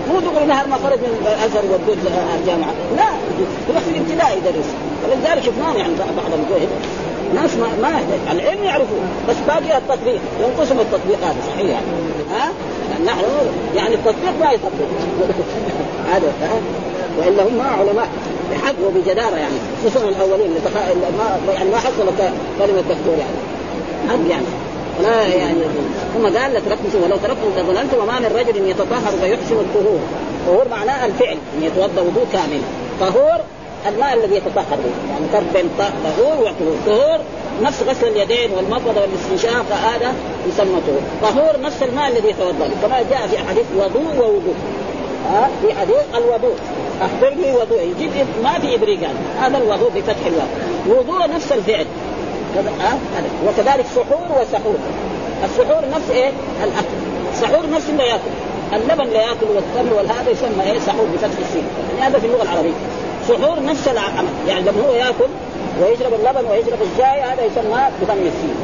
مو 0.10 0.20
تقول 0.20 0.48
نهار 0.48 0.68
ما 0.68 0.76
خرج 0.76 1.00
من 1.00 1.14
الأزهر 1.22 1.64
ودوه 1.66 1.96
الجامعة. 2.40 2.74
لا 2.98 3.10
يروح 3.70 3.84
في 3.84 3.90
الابتدائي 3.90 4.38
يدرس. 4.38 4.70
ولذلك 5.04 5.44
شفناهم 5.44 5.78
يعني 5.78 5.94
بعض 6.18 6.32
الجهد 6.40 6.70
ناس 7.36 7.56
ما 7.56 7.68
ما 7.82 8.02
العلم 8.32 8.64
يعرفوه 8.64 9.00
بس 9.30 9.36
باقي 9.48 9.78
التطبيق 9.78 10.20
ينقصهم 10.42 10.80
التطبيق 10.80 11.18
هذا 11.24 11.36
صحيح 11.48 11.70
يعني. 11.70 11.86
ها؟ 12.32 12.50
نحن 13.06 13.26
يعني 13.76 13.96
التطبيق 13.96 14.34
ما 14.40 14.52
يطبق. 14.52 14.90
هذا 16.12 16.34
وإلا 17.20 17.44
هم 17.44 17.62
علماء. 17.62 18.08
بحق 18.52 18.76
وبجدارة 18.88 19.36
يعني. 19.36 19.56
خصوصا 19.86 20.10
الأولين. 20.10 20.46
اللي 20.46 20.60
ما 21.18 21.54
يعني 21.54 21.70
ما 21.70 21.78
حصلوا 21.78 22.12
كلمة 22.60 22.82
دكتور 22.82 23.16
يعني. 23.20 23.40
حق 24.10 24.30
يعني. 24.30 24.46
لا 25.04 25.28
يعني 25.36 25.60
ثم 26.14 26.38
قال 26.38 26.54
لتركتم 26.54 27.04
ولو 27.04 27.18
تركتم 27.18 27.50
لضللتم 27.58 27.98
وما 28.04 28.20
من 28.20 28.32
رجل 28.40 28.70
يتطهر 28.70 29.12
فيحسن 29.22 29.56
الطهور. 29.56 30.00
الطهور 30.40 30.68
معناه 30.72 31.06
الفعل. 31.06 31.38
إن 31.58 31.64
يتوضأ 31.64 32.02
وضوء 32.02 32.26
كامل. 32.34 32.62
طهور 33.00 33.40
الماء 33.88 34.14
الذي 34.14 34.36
يتطهر 34.36 34.78
به. 34.84 35.12
يعني 35.12 35.26
كرب 35.32 35.70
طهور 36.04 36.38
وطهور. 36.38 36.76
طهور 36.86 37.20
نفس 37.62 37.84
غسل 37.84 38.08
اليدين 38.08 38.52
والمضمضه 38.52 39.02
والاستنشاق 39.02 39.66
هذا 39.72 40.14
يسمى 40.48 40.82
طهور 40.88 41.02
طهور 41.22 41.62
نفس 41.62 41.84
الماء 41.84 42.10
الذي 42.10 42.30
يتوضأ. 42.30 42.70
كما 42.82 43.02
جاء 43.10 43.28
في 43.28 43.38
حديث 43.38 43.66
وضوء 43.78 44.16
ووضوء. 44.20 44.56
ها؟ 45.32 45.50
في 45.62 45.80
حديث 45.80 46.04
الوضوء. 46.16 46.56
أخبرني 47.02 47.52
وضوء. 47.52 47.82
يجيب 47.82 48.26
ما 48.44 48.60
في 48.60 48.76
ابريق 48.76 49.00
هذا 49.42 49.58
الوضوء 49.58 49.90
بفتح 49.96 50.26
الواو 50.26 51.00
وضوء 51.00 51.30
نفس 51.36 51.52
الفعل. 51.52 51.86
ها؟ 52.80 52.98
وكذلك 53.48 53.86
سحور 53.96 54.42
وسحور. 54.42 54.76
السحور 55.44 55.90
نفس 55.90 56.10
إيه؟ 56.12 56.32
الأكل. 56.64 56.98
سحور 57.42 57.70
نفس 57.70 57.90
اللي 57.90 58.04
يأكل. 58.04 58.32
اللبن 58.74 59.14
لا 59.14 59.22
يأكل 59.22 59.46
والتمر 59.56 59.94
والهذا 59.94 60.30
يسمى 60.32 60.64
إيه؟ 60.64 60.80
سحور 60.80 61.06
بفتح 61.14 61.40
السين. 61.48 61.64
يعني 61.90 62.10
هذا 62.10 62.20
في 62.20 62.26
اللغة 62.28 62.44
العربية. 62.44 62.74
سحور 63.28 63.64
نفس 63.64 63.88
العمل. 63.88 64.26
يعني 64.48 64.62
لما 64.62 64.82
هو 64.90 64.94
يأكل 64.94 65.30
ويشرب 65.82 66.14
اللبن 66.14 66.52
ويشرب 66.52 66.80
الشاي 66.92 67.22
هذا 67.22 67.46
يسمى 67.46 67.82
بضم 68.02 68.22
السين. 68.32 68.56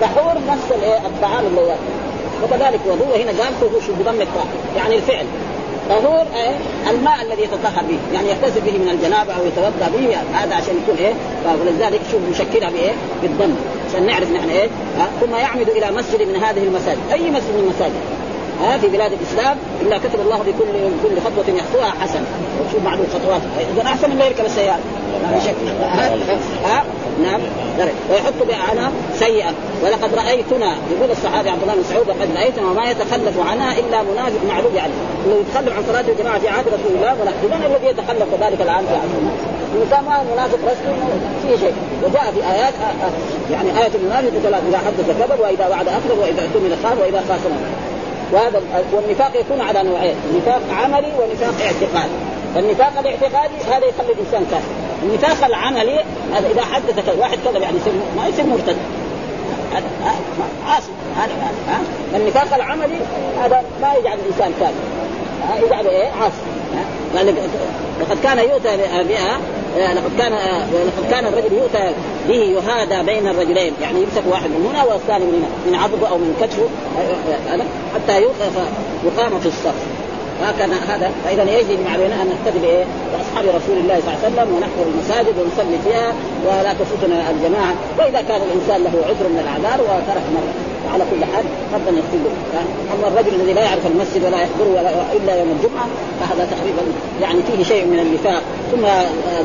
سحور 0.00 0.34
نفس؟ 0.48 0.84
الطعام 1.06 1.46
اللي 1.46 1.60
ياكل 1.60 1.94
وكذلك 2.44 2.80
وضوء 2.86 3.16
هنا 3.22 3.30
قال 3.42 3.82
شو 3.86 3.92
بضم 3.92 4.20
الطاء 4.20 4.46
يعني 4.76 4.96
الفعل. 4.96 5.26
طهور 5.88 6.26
إيه؟ 6.36 6.56
الماء 6.90 7.22
الذي 7.22 7.42
يتطهر 7.42 7.82
به. 7.88 7.98
يعني 8.14 8.28
يغتسل 8.28 8.60
به 8.60 8.78
من 8.78 8.88
الجنابة 8.88 9.32
أو 9.32 9.46
يتوضأ 9.46 9.88
به. 9.96 10.16
هذا 10.34 10.54
عشان 10.54 10.74
يكون 10.82 10.96
إيه؟ 10.98 11.12
ولذلك 11.60 12.00
شوف 12.12 12.20
مشكلها 12.30 12.70
بايه؟ 12.70 12.92
بالضم. 13.22 13.54
عشان 13.88 14.06
نعرف 14.06 14.30
نحن 14.30 14.50
إيه؟ 14.50 14.68
ثم 15.20 15.34
يعمد 15.34 15.68
إلى 15.68 15.90
مسجد 15.90 16.22
من 16.22 16.36
هذه 16.36 16.62
المساجد. 16.62 16.98
أي 17.12 17.30
مسجد 17.30 17.54
من 17.54 17.60
المساجد؟ 17.64 18.02
ها 18.62 18.78
في 18.78 18.88
بلاد 18.88 19.12
الإسلام 19.12 19.56
إلا 19.82 19.98
كتب 19.98 20.20
الله 20.20 20.38
بكل 20.38 20.72
كل 21.02 21.20
خطوة 21.20 21.54
يخطوها 21.56 21.90
حسن. 22.00 22.20
شوف 22.72 22.82
معلوم 22.82 23.06
خطوات 23.14 23.40
إذا 23.74 23.82
أحسن 23.82 24.10
من 24.10 24.20
يركب 24.20 24.44
السياره 24.44 24.80
لا 25.32 25.40
شك. 25.40 25.54
ها؟ 26.64 26.84
نعم. 27.22 27.40
ويحط 28.10 28.42
بها 28.48 28.90
سيئة. 29.14 29.52
ولقد 29.84 30.14
رأيتنا 30.14 30.74
يقول 30.96 31.10
الصحابي 31.10 31.50
عبد 31.50 31.62
الله 31.62 31.74
بن 31.74 31.80
مسعود 31.80 32.08
لقد 32.08 32.28
رأيتنا 32.36 32.70
وما 32.70 32.90
يتخلف 32.90 33.40
عنها 33.50 33.78
إلا 33.78 34.02
منافق 34.02 34.40
معلوم 34.48 34.74
يعني. 34.76 34.92
إنه 35.26 35.36
يتخلف 35.40 35.76
عن 35.76 35.82
صلاة 35.88 36.04
الجماعة 36.08 36.38
في 36.38 36.48
عهد 36.48 36.66
رسول 36.66 36.92
الله 36.96 37.14
منافق 37.14 37.44
من 37.44 37.66
الذي 37.66 37.86
يتخلف 37.86 38.26
كذلك 38.34 38.60
الان 38.60 38.84
في 38.86 38.94
عهد 38.94 39.10
الانسان 39.74 40.04
ما 40.04 40.22
منافق 40.32 40.58
رسمي 40.64 40.94
في 41.42 41.60
شيء. 41.60 41.74
وجاء 42.04 42.32
في 42.34 42.40
آيات 42.52 42.74
آه، 42.74 43.04
آه، 43.04 43.52
يعني 43.52 43.68
آية 43.68 43.94
المنافق 43.94 44.28
ثلاث 44.42 44.62
إذا 44.68 44.78
حدث 44.78 45.06
كذب 45.06 45.40
وإذا 45.40 45.68
وعد 45.68 45.88
اخلف 45.88 46.18
وإذا 46.20 46.42
اؤتمن 46.42 46.80
خان 46.82 46.98
وإذا 46.98 47.24
خاصم. 47.28 47.52
وهذا 48.32 48.62
والنفاق 48.92 49.36
يكون 49.36 49.60
على 49.60 49.82
نوعين 49.82 50.14
نفاق 50.36 50.62
عملي 50.72 51.12
ونفاق 51.18 51.54
اعتقادي. 51.66 52.14
فالنفاق 52.54 52.98
الاعتقادي 52.98 53.54
هذا 53.70 53.86
يخلي 53.86 54.12
الإنسان 54.12 54.46
كافر. 54.50 54.68
النفاق 55.02 55.46
العملي 55.46 56.04
هذا 56.34 56.50
إذا 56.50 56.64
حدث 56.64 57.18
واحد 57.18 57.38
كذب 57.44 57.62
يعني 57.62 57.76
يصير 57.76 57.92
ما 58.16 58.26
يصير 58.26 58.46
مرتد. 58.46 58.76
ها؟ 61.68 61.80
النفاق 62.14 62.54
العملي 62.54 62.98
هذا 63.40 63.62
ما 63.82 63.94
يجعل 63.94 64.18
الإنسان 64.18 64.52
كافر. 64.60 65.66
يجعله 65.66 65.90
إيه؟ 65.90 66.10
عاصي 66.22 66.34
لقد 68.00 68.18
كان 68.22 68.38
يؤتى 68.38 68.76
بها 68.76 69.38
لقد 69.76 70.10
كان 70.18 70.32
لقد 70.86 71.10
كان 71.10 71.26
الرجل 71.26 71.52
يؤتى 71.52 71.92
به 72.28 72.34
يهادى 72.34 73.06
بين 73.06 73.28
الرجلين. 73.28 73.72
يعني 73.82 73.98
يمسك 74.02 74.22
واحد 74.30 74.50
من 74.50 74.70
هنا 74.70 74.84
والثاني 74.84 75.24
من 75.24 75.34
هنا 75.34 75.48
من 75.66 75.74
عضده 75.84 76.08
أو 76.08 76.18
من 76.18 76.36
كتفه 76.40 76.68
حتى 77.94 78.22
يقام 79.04 79.40
في 79.40 79.46
الصف. 79.46 79.74
هكذا 80.42 80.76
هذا. 80.88 81.10
فإذا 81.24 81.58
يجب 81.58 81.78
علينا 81.92 82.22
أن 82.22 82.28
نقتدي 82.32 82.58
بايه؟ 82.58 82.84
باصحاب 83.12 83.44
رسول 83.58 83.76
الله 83.78 83.96
صلى 84.00 84.08
الله 84.08 84.18
عليه 84.24 84.28
وسلم 84.28 84.48
ونحضر 84.54 84.84
المساجد 84.92 85.34
ونصلي 85.38 85.78
فيها 85.84 86.12
ولا 86.46 86.72
تفوتنا 86.72 87.30
الجماعة. 87.30 87.74
وإذا 87.98 88.20
كان 88.28 88.40
الإنسان 88.48 88.78
له 88.84 88.94
عذر 89.08 89.26
من 89.28 89.40
الأعذار 89.44 89.80
وترك 89.80 90.26
مرة. 90.36 90.52
على 90.94 91.04
كل 91.10 91.24
حال 91.32 91.44
ربنا 91.74 91.96
يغفر 91.98 92.18
له 92.24 92.32
أما 92.94 93.08
الرجل 93.08 93.40
الذي 93.40 93.52
لا 93.52 93.62
يعرف 93.62 93.86
المسجد 93.86 94.24
ولا 94.24 94.38
يحضره 94.42 94.70
ولا 94.78 94.90
إلا 95.18 95.32
يوم 95.40 95.50
الجمعة 95.56 95.86
فهذا 96.20 96.48
تقريبا 96.54 96.82
يعني 97.22 97.40
فيه 97.42 97.64
شيء 97.64 97.84
من 97.84 97.98
النفاق. 97.98 98.42
ثم 98.72 98.84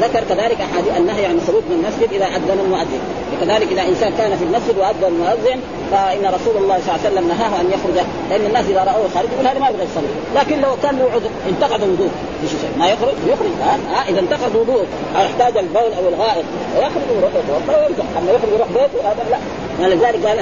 ذكر 0.05 0.23
كذلك 0.29 0.57
أحاديث 0.61 0.97
النهي 0.97 1.25
عن 1.25 1.35
الخروج 1.35 1.63
من 1.69 1.75
المسجد 1.79 2.13
إذا 2.13 2.25
أذن 2.25 2.59
المؤذن. 2.65 3.01
وكذلك 3.33 3.71
إذا 3.71 3.83
إنسان 3.91 4.11
كان 4.17 4.37
في 4.37 4.43
المسجد 4.43 4.75
وأذن 4.77 5.03
المؤذن 5.13 5.59
فإن 5.91 6.23
رسول 6.37 6.55
الله 6.63 6.77
صلى 6.79 6.89
الله 6.89 6.99
عليه 6.99 7.07
وسلم 7.09 7.27
نهاه 7.27 7.61
أن 7.61 7.67
يخرج 7.75 7.97
لأن 8.29 8.45
الناس 8.45 8.65
إذا 8.65 8.83
رأوه 8.83 9.07
خارج 9.15 9.29
يقول 9.33 9.47
هذا 9.47 9.59
ما 9.59 9.69
يبغى 9.69 9.83
يصلي. 9.83 10.13
لكن 10.35 10.61
لو 10.61 10.71
كان 10.83 10.95
له 10.99 11.07
عذر 11.15 11.31
انتقد 11.51 11.81
وضوء 11.89 12.11
في 12.41 12.47
شيء. 12.47 12.73
ما 12.79 12.87
يخرج 12.93 13.15
يخرج. 13.33 13.53
ها, 13.61 13.77
ها 13.93 14.09
إذا 14.09 14.19
انتقد 14.19 14.55
وضوء 14.55 14.85
أو 15.15 15.21
احتاج 15.29 15.57
البول 15.57 15.91
أو 15.99 16.03
الغائط 16.13 16.45
يخرج 16.85 17.05
ويروح 17.11 17.31
يتوضا 17.39 17.77
ويرجع 17.79 18.05
أما 18.19 18.31
يخرج 18.35 18.51
يروح 18.55 18.67
بيته 18.67 18.99
هذا 19.09 19.23
لا. 19.31 19.39
ولذلك 19.81 20.25
قال 20.25 20.37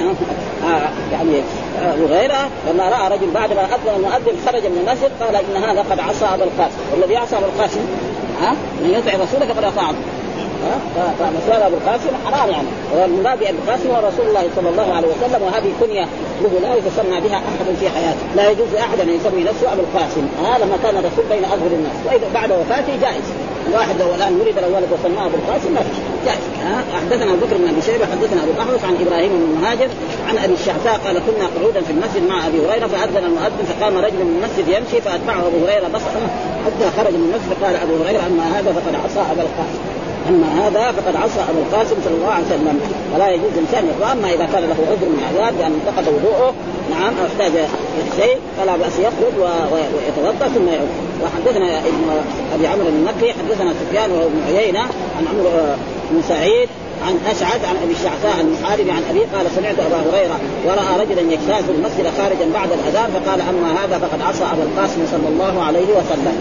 آه 0.64 0.88
يعني 1.12 1.42
آه 1.82 1.94
وغيرها 2.02 2.48
لما 2.70 2.88
رأى 2.88 3.16
رجل 3.16 3.30
بعد 3.30 3.52
ما 3.52 3.64
أذن 3.64 3.96
المؤذن 3.96 4.36
خرج 4.46 4.66
من 4.66 4.86
المسجد 4.86 5.10
قال 5.20 5.36
إن 5.36 5.62
هذا 5.62 5.84
قد 5.90 6.00
عصى 6.00 6.24
ابا 6.24 6.44
القاسم. 6.44 6.78
والذي 6.92 7.16
عصى 7.16 7.36
ابا 7.36 7.46
القاسم 7.46 7.80
ها؟ 8.42 8.50
من 8.82 8.90
يطع 8.90 9.12
رسوله 9.24 9.46
فقد 9.54 9.64
اطاع 9.64 9.90
فمسألة 11.18 11.66
أبو 11.66 11.76
القاسم 11.76 12.10
حرام 12.26 12.50
يعني. 12.50 12.68
والمراد 12.94 13.38
بأبو 13.38 13.58
القاسم 13.64 13.90
هو 13.90 14.08
رسول 14.08 14.26
الله 14.28 14.44
صلى 14.56 14.68
الله 14.68 14.94
عليه 14.94 15.08
وسلم 15.08 15.42
وهذه 15.42 15.72
كنية 15.80 16.06
له 16.42 16.52
لا 16.62 16.74
يتسمى 16.74 17.20
بها 17.20 17.36
أحد 17.36 17.66
في 17.80 17.86
حياته. 17.90 18.24
لا 18.36 18.50
يجوز 18.50 18.68
لأحد 18.74 19.00
أن 19.00 19.08
يسمي 19.08 19.42
نفسه 19.44 19.72
أبو 19.72 19.82
القاسم. 19.86 20.24
هذا 20.44 20.64
لما 20.64 20.76
كان 20.82 20.96
الرسول 20.96 21.24
بين 21.30 21.44
أظهر 21.44 21.72
الناس. 21.78 21.96
وإذا 22.06 22.26
بعد 22.34 22.50
وفاته 22.52 22.92
جائز. 23.02 23.26
الواحد 23.68 23.94
لو 24.00 24.14
الآن 24.14 24.32
ولد 24.40 24.58
الولد 24.58 24.88
وسماه 24.92 25.26
أبو 25.26 25.36
القاسم 25.36 25.72
ما 25.74 25.80
في 25.80 25.90
جائز. 26.26 26.44
حدثنا 27.00 27.32
أبو 27.32 27.46
بكر 27.46 27.56
بن 27.56 27.68
أبي 27.68 27.82
شيبة 27.82 28.06
حدثنا 28.06 28.42
أبو 28.42 28.50
الاحوص 28.50 28.84
عن 28.84 28.96
إبراهيم 29.06 29.28
بن 29.28 29.42
المهاجر 29.54 29.88
عن 30.28 30.38
أبي 30.38 30.54
الشعثاء 30.54 31.00
قال 31.04 31.16
كنا 31.26 31.46
قعودا 31.56 31.80
في 31.80 31.92
المسجد 31.92 32.22
مع 32.28 32.46
أبي 32.46 32.58
هريرة 32.66 32.86
فأذن 32.86 33.24
المؤذن 33.24 33.64
فقام 33.70 33.96
رجل 33.98 34.24
من 34.24 34.36
المسجد 34.36 34.68
يمشي 34.68 35.00
فأتبعه 35.00 35.46
أبو 35.46 35.58
هريرة 35.64 35.88
بصرة 35.88 36.30
حتى 36.64 36.86
خرج 36.96 37.14
من 37.14 37.24
المسجد 37.28 37.64
قال 37.64 37.76
أبو 37.76 38.04
هريرة 38.04 38.26
أما 38.26 38.58
هذا 38.58 38.72
فقد 38.72 38.94
عصى 39.04 39.20
أبا 39.32 39.42
القاسم. 39.42 40.01
أما 40.28 40.48
هذا 40.66 40.92
فقد 40.92 41.16
عصى 41.16 41.40
أبو 41.50 41.58
القاسم 41.58 41.96
صلى 42.04 42.14
الله 42.14 42.30
عليه 42.30 42.46
وسلم. 42.46 42.80
ولا 43.14 43.30
يجوز 43.30 43.54
انسان 43.58 43.84
واما 44.00 44.28
إذا 44.34 44.46
كان 44.52 44.62
له 44.62 44.76
عذر 44.90 45.08
من 45.14 45.22
عذاب 45.28 45.54
بان 45.58 45.72
انتقد 45.80 46.08
وضوءه. 46.08 46.54
نعم 46.90 47.12
أو 47.20 47.26
احتاج 47.26 47.52
شيء 48.16 48.36
فلا 48.58 48.76
بأس 48.76 48.98
يخرج 48.98 49.34
ويتوضأ 49.72 50.48
ثم 50.48 50.68
يعود. 50.68 50.88
وحدثنا 51.22 51.78
ابن 51.78 52.04
أبي 52.54 52.66
عمرو 52.66 52.88
المكي 52.88 53.32
حدثنا 53.32 53.72
سفيان 53.80 54.10
وهو 54.10 54.26
ابن 54.26 54.56
عيينة 54.56 54.80
عن 55.18 55.26
عمرو 55.30 55.50
بن 56.10 56.22
سعيد 56.28 56.68
عن 57.06 57.14
اشعث 57.26 57.64
عن 57.64 57.76
أبي 57.84 57.92
الشعثاء 57.92 58.40
المحاربي 58.40 58.90
عن 58.90 59.02
ابيه 59.10 59.26
قال 59.34 59.46
سمعت 59.56 59.78
أبا 59.78 59.96
هريرة 60.10 60.36
ورأى 60.66 61.04
رجلا 61.04 61.32
يجتاز 61.32 61.64
المسجد 61.68 62.06
خارجا 62.18 62.46
بعد 62.54 62.68
الأذان 62.72 63.10
فقال 63.10 63.40
أما 63.40 63.84
هذا 63.84 63.98
فقد 63.98 64.22
عصى 64.22 64.44
أبا 64.44 64.62
القاسم 64.62 65.00
صلى 65.12 65.28
الله 65.28 65.62
عليه 65.62 65.88
وسلم. 65.98 66.36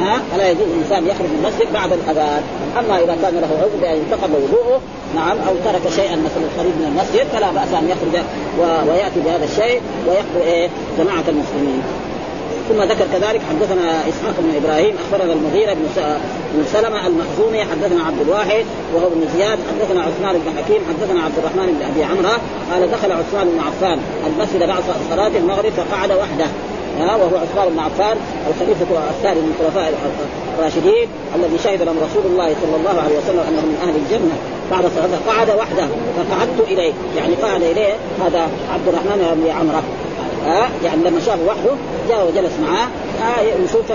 ها؟ 0.00 0.22
فلا 0.32 0.50
يجوز 0.50 0.66
الإنسان 0.74 1.06
يخرج 1.06 1.26
من 1.26 1.44
المسجد 1.44 1.72
بعد 1.72 1.92
الأذان؟ 1.92 2.42
أما 2.78 2.98
إذا 2.98 3.16
كان 3.22 3.34
له 3.34 3.50
عذر 3.62 3.76
بأن 3.80 3.98
انتقض 4.04 4.30
وضوءه 4.30 4.80
نعم 5.14 5.36
أو 5.48 5.54
ترك 5.64 5.92
شيئا 5.96 6.16
مثلا 6.16 6.46
قريب 6.58 6.74
من 6.80 6.86
المسجد 6.92 7.26
فلا 7.32 7.50
بأس 7.50 7.74
أن 7.74 7.88
يخرج 7.88 8.24
ويأتي 8.88 9.20
بهذا 9.24 9.44
الشيء 9.44 9.80
ويحضر 10.08 10.40
إيه؟ 10.46 10.68
جماعة 10.98 11.24
المسلمين. 11.28 11.82
ثم 12.68 12.82
ذكر 12.82 13.04
كذلك 13.12 13.40
حدثنا 13.50 14.08
إسحاق 14.08 14.34
بن 14.38 14.64
إبراهيم 14.64 14.94
أخبرنا 15.04 15.32
المغيرة 15.32 15.74
بن 16.54 16.64
سلمة 16.72 17.06
المخزومي 17.06 17.64
حدثنا 17.64 18.04
عبد 18.04 18.20
الواحد 18.20 18.64
وهو 18.94 19.08
بن 19.08 19.28
زياد 19.36 19.58
حدثنا 19.70 20.00
عثمان 20.00 20.34
بن 20.44 20.58
حكيم 20.58 20.80
حدثنا 20.88 21.22
عبد 21.22 21.38
الرحمن 21.38 21.66
بن 21.66 21.82
أبي 21.90 22.04
عمرة 22.04 22.40
قال 22.72 22.90
دخل 22.90 23.12
عثمان 23.12 23.48
بن 23.48 23.60
عفان 23.60 23.98
المسجد 24.26 24.68
بعد 24.68 24.82
صلاة 25.10 25.32
المغرب 25.36 25.72
فقعد 25.72 26.12
وحده. 26.12 26.46
ها 27.00 27.16
وهو 27.16 27.36
عثمان 27.36 27.68
بن 27.68 27.78
عفان 27.78 28.16
الخليفة 28.50 28.86
الثاني 29.10 29.40
من 29.40 29.54
الخلفاء 29.54 29.94
الراشدين 30.58 31.08
الذي 31.36 31.58
شهد 31.64 31.82
لهم 31.82 31.96
رسول 31.98 32.32
الله 32.32 32.54
صلى 32.62 32.76
الله 32.76 33.02
عليه 33.04 33.18
وسلم 33.18 33.44
أنه 33.48 33.60
من 33.60 33.78
أهل 33.82 33.94
الجنة. 34.02 34.36
بعد 34.70 34.84
صلاة 34.96 35.34
قعد 35.34 35.50
وحده 35.50 35.86
فقعدت 36.16 36.60
إليه. 36.68 36.92
يعني 37.16 37.34
قعد 37.34 37.62
إليه 37.62 37.94
هذا 38.24 38.48
عبد 38.74 38.88
الرحمن 38.88 39.42
بن 39.44 39.50
عمرة. 39.50 39.82
ها؟ 40.46 40.68
يعني 40.84 41.04
لما 41.04 41.20
شافه 41.20 41.44
وحده 41.46 41.70
جاء 42.08 42.26
وجلس 42.26 42.52
معاه 42.62 42.88
آه 43.22 43.42
يشوف 43.64 43.90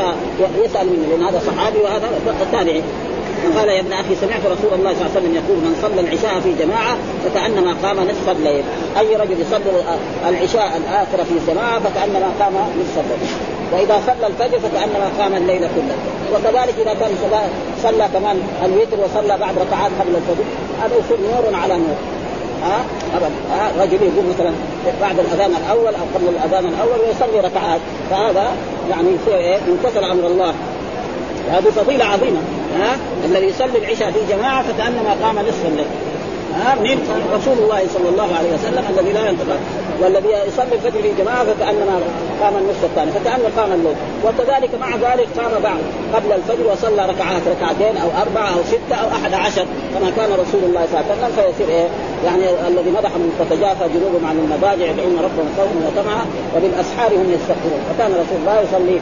يسأل 0.66 0.88
منه 0.88 1.08
لأن 1.10 1.24
هذا 1.24 1.42
صحابي 1.48 1.80
وهذا 1.80 2.10
تابعي. 2.52 2.84
قال 3.58 3.70
يا 3.70 3.80
ابن 3.80 3.94
أخي 3.94 4.16
سمعت 4.16 4.42
رسول 4.46 4.80
الله 4.80 4.94
صلى 4.94 5.02
الله 5.02 5.12
عليه 5.16 5.20
وسلم 5.20 5.36
يقول 5.36 5.58
من 5.58 5.74
صلى 5.82 6.00
العشاء 6.02 6.40
في 6.40 6.52
جماعة 6.64 6.98
فكأنما 7.26 7.76
قام 7.84 7.98
نصف 8.10 8.30
الليل، 8.30 8.64
أي 9.00 9.16
رجل 9.16 9.42
يصلي 9.42 9.72
العشاء 10.30 10.78
الاخره 10.78 11.24
في 11.24 11.52
جماعة 11.52 11.80
فكأنما 11.80 12.30
قام 12.40 12.54
نصف 12.54 12.98
الليل، 13.04 13.34
وإذا 13.74 14.02
صلى 14.08 14.28
الفجر 14.28 14.60
فكأنما 14.60 15.12
قام 15.20 15.36
الليل 15.36 15.60
كله، 15.60 15.98
وكذلك 16.34 16.76
إذا 16.82 16.94
كان 16.94 17.12
صلى 17.84 18.10
كمان 18.14 18.38
الوتر 18.66 18.98
وصلى 19.04 19.38
بعد 19.38 19.56
ركعات 19.58 19.92
قبل 20.00 20.16
الفجر 20.16 20.46
هذا 20.82 20.96
يصير 20.96 21.18
نور 21.18 21.56
على 21.62 21.74
نور، 21.74 21.98
ها؟ 22.64 22.86
ابدا 23.16 23.32
ها؟ 23.52 23.84
رجل 23.84 23.94
يقول 23.94 24.26
مثلا 24.36 24.52
بعد 25.02 25.20
الأذان 25.20 25.52
الأول 25.64 25.96
أو 25.96 26.06
قبل 26.16 26.28
الأذان 26.28 26.66
الأول 26.66 27.00
ويصلي 27.00 27.40
ركعات. 27.40 27.82
فهذا 28.10 28.52
يعني 28.90 29.10
إيه؟ 29.28 29.58
ينتصر 29.68 30.12
أمر 30.12 30.28
الله. 30.28 30.54
هذه 31.52 31.70
فضيلة 31.76 32.06
عظيمة. 32.06 32.40
ها؟ 32.80 32.98
الذي 33.26 33.46
يصلي 33.46 33.78
العشاء 33.78 34.12
في 34.12 34.20
جماعة 34.36 34.64
فكأنما 34.64 35.16
قام 35.24 35.40
نصف 35.40 35.66
الليل. 35.66 35.88
ها؟ 36.56 36.76
من 36.76 37.26
رسول 37.34 37.58
الله 37.64 37.82
صلى 37.94 38.10
الله 38.10 38.36
عليه 38.38 38.54
وسلم 38.54 38.84
الذي 38.90 39.14
لا 39.14 39.30
ينتظر. 39.30 39.58
والذي 40.02 40.30
يصلي 40.48 40.76
الفجر 40.76 41.02
في 41.02 41.24
جماعة 41.24 41.44
فكانما 41.44 42.00
قام 42.42 42.54
النصف 42.58 42.84
الثاني 42.84 43.12
فكانه 43.12 43.50
قام 43.58 43.72
الليل 43.72 43.96
وكذلك 44.26 44.70
مع 44.82 44.90
ذلك 44.90 45.28
قام 45.38 45.62
بعد 45.64 45.82
قبل 46.14 46.32
الفجر 46.32 46.72
وصلى 46.72 47.06
ركعات 47.06 47.42
ركعتين 47.48 47.98
أو 47.98 48.10
أربعة 48.22 48.50
أو 48.50 48.64
ستة 48.64 48.96
أو 48.96 49.08
أحد 49.08 49.34
عشر 49.34 49.66
كما 49.94 50.10
كان 50.18 50.30
رسول 50.34 50.62
الله 50.64 50.86
صلى 50.92 51.00
الله 51.00 51.12
عليه 51.12 51.14
وسلم 51.14 51.32
فيصير 51.36 51.70
إيه؟ 51.70 51.88
يعني 52.26 52.68
الذي 52.68 52.92
مدح 52.92 53.12
من 53.22 53.30
تتجافى 53.40 53.86
جنوبهم 53.94 54.26
عن 54.30 54.38
المضاجع 54.38 54.86
يدعون 54.92 55.18
ربهم 55.28 55.50
خوفا 55.58 55.88
وطمعا 55.88 56.26
وبالأسحار 56.56 57.12
هم 57.12 57.32
يستغفرون. 57.36 57.82
وكان 57.90 58.12
رسول 58.12 58.38
الله 58.42 58.62
يصلي 58.62 59.00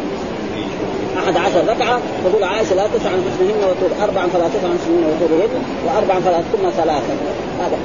أحد 1.18 1.38
عشر 1.38 1.68
ركعة 1.68 2.00
تقول 2.26 2.44
عائشة 2.44 2.76
لا 2.76 2.88
تسع 2.88 3.10
عن 3.10 3.24
حسنهن 3.32 3.64
وطول 3.70 4.04
أربعا 4.04 4.28
فلا 4.28 4.48
تسع 4.48 4.68
عن 4.68 4.80
حسنهن 4.84 5.04
وطولهن 5.12 5.64
وأربعا 5.86 6.20
فلا 6.20 6.38
تكن 6.38 6.70
ثلاثا 6.70 7.16
هذا 7.60 7.78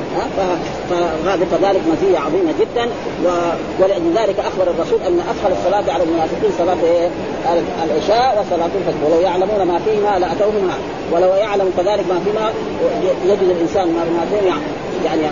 فهذا 0.90 1.46
كذلك 1.50 1.80
مزية 1.92 2.18
عظيمة 2.18 2.52
جدا 2.60 2.88
ولذلك 3.80 4.38
أخبر 4.40 4.70
الرسول 4.70 5.02
أن 5.02 5.20
أفضل 5.30 5.52
الصلاة 5.52 5.94
على 5.94 6.02
المنافقين 6.02 6.50
صلاة 6.58 6.76
إيه؟ 6.84 7.08
العشاء 7.84 8.44
وصلاة 8.46 8.70
الفجر. 8.78 9.06
ولو 9.06 9.20
يعلمون 9.20 9.62
ما 9.62 9.78
فيهما 9.78 10.18
لأتوهما. 10.18 10.74
ولو 11.12 11.28
يعلم 11.28 11.72
كذلك 11.76 12.04
ما 12.08 12.20
فيما 12.24 12.52
يجد 13.24 13.42
الإنسان 13.42 13.86
مرتين 13.86 14.48
يعني 15.04 15.22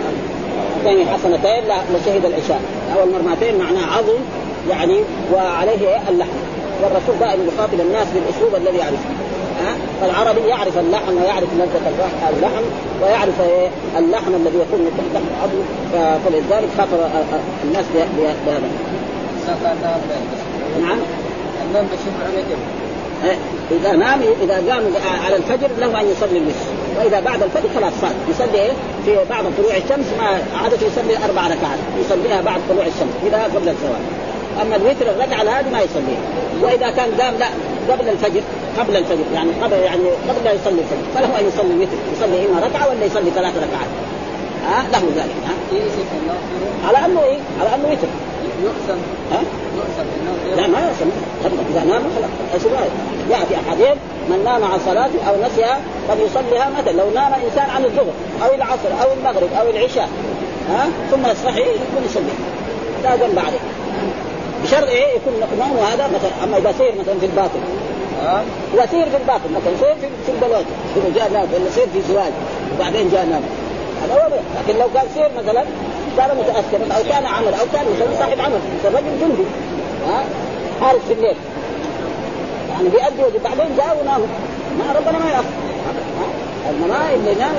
يعني 0.85 1.05
حسنتين 1.05 1.63
لشهد 1.93 2.25
العشاء. 2.25 2.61
أو 2.95 3.03
المرمتين 3.03 3.57
معناه 3.57 3.97
عظم 3.97 4.19
يعني 4.69 4.99
وعليه 5.33 6.01
اللحم. 6.09 6.38
والرسول 6.83 7.19
دائما 7.19 7.43
يخاطب 7.53 7.79
الناس 7.79 8.07
بالأسلوب 8.13 8.55
الذي 8.55 8.77
يعرفه 8.77 9.09
ها؟ 9.63 9.75
فالعربي 10.01 10.41
يعرف 10.47 10.77
اللحم 10.77 11.17
ويعرف 11.17 11.49
لذة 11.57 11.91
اللحم 12.29 12.63
ويعرف 13.03 13.41
إيه؟ 13.41 13.67
اللحم 13.97 14.33
الذي 14.35 14.57
يكون 14.57 14.91
تحت 14.97 15.23
العظم 15.31 15.61
فلذلك 16.25 16.69
خاطب 16.77 16.99
الناس 17.63 17.85
بهذا. 18.17 18.61
نعم. 20.81 20.97
النوم 21.69 21.87
إيه، 23.23 23.35
إذا 23.71 23.91
نام 23.91 24.21
إذا 24.43 24.53
قام 24.53 24.83
على 25.25 25.35
الفجر 25.35 25.67
له 25.79 26.01
أن 26.01 26.05
يصلي 26.11 26.37
الوتر. 26.37 26.69
وإذا 26.99 27.19
بعد 27.19 27.43
الفجر 27.43 27.69
خلاص 27.75 27.93
صار. 28.01 28.11
يصلي 28.29 28.61
إيه؟ 28.61 28.71
في 29.05 29.15
بعد 29.29 29.43
طلوع 29.57 29.77
الشمس 29.77 30.05
ما 30.19 30.39
عاده 30.63 30.77
يصلي 30.87 31.25
أربع 31.25 31.47
ركعات. 31.47 31.79
يصليها 32.05 32.41
بعد 32.41 32.59
طلوع 32.69 32.85
الشمس. 32.85 33.13
إذا 33.27 33.43
قبل 33.43 33.69
الزوال. 33.69 34.03
أما 34.61 34.75
الوتر 34.75 35.11
الركعه 35.11 35.59
هذه 35.59 35.69
ما 35.69 35.81
يصليها 35.81 36.21
وإذا 36.61 36.89
كان 36.89 37.09
قام 37.21 37.33
لا 37.39 37.47
قبل 37.93 38.09
الفجر 38.09 38.41
قبل 38.79 38.95
الفجر 38.95 39.23
يعني 39.33 39.49
قبل 39.63 39.73
يعني 39.73 40.09
قبل 40.29 40.43
لا 40.43 40.51
يصلي 40.51 40.79
الفجر. 40.81 41.05
فله 41.15 41.39
أن 41.39 41.47
يصلي 41.47 41.73
الوتر 41.73 41.97
يصلي 42.17 42.45
إما 42.45 42.59
ركعة 42.67 42.89
ولا 42.89 43.05
يصلي 43.05 43.31
ثلاث 43.31 43.53
ركعات. 43.57 43.89
ها؟ 44.69 44.83
له 44.91 45.03
ذلك 45.15 45.35
ها؟ 45.47 45.53
على 46.87 47.05
أنه 47.05 47.23
إيه؟ 47.23 47.37
على 47.59 47.75
أنه 47.75 47.87
وتر. 47.91 48.07
يقسم. 48.63 48.99
ها؟ 49.31 49.41
يقسم. 49.77 50.07
لا 50.57 50.67
ما 50.67 50.79
يقسم. 50.79 51.09
ابدا 51.45 51.63
إذا 51.71 51.83
نام 51.91 52.03
خلاص 52.51 52.63
جاء 53.29 53.39
في 53.49 53.55
احاديث 53.55 53.97
من 54.29 54.41
نام 54.45 54.63
عن 54.63 54.79
صلاه 54.85 55.09
أو 55.29 55.35
نسيها 55.45 55.79
فليصليها 56.07 56.69
مثلا. 56.79 56.91
لو 56.91 57.09
نام 57.15 57.33
إنسان 57.33 57.69
عن 57.69 57.85
الظهر 57.85 58.13
أو 58.43 58.55
العصر 58.55 58.91
أو 59.03 59.07
المغرب 59.13 59.49
أو 59.59 59.69
العشاء 59.69 60.09
ها؟ 60.69 60.87
ثم 61.11 61.21
يصحي 61.31 61.61
يكون 61.61 62.03
يصلي. 62.05 62.33
لا 63.03 63.15
ذنب 63.15 63.39
عليه. 63.39 63.59
بشرط 64.69 64.87
إيه 64.87 65.15
يكون 65.15 65.33
نومه 65.59 65.93
هذا 65.93 66.07
مثلا 66.07 66.43
أما 66.43 66.57
إذا 66.57 66.73
سير 66.77 66.93
مثلا 66.99 67.19
في 67.19 67.25
الباطل 67.25 67.59
ها 68.23 68.43
اذا 68.73 68.85
سير 68.85 69.09
في 69.09 69.17
الباطل 69.17 69.49
مثلا 69.51 69.73
سير 69.79 69.95
في, 69.95 70.07
في 70.25 70.31
البلد 70.31 70.65
اذا 70.97 71.15
جاء 71.15 71.31
ولا 71.31 71.69
سير 71.75 71.87
في 71.93 72.01
زواج 72.01 72.31
وبعدين 72.75 73.09
جاء 73.09 73.25
نام 73.25 73.41
هذا 74.03 74.13
هو 74.13 74.29
لكن 74.59 74.79
لو 74.79 74.87
كان 74.93 75.05
سير 75.15 75.29
مثلا 75.37 75.63
كان 76.17 76.37
متاثرا 76.37 76.97
أو 76.97 77.03
كان 77.09 77.25
عمل 77.25 77.53
أو 77.53 77.65
كان 77.73 77.85
مثلا 77.95 78.19
صاحب 78.19 78.41
عمل 78.41 78.59
رجل 78.85 79.19
جندي. 79.21 79.43
ها 80.07 80.23
حارس 80.81 81.01
في 81.07 81.13
الليل. 81.13 81.35
يعني 82.69 82.89
بيأدي 82.89 83.23
وجه 83.23 83.43
بعدين 83.43 83.77
جاء 83.77 83.97
ونام. 84.01 84.21
ما 84.79 84.99
ربنا 84.99 85.19
ما 85.19 85.31
يأخذ 85.31 85.68
انما 86.69 87.13
اللي 87.13 87.31
ينام 87.31 87.55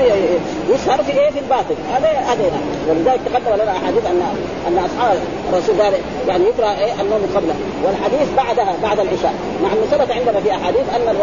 يسهر 0.74 1.02
في 1.02 1.12
إيه؟ 1.12 1.30
في 1.30 1.38
الباطل. 1.38 1.74
هذا 1.94 2.08
هذا. 2.08 2.60
ولذلك 2.88 3.20
تقدم 3.26 3.62
لنا 3.62 3.72
أحاديث 3.72 4.06
ان 4.06 4.22
أن 4.68 4.78
أصحاب 4.78 5.18
الرسول 5.52 5.82
قال 5.82 5.92
يعني 6.28 6.44
يقرأ 6.44 6.70
إيه؟ 6.70 6.92
النوم 6.92 7.22
قبله. 7.36 7.54
والحديث 7.84 8.28
بعدها 8.36 8.74
بعد 8.82 9.00
العشاء. 9.00 9.34
مع 9.62 9.68
انه 9.72 9.84
ثبت 9.90 10.10
عندنا 10.10 10.40
في 10.40 10.50
أحاديث 10.50 10.86
أن 10.96 11.16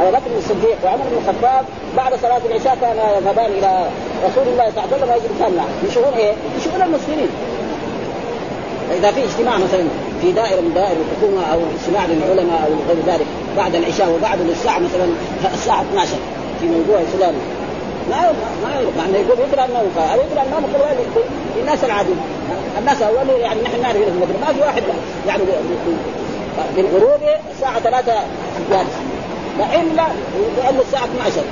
أبو 0.00 0.10
بكر 0.10 0.30
الصديق 0.38 0.76
وعمر 0.84 1.04
بن 1.10 1.16
الخطاب 1.18 1.64
بعد 1.96 2.12
صلاة 2.22 2.40
العشاء 2.50 2.76
كانا 2.80 3.16
يذهبان 3.18 3.50
إلى 3.58 3.86
رسول 4.26 4.46
الله 4.52 4.72
صلى 4.74 4.84
الله 4.84 4.86
عليه 4.92 4.96
وسلم 4.96 5.10
ويجلسان 5.10 5.52
شؤون 5.94 6.14
إيه؟ 6.14 6.32
في 6.32 6.64
شؤون 6.64 6.82
المسلمين. 6.82 7.28
فاذا 8.88 9.10
في 9.10 9.24
اجتماع 9.24 9.58
مثلا 9.58 9.84
في 10.22 10.32
دائرة 10.32 10.60
من 10.60 10.72
دوائر 10.74 10.96
الحكومة 11.04 11.52
أو 11.52 11.58
اجتماع 11.76 12.06
للعلماء 12.06 12.60
أو 12.66 12.72
غير 12.88 13.14
ذلك 13.14 13.26
بعد 13.56 13.74
العشاء 13.74 14.10
وبعد 14.10 14.40
الساعة 14.40 14.78
مثلا 14.78 15.06
الساعة 15.54 15.82
12 15.82 16.10
في 16.62 16.68
موضوع 16.68 17.00
فلان 17.12 17.34
ما 18.10 18.32
ما 18.62 18.70
مع 18.96 19.04
انه 19.04 19.18
يقول 19.18 19.38
يقرأ. 19.38 19.64
النوم 19.64 19.90
هذا 19.96 20.14
يقرا 20.14 20.42
النوم 20.42 20.64
للناس 21.56 21.84
العاديين. 21.84 22.16
الناس 22.78 23.02
اول 23.02 23.40
يعني 23.40 23.62
نحن 23.62 23.82
نعرف 23.82 23.96
هنا 23.96 24.26
في 24.26 24.32
ما 24.46 24.52
في 24.52 24.60
واحد 24.60 24.82
يعني 25.28 25.42
بالغروب 26.76 27.20
الساعة 27.54 27.80
3 27.80 28.12
جالس. 28.70 28.94
الا 29.58 30.06
لأنه 30.56 30.80
الساعة 30.80 31.04
12 31.04 31.42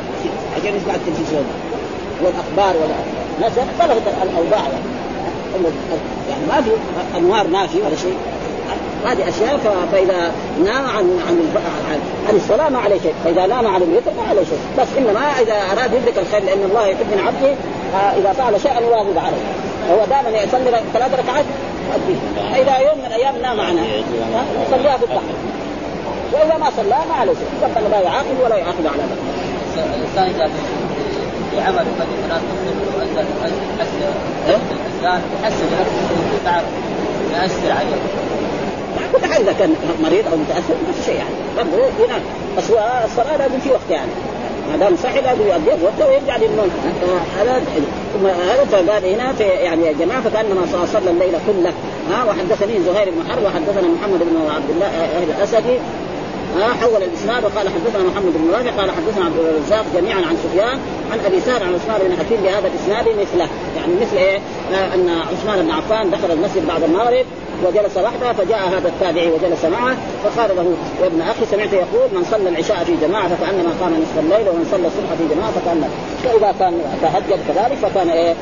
عشان 0.57 0.77
يسمع 0.77 0.94
التلفزيون. 0.94 1.44
والأخبار 2.23 2.77
ولا 2.77 2.94
ناس 3.40 3.53
اختلفت 3.59 4.03
الأوضاع. 4.23 4.62
يعني 5.53 5.64
يعني 6.31 6.46
ما 6.49 6.62
في 6.62 6.70
أنوار 7.18 7.49
ما 7.49 7.66
في 7.66 7.79
ولا 7.79 7.96
شيء. 7.96 8.16
هذه 9.06 9.28
أشياء 9.28 9.58
فإذا 9.92 10.32
نام 10.64 10.84
عن 10.86 11.20
عن 11.28 11.50
عن 12.28 12.36
الصلاة 12.36 12.68
ما 12.68 12.78
عليه 12.78 13.00
شيء، 13.00 13.14
فإذا 13.24 13.46
نام 13.46 13.66
عن 13.66 13.82
الوتر 13.82 14.10
ما 14.16 14.28
عليه 14.30 14.44
شيء، 14.44 14.58
بس 14.78 14.88
إنما 14.98 15.20
إذا 15.20 15.54
أراد 15.72 15.92
يدرك 15.92 16.18
الخير 16.18 16.44
لأن 16.44 16.62
الله 16.68 16.86
يحب 16.86 17.06
من 17.12 17.22
عبده 17.26 17.54
آه، 17.94 18.18
إذا 18.18 18.32
فعل 18.32 18.60
شيئا 18.60 18.80
يواظب 18.80 19.18
عليه، 19.18 19.44
هو 19.90 20.04
دائما 20.04 20.38
يصلي 20.38 20.80
ثلاث 20.92 21.12
ركعات 21.20 21.44
فاذا 22.52 22.78
يوم 22.78 22.98
من 22.98 23.06
الأيام 23.06 23.34
نام 23.42 23.60
عنها. 23.60 23.84
يصليها 24.68 24.96
في 24.96 25.04
الضحى. 25.04 25.34
وإذا 26.32 26.58
ما 26.58 26.70
صلى 26.76 26.96
ما 27.08 27.14
عليه 27.20 27.32
شيء، 27.32 27.48
ربنا 27.62 27.88
لا 27.88 28.00
يعاقب 28.00 28.40
ولا 28.44 28.56
يؤاخذ 28.56 28.86
على 28.86 29.02
ذلك. 29.02 29.84
الإنسان 29.94 30.24
إذا 30.24 30.50
في 31.50 31.60
عمل 31.60 31.78
قد 31.78 32.06
يتناسب 32.18 32.44
الإنسان 34.70 35.22
يحسن 35.42 35.66
نفسه 35.80 36.44
تعب 36.44 36.62
يأثر 37.32 37.72
عليه. 37.72 38.02
اذا 39.16 39.55
كان 39.59 39.75
مريض 40.03 40.25
أو 40.33 40.37
متاثر 40.37 40.75
ما 40.87 40.92
في 40.92 41.03
شيء 41.05 41.14
يعني. 41.14 41.35
برضه 41.57 42.05
ينام 42.05 42.20
بس 42.59 42.64
الصلاه 43.05 43.37
لازم 43.37 43.59
في 43.59 43.70
وقت 43.70 43.90
يعني. 43.90 44.11
ما 44.70 44.77
دام 44.77 44.96
صحي 44.96 45.20
لازم 45.20 45.40
يؤدي 45.40 45.85
وقته 45.85 46.09
ويرجع 46.09 46.37
للنوم. 46.37 46.70
هذا 47.38 47.62
ثم 48.14 48.27
هذا 48.27 48.64
فقال 48.64 49.05
هنا 49.14 49.33
في 49.33 49.44
يعني 49.44 49.87
يا 49.87 49.92
جماعة 49.92 50.20
فكأنما 50.20 50.87
صلى 50.92 51.11
الليل 51.11 51.33
كله 51.46 51.73
ها 52.11 52.25
وحدثني 52.25 52.81
زهير 52.81 53.11
بن 53.11 53.31
حرب 53.31 53.42
وحدثنا 53.44 53.88
محمد 53.88 54.18
بن 54.18 54.51
عبد 54.55 54.70
الله 54.70 54.90
الاسدي 55.23 55.79
ها 56.56 56.68
حول 56.80 57.02
الإسناد. 57.02 57.44
وقال 57.44 57.68
حدثنا 57.68 58.02
محمد 58.02 58.32
بن 58.32 58.50
رافع 58.52 58.70
قال 58.70 58.90
حدثنا 58.90 59.24
عبد 59.24 59.36
الرزاق 59.38 59.84
جميعا 59.94 60.18
عن 60.18 60.36
سفيان 60.44 60.78
عن 61.12 61.18
أبي 61.26 61.40
سار 61.40 61.62
عن 61.64 61.74
عثمان 61.74 62.08
بن 62.08 62.16
حكيم 62.16 62.40
بهذا 62.42 62.68
الإسناد 62.68 63.08
مثله. 63.08 63.48
يعني 63.76 63.92
مثل 64.00 64.16
إيه؟ 64.16 64.38
أن 64.94 65.08
عثمان 65.32 65.64
بن 65.64 65.70
عفان 65.70 66.10
دخل 66.10 66.30
المسجد 66.30 66.66
بعد 66.66 66.82
المغرب 66.82 67.26
وجلس 67.64 67.96
وحده 67.96 68.32
فجاء 68.32 68.68
هذا 68.68 68.88
التابعي 68.88 69.30
وجلس 69.30 69.64
معه 69.64 69.96
فقال 70.24 70.56
له 70.56 70.76
يا 71.00 71.06
ابن 71.06 71.20
أخي 71.20 71.46
سمعت 71.50 71.72
يقول 71.72 72.08
من 72.12 72.24
صلى 72.30 72.48
العشاء 72.48 72.84
في 72.84 73.06
جماعة 73.06 73.28
فكأنما 73.28 73.70
قام 73.80 73.92
نصف 74.02 74.18
الليل 74.18 74.48
ومن 74.48 74.68
صلى 74.70 74.86
الصبح 74.86 75.14
في 75.18 75.34
جماعة 75.34 75.50
فكان 75.50 75.88
فإذا 76.24 76.54
كان 76.58 76.74
تهجد 77.02 77.40
كذلك 77.48 77.78
فكان 77.82 78.10
إيه؟ 78.10 78.34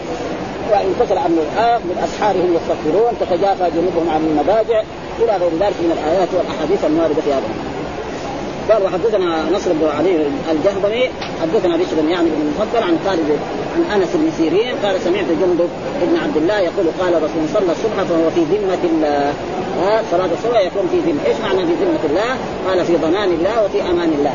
وانفصل 0.71 1.18
عن 1.18 1.38
الآية 1.38 1.79
من 1.79 1.97
أسحارهم 2.05 2.57
يستغفرون 2.57 3.12
تتجافى 3.21 3.71
جنوبهم 3.77 4.11
عن 4.11 4.21
المضاجع 4.31 4.83
إلى 5.18 5.33
غير 5.37 5.51
ذلك 5.61 5.77
من 5.81 5.99
الآيات 5.99 6.29
والأحاديث 6.37 6.85
المواردة 6.85 7.23
في 7.23 7.33
هذا. 7.33 7.68
قال 8.71 8.83
وحدثنا 8.83 9.51
نصر 9.53 9.73
بن 9.73 9.89
علي 9.99 10.27
الجهضمي 10.53 11.11
حدثنا 11.43 11.77
بشر 11.77 12.09
يعني 12.09 12.29
بن 12.29 12.41
المفضل 12.41 12.83
عن 12.83 12.99
خالد 13.07 13.39
عن 13.77 14.01
أنس 14.01 14.09
بن 14.15 14.31
سيرين 14.39 14.75
قال 14.85 15.01
سمعت 15.01 15.25
جندب 15.41 15.69
بن 16.03 16.17
عبد 16.23 16.37
الله 16.37 16.59
يقول 16.59 16.87
قال 17.01 17.23
رسول 17.23 17.49
صلى 17.55 17.73
الصبح 17.73 18.03
فهو 18.09 18.31
في 18.31 18.41
ذمة 18.41 18.83
الله. 18.85 19.33
ها 19.81 20.03
صلاة 20.11 20.29
الصبح 20.39 20.61
يكون 20.61 20.89
في 20.91 21.11
ذمة. 21.11 21.21
إيش 21.27 21.37
معنى 21.43 21.67
في 21.67 21.73
ذمة 21.73 22.05
الله؟ 22.11 22.37
قال 22.69 22.85
في 22.85 22.97
ضمان 22.97 23.31
الله 23.31 23.65
وفي 23.65 23.83
أمان 23.83 24.13
الله. 24.19 24.35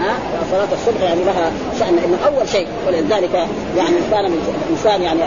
ها 0.00 0.14
صلاة 0.50 0.68
الصبح 0.72 1.02
يعني 1.02 1.24
لها 1.24 1.52
شأن. 1.78 1.98
إنه 1.98 2.18
أول 2.26 2.48
شيء 2.48 2.66
ولذلك 2.86 3.34
يعني 3.76 3.96
كان 4.10 4.32
الإنسان 4.66 5.02
يعني 5.02 5.20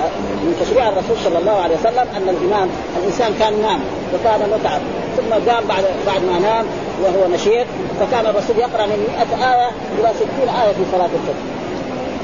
من 0.44 0.66
تشريع 0.66 0.90
الرسول 0.90 1.18
صلى 1.24 1.38
الله 1.38 1.52
عليه 1.62 1.76
وسلم 1.76 2.08
أن 2.18 2.30
الإمام 2.30 2.70
الإنسان 3.00 3.34
كان 3.40 3.62
نام 3.62 3.80
وكان 4.14 4.40
متعب 4.60 4.82
ثم 5.18 5.52
قام 5.52 5.64
بعد 5.68 5.84
بعد 6.08 6.22
ما 6.24 6.40
نام 6.40 6.66
وهو 7.04 7.34
نشيط 7.34 7.68
فكان 8.00 8.26
الرسول 8.26 8.58
يقرأ 8.58 8.86
من 8.86 9.08
100 9.40 9.54
آية 9.54 9.70
إلى 10.00 10.10
60 10.16 10.50
آية 10.62 10.74
في 10.74 10.84
صلاة 10.92 11.06
الفجر. 11.06 11.40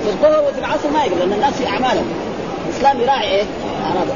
في 0.03 0.09
الظهر 0.09 0.43
وفي 0.49 0.59
العصر 0.59 0.89
ما 0.93 1.03
يقرأ 1.03 1.19
لأن 1.19 1.33
الناس 1.33 1.53
في 1.53 1.67
أعمالهم. 1.67 2.05
الإسلام 2.69 3.01
يراعي 3.01 3.27
إيه؟ 3.27 3.43
أعراض 3.85 4.07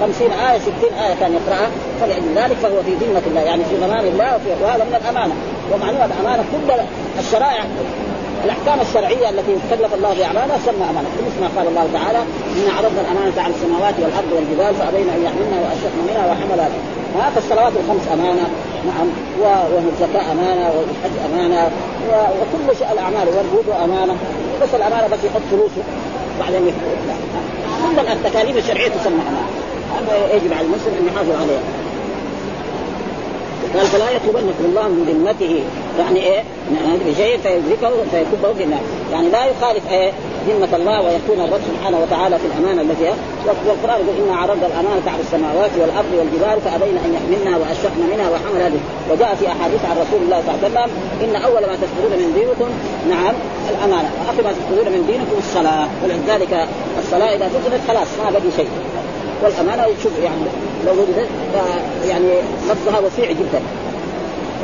50 0.00 0.30
آية 0.32 0.58
60 0.58 0.74
آية 0.98 1.14
كان 1.20 1.32
يقرأها 1.32 1.70
فلذلك 2.00 2.56
فهو 2.62 2.82
في 2.82 2.94
ذمة 2.94 3.22
الله 3.26 3.40
يعني 3.40 3.64
في 3.64 3.76
ضمان 3.76 4.04
الله 4.06 4.36
وفي 4.36 4.64
وهذا 4.64 4.84
من 4.84 4.94
الأمانة 5.02 5.34
ومعنى 5.72 6.04
الأمانة 6.04 6.44
كل 6.52 6.72
الشرائع 7.18 7.64
الأحكام 8.44 8.80
الشرعية 8.80 9.30
التي 9.30 9.54
كلف 9.70 9.94
الله 9.94 10.14
باعمالها 10.18 10.56
تسمى 10.56 10.84
أمانة. 10.90 11.08
مثل 11.26 11.40
ما 11.40 11.48
قال 11.56 11.66
الله 11.68 11.86
تعالى 11.92 12.18
إن 12.56 12.66
عرضنا 12.76 13.00
الأمانة 13.00 13.42
على 13.42 13.54
السماوات 13.54 13.94
والأرض 14.02 14.30
والجبال 14.36 14.74
فأبين 14.74 15.08
أن 15.16 15.20
يحملنها 15.26 15.60
واشفقن 15.64 16.00
منها 16.08 16.24
وحملها 16.30 16.68
ها 17.16 17.30
فالصلوات 17.34 17.72
الخمس 17.80 18.04
أمانة 18.12 18.46
نعم 18.88 19.08
والزكاة 19.72 20.32
أمانة 20.32 20.66
والحج 20.76 21.16
أمانة 21.28 21.70
وكل 22.38 22.76
شيء 22.78 22.92
الأعمال 22.92 23.26
والوضوء 23.28 23.84
أمانة. 23.84 24.16
بس 24.62 24.74
الأمانة 24.74 25.06
بس 25.06 25.18
يحط 25.24 25.44
فلوسه 25.50 25.82
بعدين 26.40 26.72
كل 27.96 28.08
التكاليف 28.08 28.56
الشرعية 28.56 28.88
تسمى 28.88 29.22
أمانة. 29.30 29.48
هذا 29.96 30.34
يجب 30.34 30.52
على 30.52 30.66
المسلم 30.66 30.94
أن 31.00 31.06
يحافظ 31.06 31.34
عليها. 31.42 31.64
قال 33.74 33.86
فلا 33.86 34.10
يطلبنكم 34.10 34.64
الله 34.64 34.88
من 34.88 35.04
ذمته 35.08 35.62
يعني 35.98 36.20
إيه؟ 36.20 36.42
بشيء 37.06 37.38
فيدركه 37.42 37.90
فيكبه 38.10 38.52
في 38.58 38.64
النار، 38.64 38.80
يعني 39.12 39.28
لا 39.30 39.44
يخالف 39.46 39.90
إيه؟ 39.90 40.12
ذمة 40.48 40.76
الله 40.76 41.00
ويكون 41.00 41.44
الرب 41.44 41.60
سبحانه 41.70 41.98
وتعالى 42.02 42.38
في 42.38 42.46
الأمانة 42.46 42.82
التي 42.82 43.04
والقرآن 43.46 44.00
يقول 44.00 44.16
إنا 44.28 44.36
عرضنا 44.36 44.66
الأمانة 44.66 45.06
على 45.12 45.22
السماوات 45.26 45.70
والأرض 45.80 46.12
والجبال 46.18 46.56
فأبين 46.64 46.96
أن 47.04 47.10
يحملنا 47.16 47.56
وأشفقن 47.58 48.02
منها 48.12 48.30
وحمل 48.30 48.60
هذه. 48.66 48.80
وجاء 49.10 49.34
في 49.40 49.46
أحاديث 49.48 49.84
عن 49.90 49.96
رسول 50.04 50.20
الله 50.22 50.42
صلى 50.46 50.54
الله 50.54 50.60
عليه 50.64 50.68
وسلم 50.70 50.90
إن 51.24 51.42
أول 51.42 51.62
ما 51.70 51.76
تفقدون 51.82 52.12
من 52.22 52.30
دينكم 52.38 52.70
نعم 53.10 53.34
الأمانة. 53.72 54.10
وآخر 54.18 54.42
ما 54.42 54.52
تفقدون 54.58 54.88
من 54.94 55.02
دينكم 55.10 55.36
الصلاة. 55.44 55.86
ولذلك 56.02 56.68
الصلاة 57.02 57.30
إذا 57.36 57.46
فقدت 57.48 57.80
خلاص 57.88 58.08
ما 58.24 58.30
بقي 58.30 58.50
شيء. 58.56 58.72
والأمانة 59.42 59.82
تشوف 59.98 60.12
يعني 60.24 60.44
لو 60.86 60.92
وجدت 60.92 61.28
يعني 62.08 62.32
لفظها 62.68 62.98
وسيع 63.00 63.30
جدا. 63.30 63.60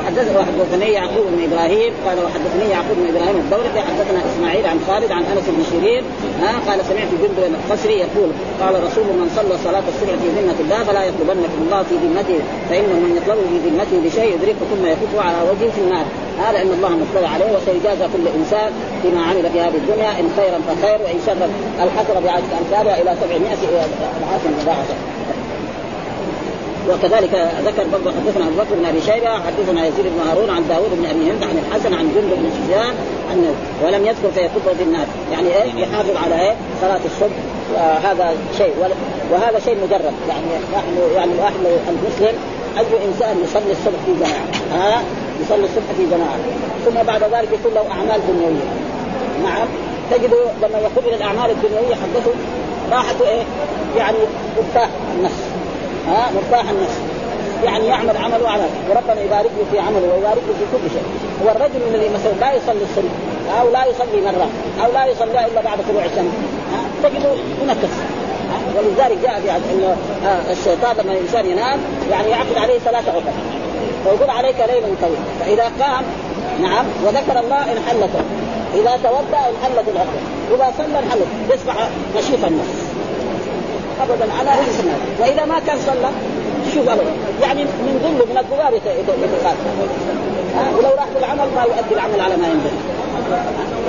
وحدثنا 0.01 0.41
وحدثني 0.41 0.93
يعقوب 0.93 1.27
بن 1.33 1.41
إبراهيم 1.49 1.93
قال 2.07 2.19
وحدثني 2.25 2.71
يعقوب 2.71 2.97
بن 3.01 3.07
إبراهيم 3.13 3.37
الدورقي 3.37 3.81
حدثنا 3.89 4.21
إسماعيل 4.31 4.67
عن 4.67 4.79
خالد 4.87 5.13
عن 5.13 5.25
أنس 5.33 5.47
بن 5.49 5.63
شيرين 5.71 6.05
ها 6.43 6.53
قال 6.69 6.79
سمعت 6.85 7.11
جند 7.23 7.39
القسري 7.55 7.97
يقول 8.07 8.31
قال 8.61 8.75
رسول 8.87 9.05
من 9.05 9.29
صلى 9.37 9.55
صلاة 9.65 9.83
الصبح 9.93 10.15
في 10.23 10.29
ذمة 10.39 10.59
الله 10.61 10.85
فلا 10.85 11.03
يطلبنكم 11.05 11.61
الله 11.67 11.83
في 11.83 11.95
ذمته 12.05 12.39
فإنه 12.69 12.97
من 13.05 13.13
يطلبه 13.19 13.45
في 13.53 13.59
ذمته 13.69 13.97
بشيء 14.07 14.35
يدركه 14.35 14.65
ثم 14.73 14.87
يكف 14.87 15.13
على 15.27 15.39
وجهه 15.51 15.71
في 15.77 15.81
النار. 15.81 16.07
هذا 16.45 16.63
إن 16.63 16.71
الله 16.77 16.89
مطلع 17.03 17.29
عليه 17.29 17.51
وسيجازى 17.57 18.05
كل 18.15 18.25
إنسان 18.39 18.71
بما 19.05 19.23
عمل 19.29 19.45
في 19.53 19.61
هذه 19.61 19.79
الدنيا 19.83 20.11
إن 20.21 20.29
خيرا 20.37 20.59
فخير 20.69 20.99
وإن 21.05 21.19
شرا 21.27 21.49
الحسره 21.85 22.21
بعشر 22.25 22.53
امثالها 22.61 23.03
إلى 23.03 23.17
700 23.21 23.53
اضعاف 24.21 24.43
مضاعفه 24.63 24.95
وكذلك 26.89 27.53
ذكر 27.65 27.85
برضه 27.93 28.11
حدثنا 28.11 28.45
أبو 28.45 28.57
بكر 28.57 28.75
بن 28.75 28.85
أبي 28.85 29.01
شيبة 29.01 29.29
حدثنا 29.29 29.87
يزيد 29.87 30.05
بن 30.05 30.29
هارون 30.29 30.51
عن 30.51 30.69
داوود 30.69 30.91
بن 30.91 31.07
أبي 31.07 31.31
هند 31.31 31.43
عن 31.43 31.63
الحسن 31.65 31.95
عن 31.95 32.13
جند 32.15 32.31
بن 32.37 32.51
سفيان 32.51 32.95
أنه 33.33 33.55
ولم 33.85 34.07
يذكر 34.07 34.31
فيكب 34.35 34.77
في 34.79 34.83
الناس 34.83 35.09
يعني 35.33 35.49
إيه؟ 35.49 35.83
يحافظ 35.83 36.17
على 36.25 36.41
إيه؟ 36.41 36.55
صلاة 36.81 37.01
الصبح. 37.05 37.37
وهذا 37.75 38.35
شيء 38.59 38.75
وهذا 39.33 39.59
شيء 39.65 39.77
مجرد. 39.77 40.15
يعني 40.29 40.47
نحن 40.73 41.15
يعني 41.15 41.33
الواحد 41.33 41.55
المسلم 41.89 42.35
أي 42.79 42.87
إنسان 43.09 43.37
يصلي 43.45 43.73
الصبح 43.73 44.01
في 44.07 44.13
جماعة؟ 44.19 44.47
ها؟ 44.73 45.03
يصلي 45.43 45.65
الصبح 45.65 45.93
في 45.97 46.07
جماعة. 46.07 46.39
ثم 46.85 47.03
بعد 47.07 47.23
ذلك 47.23 47.49
يكون 47.53 47.75
له 47.75 47.91
أعمال 47.91 48.21
دنيوية. 48.29 48.71
نعم. 49.45 49.69
تجد 50.11 50.35
لما 50.63 50.79
يقوم 50.79 51.05
إلى 51.07 51.17
الأعمال 51.17 51.51
الدنيوية 51.51 51.95
حدثه 51.95 52.33
راحته 52.93 53.29
إيه؟ 53.29 53.43
يعني 53.99 54.19
مرتاح 54.57 54.89
النفس. 55.19 55.60
ها 56.11 56.31
مرتاح 56.35 56.71
النفس. 56.71 56.99
يعني 57.65 57.87
يعمل 57.87 58.17
عمل 58.17 58.43
وعمل 58.43 58.69
وربنا 58.91 59.21
يبارك 59.21 59.51
له 59.59 59.65
في 59.73 59.79
عمله 59.79 60.15
ويبارك 60.15 60.43
له 60.49 60.55
في 60.59 60.65
كل 60.73 60.91
شيء. 60.95 61.05
هو 61.45 61.51
الرجل 61.51 61.81
الذي 61.95 62.09
مثلا 62.09 62.33
لا 62.41 62.55
يصلي 62.55 62.83
الصبح 62.83 63.13
أو 63.61 63.71
لا 63.71 63.85
يصلي 63.85 64.21
مرة 64.25 64.49
أو 64.85 64.93
لا 64.93 65.07
يصلي 65.07 65.47
إلا 65.47 65.61
بعد 65.61 65.79
طلوع 65.89 66.05
الشمس. 66.05 66.33
تجده 67.03 67.31
ينكس. 67.63 67.95
ولذلك 68.77 69.19
جاء 69.23 69.41
في 69.41 69.75
إنه 69.75 69.97
الشيطان 70.51 70.97
لما 70.97 71.13
الإنسان 71.13 71.47
ينام 71.47 71.79
يعني 72.11 72.29
يعقد 72.29 72.57
عليه 72.57 72.79
ثلاثة 72.79 73.13
عقد. 73.13 73.33
فيقول 74.05 74.31
عليك 74.31 74.57
ليل 74.59 74.83
طويل 75.03 75.19
فإذا 75.41 75.65
قام 75.81 76.05
نعم 76.61 76.85
وذكر 77.05 77.41
الله 77.41 77.73
انحلته 77.73 78.21
إذا 78.75 78.99
توضأ 79.03 79.39
انحلت 79.39 79.89
العقد. 79.89 80.21
إذا 80.55 80.73
صلى 80.79 80.99
انحلت. 80.99 81.27
يصبح 81.55 81.89
نشيط 82.17 82.45
النفس. 82.45 83.00
ابدا 84.03 84.33
على 84.39 84.51
اسم 84.51 84.89
وإذا 85.21 85.45
ما 85.45 85.59
كان 85.67 85.79
صلى 85.87 86.11
شوف 86.75 86.87
يعني 87.43 87.65
من 87.65 88.01
ظله 88.03 88.25
من 88.25 88.37
الغبار 88.39 88.73
يتقال 88.75 89.57
ولو 90.79 90.89
راح 90.97 91.07
بالعمل 91.15 91.49
ما 91.57 91.63
يؤدي 91.63 91.95
العمل 91.95 92.21
على 92.21 92.37
ما 92.37 92.49
ينبغي. 92.49 92.77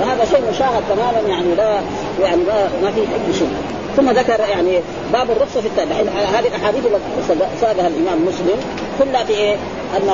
وهذا 0.00 0.24
شيء 0.24 0.42
مشاهد 0.50 0.82
تماما 0.88 1.28
يعني 1.28 1.54
لا 1.54 1.80
يعني 2.22 2.36
ما, 2.36 2.68
ما 2.82 2.90
في 2.90 3.00
اي 3.00 3.34
شيء. 3.38 3.50
ثم 3.96 4.10
ذكر 4.10 4.40
يعني 4.50 4.80
باب 5.12 5.30
الرخصة 5.30 5.60
في 5.60 5.66
التابع 5.66 5.94
هذه 6.38 6.46
الاحاديث 6.46 6.86
التي 6.86 7.44
ساقها 7.60 7.86
الإمام 7.86 8.26
مسلم. 8.26 8.60
كلها 8.98 9.24
في 9.24 9.32
إيه؟ 9.32 9.56
ان 9.96 10.08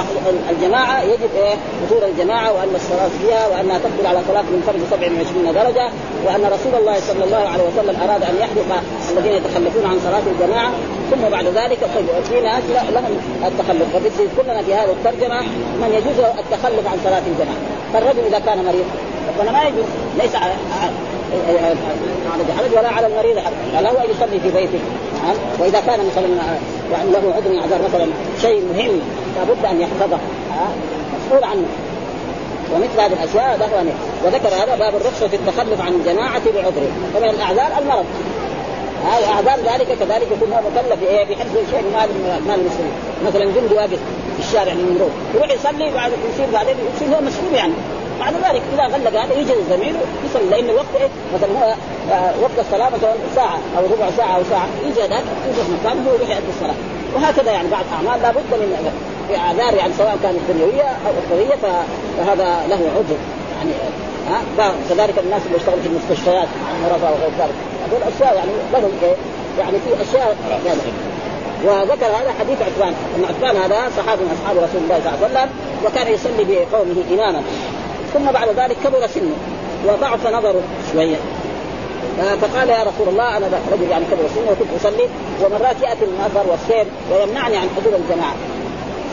الجماعه 0.51 1.03
يجب 1.03 1.31
إيه؟ 1.37 1.55
حضور 1.87 2.07
الجماعه 2.07 2.53
وان 2.53 2.75
الصلاه 2.75 3.09
فيها 3.23 3.49
وانها 3.49 3.79
تقبل 3.79 4.07
على 4.07 4.21
صلاه 4.29 4.43
من 4.43 4.63
فرض 4.67 4.81
27 4.91 5.55
درجه 5.55 5.91
وان 6.27 6.53
رسول 6.53 6.75
الله 6.81 7.01
صلى 7.01 7.25
الله 7.25 7.45
عليه 7.53 7.65
وسلم 7.65 7.97
اراد 8.03 8.23
ان 8.23 8.37
يحرق 8.41 8.83
الذين 9.11 9.33
يتخلفون 9.33 9.85
عن 9.91 9.99
صلاه 10.01 10.23
الجماعه 10.33 10.71
ثم 11.11 11.29
بعد 11.31 11.45
ذلك 11.45 11.79
طيب 11.95 12.25
في 12.25 12.41
ناس 12.41 12.63
لهم 12.95 13.19
التخلف 13.47 13.89
فبتصير 13.95 14.29
كلنا 14.37 14.63
في 14.63 14.75
هذه 14.75 14.91
الترجمه 14.91 15.41
من 15.81 15.91
يجوز 15.99 16.19
التخلف 16.39 16.87
عن 16.93 16.99
صلاه 17.05 17.23
الجماعه 17.27 17.59
فالرجل 17.93 18.27
اذا 18.27 18.39
كان 18.39 18.65
مريض 18.65 18.85
ربنا 19.29 19.53
ما 19.53 19.63
يجوز 19.63 19.85
ليس 20.19 20.35
على 20.37 20.53
حرج 22.59 22.73
ولا 22.79 22.89
على 22.89 23.07
المريض 23.07 23.39
حرج 23.39 23.55
له 23.83 23.91
ان 23.91 24.11
يصلي 24.11 24.41
في 24.41 24.51
بيته 24.51 24.81
نعم 25.23 25.37
وإذا 25.59 25.81
كان 25.81 26.07
مثلا 26.07 26.29
يعني 26.93 27.11
له 27.11 27.35
عذر 27.37 27.53
يعذر 27.53 27.79
مثلا 27.89 28.07
شيء 28.41 28.65
مهم 28.75 29.01
لابد 29.37 29.65
أن 29.65 29.81
يحفظه. 29.81 30.19
مسؤول 31.27 31.45
عنه. 31.45 31.67
ومثل 32.75 33.01
هذه 33.01 33.13
الأشياء 33.13 33.57
له 33.59 33.93
وذكر 34.25 34.49
هذا 34.49 34.77
باب 34.77 34.97
الرخصة 34.97 35.29
في 35.29 35.37
التخلف 35.37 35.81
عن 35.81 35.95
الجماعة 35.95 36.43
بعذره. 36.55 36.91
ومن 37.17 37.31
الأعذار 37.31 37.79
المرض. 37.79 38.05
هذا 39.07 39.27
اعذار 39.27 39.59
ذلك 39.59 39.87
كذلك 40.01 40.27
يكون 40.37 40.53
هو 40.53 40.61
مكلف 40.71 41.01
بإيه؟ 41.01 41.25
بحفظ 41.25 41.55
شيء 41.71 41.83
من 41.83 41.93
مال 41.93 42.09
مال 42.49 42.61
المسلمين، 42.61 42.93
مثلا 43.27 43.45
جندي 43.45 43.75
واقف 43.75 43.99
في 44.37 44.49
الشارع 44.49 44.75
من 44.75 44.81
المرور 44.89 45.11
يروح 45.35 45.51
يصلي 45.51 45.91
بعد 45.95 46.13
يصير 46.35 46.47
بعدين 46.53 46.75
يصير 46.97 47.09
هو 47.09 47.21
مسؤول 47.21 47.55
يعني. 47.55 47.73
بعد 48.21 48.35
ذلك 48.35 48.63
إذا 48.75 48.85
غلق 48.85 49.21
هذا 49.21 49.35
يجي 49.35 49.53
زميله 49.71 50.01
يصلي 50.25 50.51
لأن 50.51 50.71
الوقت 50.71 50.95
إيه؟ 51.01 51.09
مثلا 51.35 51.49
هو 51.59 51.75
آه، 52.13 52.33
وقت 52.43 52.59
الصلاة 52.59 52.89
مثلا 52.89 53.15
ساعة 53.35 53.59
أو 53.79 53.83
ربع 53.93 54.11
ساعة 54.17 54.37
أو 54.37 54.43
ساعة 54.51 54.67
يجي 54.87 55.03
هذاك 55.03 55.25
يوجد 55.47 55.71
مكان 55.81 56.07
هو 56.07 56.15
يروح 56.15 56.29
يؤدي 56.29 56.51
الصلاة. 56.57 56.75
وهكذا 57.15 57.53
يعني 57.53 57.69
بعض 57.69 57.85
اعمال 57.93 58.23
لابد 58.23 58.51
من 58.53 58.91
اعذار 59.37 59.75
يعني 59.75 59.93
سواء 59.99 60.19
كانت 60.23 60.39
دنيوية 60.49 60.89
أو 61.07 61.13
أخروية 61.21 61.57
فهذا 61.63 62.67
له 62.69 62.81
عذر. 62.97 63.19
يعني 63.59 63.73
ها 64.31 64.73
كذلك 64.89 65.19
الناس 65.19 65.43
اللي 65.47 65.57
يشتغلوا 65.57 65.83
في 65.83 65.89
المستشفيات 65.89 66.49
مرضى 66.83 67.13
وغير 67.15 67.33
ذلك 67.39 67.59
هذول 67.85 68.03
أشياء 68.03 68.37
يعني 68.37 68.51
لهم 68.73 68.93
إيه؟ 69.03 69.17
يعني 69.59 69.79
في 69.79 70.03
أشياء 70.03 70.37
يعني. 70.67 70.81
وذكر 71.65 72.07
هذا 72.07 72.33
حديث 72.41 72.59
عثمان. 72.63 72.95
إن 73.17 73.25
عثمان 73.25 73.57
هذا 73.57 73.91
صحابي 73.97 74.23
من 74.23 74.39
أصحاب 74.41 74.57
رسول 74.57 74.81
الله 74.85 75.01
صلى 75.05 75.13
الله 75.13 75.19
عليه 75.25 75.35
وسلم 75.35 75.51
وكان 75.87 76.13
يصلي 76.15 76.45
بقومه 76.45 77.03
إماما. 77.15 77.43
ثم 78.15 78.33
بعد 78.33 78.49
ذلك 78.49 78.77
كبر 78.85 79.07
سنه 79.07 79.35
وضعف 79.87 80.27
نظره 80.27 80.61
شوية. 80.93 81.17
فقال 82.19 82.69
يا 82.69 82.83
رسول 82.83 83.09
الله 83.09 83.37
أنا 83.37 83.47
رجل 83.73 83.91
يعني 83.91 84.05
كبر 84.05 84.29
سنه 84.35 84.51
وكنت 84.51 84.69
أصلي 84.81 85.09
ومرات 85.43 85.77
ياتي 85.83 86.05
النظر 86.05 86.51
والسير 86.51 86.87
ويمنعني 87.13 87.57
عن 87.57 87.69
حضور 87.77 87.93
الجماعة. 87.97 88.35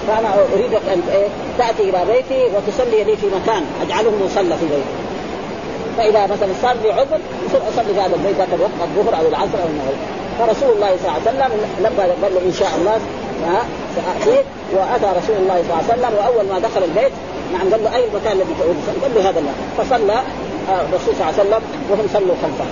فأنا 0.07 0.29
أريدك 0.53 0.81
أن 0.93 1.01
إيه 1.11 1.27
تأتي 1.57 1.89
إلى 1.89 2.05
بيتي 2.13 2.43
وتصلي 2.55 3.03
لي 3.03 3.17
في 3.17 3.27
مكان 3.27 3.63
أجعله 3.81 4.11
مصلى 4.25 4.57
في 4.57 4.65
بيتي. 4.65 4.95
فإذا 5.97 6.23
مثلا 6.23 6.49
صار 6.61 6.75
لي 6.83 6.91
عذر 6.91 7.19
أصلي 7.73 7.93
في 7.93 8.01
هذا 8.01 8.15
البيت 8.15 8.37
ذاك 8.37 8.47
الوقت 8.53 8.71
الظهر 8.81 9.19
أو 9.19 9.27
العصر 9.27 9.57
أو 9.63 9.67
المغرب 9.69 9.99
فرسول 10.39 10.75
الله 10.75 10.97
صلى 10.97 11.09
الله 11.09 11.43
عليه 11.43 11.53
وسلم 11.53 11.67
لما 11.79 11.89
قال 12.23 12.37
إن 12.45 12.53
شاء 12.59 12.71
الله 12.77 12.99
ساتيك 13.95 14.45
وأتى 14.73 15.19
رسول 15.19 15.35
الله 15.41 15.63
صلى 15.67 15.73
الله 15.73 15.83
عليه 15.89 15.93
وسلم 15.93 16.13
وأول 16.17 16.45
ما 16.45 16.59
دخل 16.59 16.83
البيت 16.83 17.11
نعم 17.53 17.71
قال 17.71 17.83
له 17.83 17.95
اي 17.95 18.03
المكان 18.05 18.31
الذي 18.31 18.53
تعود؟ 18.59 18.75
قال 19.03 19.15
له 19.15 19.29
هذا 19.29 19.39
المكان 19.39 19.67
فصلى 19.77 20.17
آه، 20.69 20.81
الرسول 20.81 21.13
صلى 21.15 21.21
الله 21.21 21.33
عليه 21.39 21.41
وسلم 21.41 21.61
وهم 21.89 22.07
صلوا 22.13 22.35
خلفه. 22.43 22.65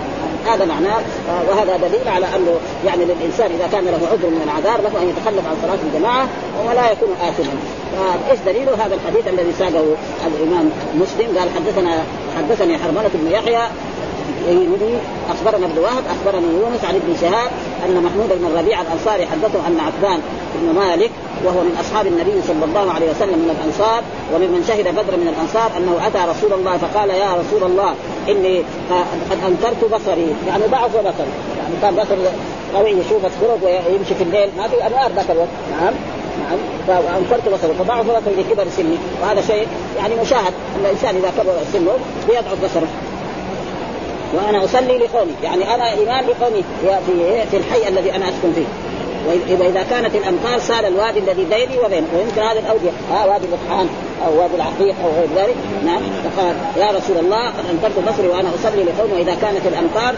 هذا 0.54 0.66
معناه 0.66 1.00
آه، 1.30 1.42
وهذا 1.50 1.78
دليل 1.78 2.08
على 2.08 2.26
أنه 2.26 2.56
يعني 2.86 3.06
للإنسان 3.06 3.52
إذا 3.52 3.68
كان 3.72 3.86
له 3.86 4.08
عذر 4.12 4.30
من 4.30 4.42
العذار 4.44 4.82
له 4.82 5.02
أن 5.02 5.10
يتخلف 5.10 5.48
عن 5.50 5.56
صلاة 5.62 5.80
الجماعة 5.88 6.28
ولا 6.68 6.92
يكون 6.92 7.10
آثما. 7.22 7.56
إيش 8.32 8.40
دليله 8.46 8.74
هذا 8.86 8.96
الحديث 8.96 9.28
الذي 9.28 9.54
ساقه 9.60 9.86
الإمام 10.28 10.70
مسلم؟ 10.96 11.38
قال 11.38 11.50
حدثنا 11.56 12.04
حدثني 12.38 12.78
حرملة 12.78 13.10
بن 13.14 13.32
يحيى 13.32 13.64
يقول 14.48 14.80
أخبرنا 15.30 15.66
ابن 15.66 15.78
وهب 15.78 16.04
اخبرني 16.16 16.48
يونس 16.62 16.86
عن 16.86 16.96
ابن 16.96 17.16
شهاب 17.22 17.52
أن 17.86 18.04
محمود 18.04 18.30
بن 18.40 18.46
الربيع 18.46 18.82
الأنصاري 18.82 19.26
حدثه 19.26 19.68
أن 19.68 19.78
عثمان 19.80 20.20
بن 20.56 20.80
مالك 20.80 21.12
وهو 21.46 21.62
من 21.62 21.78
أصحاب 21.80 22.08
النبي 22.08 22.42
صلى 22.48 22.66
الله 22.66 22.94
عليه 22.94 23.10
وسلم 23.12 23.40
من 23.40 23.50
الأنصار 23.58 24.02
وممن 24.34 24.64
شهد 24.68 24.88
بدر 24.88 25.18
من 25.18 25.28
الأنصار 25.34 25.70
أنه 25.78 26.08
أتى 26.08 26.22
رسول 26.32 26.54
الله 26.60 26.78
فقال 26.78 27.10
يا 27.10 27.34
رسول 27.42 27.64
الله 27.72 27.94
إني 28.30 28.64
قد 29.32 29.38
أنكرت 29.48 29.82
بصري. 29.94 30.36
يعني 30.48 30.64
ضعف 30.72 30.92
بصري. 30.98 31.34
يعني 31.58 31.76
كان 31.82 31.96
بصر 31.96 32.16
قوي 32.76 32.92
يشوف 32.92 33.26
الطرق 33.26 33.60
ويمشي 33.64 34.16
في 34.16 34.24
الليل. 34.24 34.50
ما 34.58 34.68
في 34.68 34.88
أنوار 34.88 35.12
ذاك 35.16 35.32
الوقت 35.32 35.56
نعم 35.72 35.94
نعم. 36.42 36.58
فأنكرت 36.88 37.46
بصري. 37.54 37.74
فضعف 37.74 38.06
بصري 38.06 38.36
لكبر 38.38 38.66
سني. 38.78 38.98
وهذا 39.22 39.42
شيء 39.42 39.68
يعني 39.98 40.16
مشاهد. 40.16 40.54
أن 40.76 40.86
الإنسان 40.86 41.16
إذا 41.16 41.32
كبر 41.38 41.54
سنه 41.74 41.92
بيضعف 42.28 42.66
بصره. 42.66 42.88
وأنا 44.34 44.64
أصلي 44.64 44.98
لقومي 44.98 45.34
يعني 45.44 45.76
أنا 45.76 45.94
إمام 45.94 46.26
لقومي 46.26 46.64
في 46.82 47.46
في 47.52 47.58
الحي 47.58 47.88
الذي 47.90 48.16
أنا 48.16 48.26
أسكن 48.26 48.54
فيه. 48.56 48.66
واذا 49.28 49.68
اذا 49.68 49.84
كانت 49.84 50.16
الأمطار 50.16 50.60
سال 50.60 50.86
الوادي 50.86 51.20
الذي 51.20 51.46
بيني 51.46 51.80
وبينه 51.80 52.08
ويمكن 52.16 52.42
هذه 52.42 52.60
الأودية 52.60 52.90
ها 53.12 53.26
وادي 53.26 53.46
الرحان 53.46 53.88
أو 54.26 54.42
وادي 54.42 54.56
العقيق 54.56 54.96
أو 55.04 55.10
غير 55.20 55.28
ذلك 55.36 55.56
نعم. 55.86 56.02
فقال 56.24 56.56
يا 56.78 56.98
رسول 56.98 57.18
الله 57.18 57.48
قد 57.48 57.64
أنكرت 57.72 58.10
بصري 58.10 58.28
وأنا 58.28 58.50
أصلي 58.56 58.84
لقوم 58.84 59.12
وإذا 59.12 59.36
كانت 59.42 59.62
الأمطار 59.66 60.16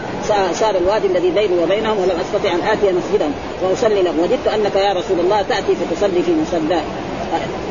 سال 0.52 0.76
الوادي 0.76 1.06
الذي 1.06 1.30
بيني 1.30 1.58
وبينهم 1.62 1.98
ولم 1.98 2.20
أستطع 2.20 2.52
أن 2.54 2.60
آتي 2.60 2.92
مسجدا 2.92 3.30
وأصلي 3.62 4.02
لهم. 4.02 4.20
وجدت 4.20 4.48
أنك 4.48 4.76
يا 4.76 4.92
رسول 4.92 5.20
الله 5.20 5.42
تأتي 5.42 5.74
فتصلي 5.74 6.22
في 6.22 6.32
مصلى 6.42 6.80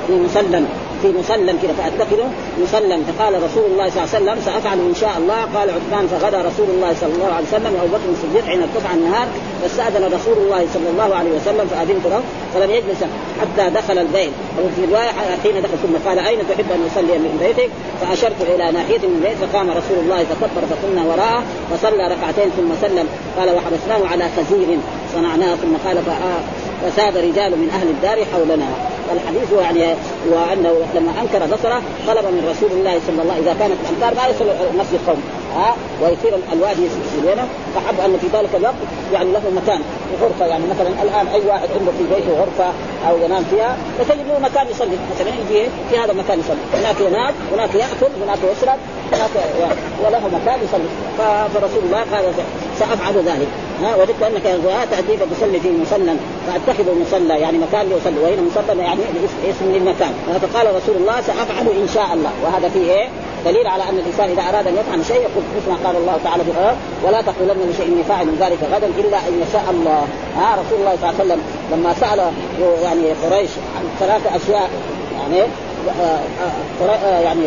في 0.08 0.14
مصلى 0.14 0.64
في 1.06 1.18
مسلم 1.20 1.58
كذا 1.62 1.74
فأتخذه 1.80 2.30
مسلم 2.64 3.00
فقال 3.08 3.34
رسول 3.44 3.66
الله 3.72 3.90
صلى 3.90 4.04
الله 4.04 4.10
عليه 4.16 4.18
وسلم 4.18 4.38
سأفعل 4.46 4.78
إن 4.92 4.96
شاء 5.02 5.14
الله. 5.18 5.40
قال 5.56 5.68
عثمان 5.78 6.08
فغدا 6.08 6.40
رسول 6.50 6.70
الله 6.76 6.92
صلى 7.02 7.14
الله 7.18 7.32
عليه 7.38 7.48
وسلم. 7.48 7.72
وأبو 7.76 7.92
بكر 7.96 8.10
الصديق 8.16 8.46
حين 8.46 8.62
ارتفع 8.62 8.94
النهار 8.94 9.28
فاستأذن 9.62 10.04
رسول 10.18 10.38
الله 10.44 10.62
صلى 10.74 10.90
الله 10.94 11.10
عليه 11.16 11.32
وسلم 11.38 11.66
فأذنت 11.72 12.06
له 12.14 12.22
فلم 12.54 12.70
يجلس 12.78 13.02
حتى 13.42 13.64
دخل 13.80 13.98
البيت. 14.06 14.34
وفي 14.64 14.82
روايه 14.92 15.10
حين 15.44 15.56
دخل 15.66 15.78
ثم 15.84 16.10
قال 16.10 16.20
أين 16.20 16.40
تحب 16.50 16.68
أن 16.76 16.82
أصلي 16.92 17.18
من 17.26 17.34
بيتك؟ 17.44 17.70
فأشرت 18.02 18.40
إلى 18.42 18.72
ناحية 18.72 19.04
من 19.08 19.16
البيت 19.20 19.38
فقام 19.44 19.68
رسول 19.70 20.00
الله 20.04 20.20
فكبر 20.30 20.64
فقمنا 20.72 21.04
وراءه 21.10 21.44
فصلى 21.72 22.04
ركعتين 22.14 22.50
ثم 22.58 22.70
سلم. 22.82 23.08
قال 23.38 23.48
وحبسناه 23.56 24.02
على 24.12 24.26
خزير 24.38 24.70
صنعناه 25.14 25.56
ثم 25.56 25.74
قال 25.86 25.98
فساد 26.82 27.18
رجال 27.18 27.52
من 27.52 27.70
أهل 27.70 27.88
الدار 27.88 28.26
حولنا. 28.34 28.66
الحديث 29.14 29.52
يعني 29.62 29.96
وأنه 30.32 30.74
لما 30.96 31.12
أنكر 31.22 31.46
بصرة 31.46 31.82
طلب 32.08 32.26
من 32.26 32.42
رسول 32.52 32.72
الله 32.78 33.00
صلى 33.08 33.22
الله 33.22 33.34
عليه 33.34 33.44
إذا 33.44 33.56
كانت 33.60 33.78
الامطار 33.84 34.14
ما 34.24 34.30
يصل 34.30 34.46
مسجد 34.80 35.00
قوم 35.08 35.22
ها؟ 35.56 35.76
ويصير 36.02 36.34
الوادي 36.54 36.82
يسيرونه 36.86 37.48
فحب 37.76 38.00
أن 38.06 38.18
في 38.22 38.28
ذلك 38.38 38.50
الوقت 38.56 38.82
يعني 39.14 39.32
له 39.32 39.42
مكان 39.62 39.82
غرفة. 40.22 40.46
يعني 40.46 40.64
مثلا 40.74 40.90
الآن 41.04 41.28
أي 41.28 41.42
واحد 41.48 41.70
عنده 41.80 41.92
في 41.98 42.04
بيته 42.16 42.32
غرفة 42.42 42.68
أو 43.10 43.18
ينام 43.26 43.44
فيها 43.52 43.78
فتجد 44.00 44.28
له 44.28 44.40
مكان 44.40 44.68
يصلي. 44.68 44.98
مثلا 45.16 45.30
يجي 45.30 45.70
في 45.90 45.98
هذا 45.98 46.12
المكان 46.12 46.40
يصلي. 46.40 46.64
هناك 46.74 46.96
ينام 47.08 47.34
هناك 47.54 47.76
يأكل 47.76 48.12
هناك 48.24 48.40
يشرب 48.52 48.80
هناك 49.14 49.30
وله 50.04 50.24
مكان 50.38 50.60
يصلي. 50.66 50.90
فرسول 51.54 51.84
الله 51.84 52.00
قال 52.00 52.26
سأفعل 52.80 53.16
ذلك. 53.16 53.48
وجدت 53.84 54.24
أنك 54.24 54.44
تاتي 54.92 55.18
فتصلي 55.18 55.60
في 55.60 55.70
مصلى 55.82 56.16
فأتخذ 56.48 57.00
مصلى 57.02 57.40
يعني 57.40 57.58
مكان 57.58 57.86
يصلي 57.92 58.20
وهنا 58.20 58.42
مصلى 58.42 58.84
يعني 58.84 59.02
اسم 59.50 59.66
للمكان. 59.72 60.14
فقال 60.42 60.76
رسول 60.76 60.96
الله 60.96 61.22
سأفعل 61.22 61.68
إن 61.82 61.88
شاء 61.94 62.14
الله. 62.14 62.32
وهذا 62.44 62.70
فيه 62.70 62.92
إيه؟ 62.92 63.08
دليل 63.46 63.68
على 63.68 63.84
أن 63.84 63.98
الإنسان 63.98 64.30
إذا 64.30 64.42
أراد 64.42 64.68
أن 64.68 64.74
يفعل 64.74 65.06
شيء 65.06 65.22
يقول 65.22 65.44
مثل 65.58 65.70
ما 65.70 65.88
قال 65.88 65.96
الله 65.98 66.18
تعالى 66.24 66.44
في 66.44 66.52
ولا 67.08 67.22
تقولن 67.22 67.70
لشيء 67.70 67.88
اني 67.88 68.04
فاعل 68.04 68.28
ذلك 68.40 68.58
غدا 68.74 68.88
إلا 68.88 69.18
أن 69.18 69.44
يشاء 69.48 69.66
الله. 69.70 70.08
ها 70.38 70.56
رسول 70.62 70.80
الله 70.80 70.96
صلى 71.02 71.10
الله 71.10 71.22
عليه 71.22 71.26
وسلم 71.26 71.42
لما 71.72 71.94
سأل 71.94 72.20
يعني 72.84 73.12
قريش 73.24 73.50
عن 73.78 73.84
ثلاث 74.00 74.22
أشياء 74.36 74.70
يعني 75.20 75.42
آه، 75.42 76.20
آه، 76.82 76.90
آه، 76.90 77.20
يعني 77.20 77.46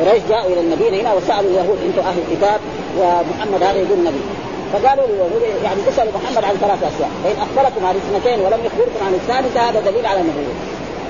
قريش 0.00 0.22
جاءوا 0.28 0.52
إلى 0.52 0.60
المدينة 0.60 1.00
هنا 1.00 1.12
وسألوا 1.14 1.50
اليهود 1.50 1.78
أنتم 1.86 2.08
أهل 2.08 2.18
الكتاب؟ 2.30 2.60
ومحمد 2.98 3.62
هذا 3.62 3.78
يقول 3.78 3.98
نبي 3.98 4.20
فقالوا 4.72 5.06
لليهود 5.06 5.42
يعني 5.64 5.80
اسالوا 5.88 6.12
محمد 6.12 6.44
عن 6.44 6.54
ثلاث 6.60 6.78
اشياء 6.78 7.10
فان 7.24 7.36
أخبركم 7.46 7.86
عن 7.86 7.94
اثنتين 7.96 8.40
ولم 8.40 8.60
يخبركم 8.64 9.06
عن 9.06 9.14
الثالثه 9.14 9.60
هذا 9.60 9.80
دليل 9.80 10.06
على 10.06 10.20
النبوة. 10.20 10.54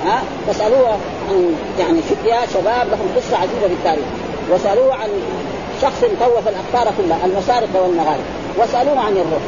ها؟ 0.04 0.22
فسألوه 0.48 0.88
عن 1.28 1.54
يعني 1.78 2.00
فتيا 2.02 2.40
شباب 2.54 2.86
لهم 2.90 3.08
قصة 3.16 3.36
عجيبة 3.36 3.66
في 3.66 3.72
التاريخ. 3.72 4.04
وسألوه 4.52 4.94
عن 4.94 5.08
شخص 5.82 6.00
طوف 6.20 6.48
الاقطار 6.48 6.94
كلها 6.98 7.24
المشارق 7.24 7.68
والمغارب. 7.82 8.24
وسألوه 8.58 9.00
عن 9.00 9.12
الروح 9.12 9.42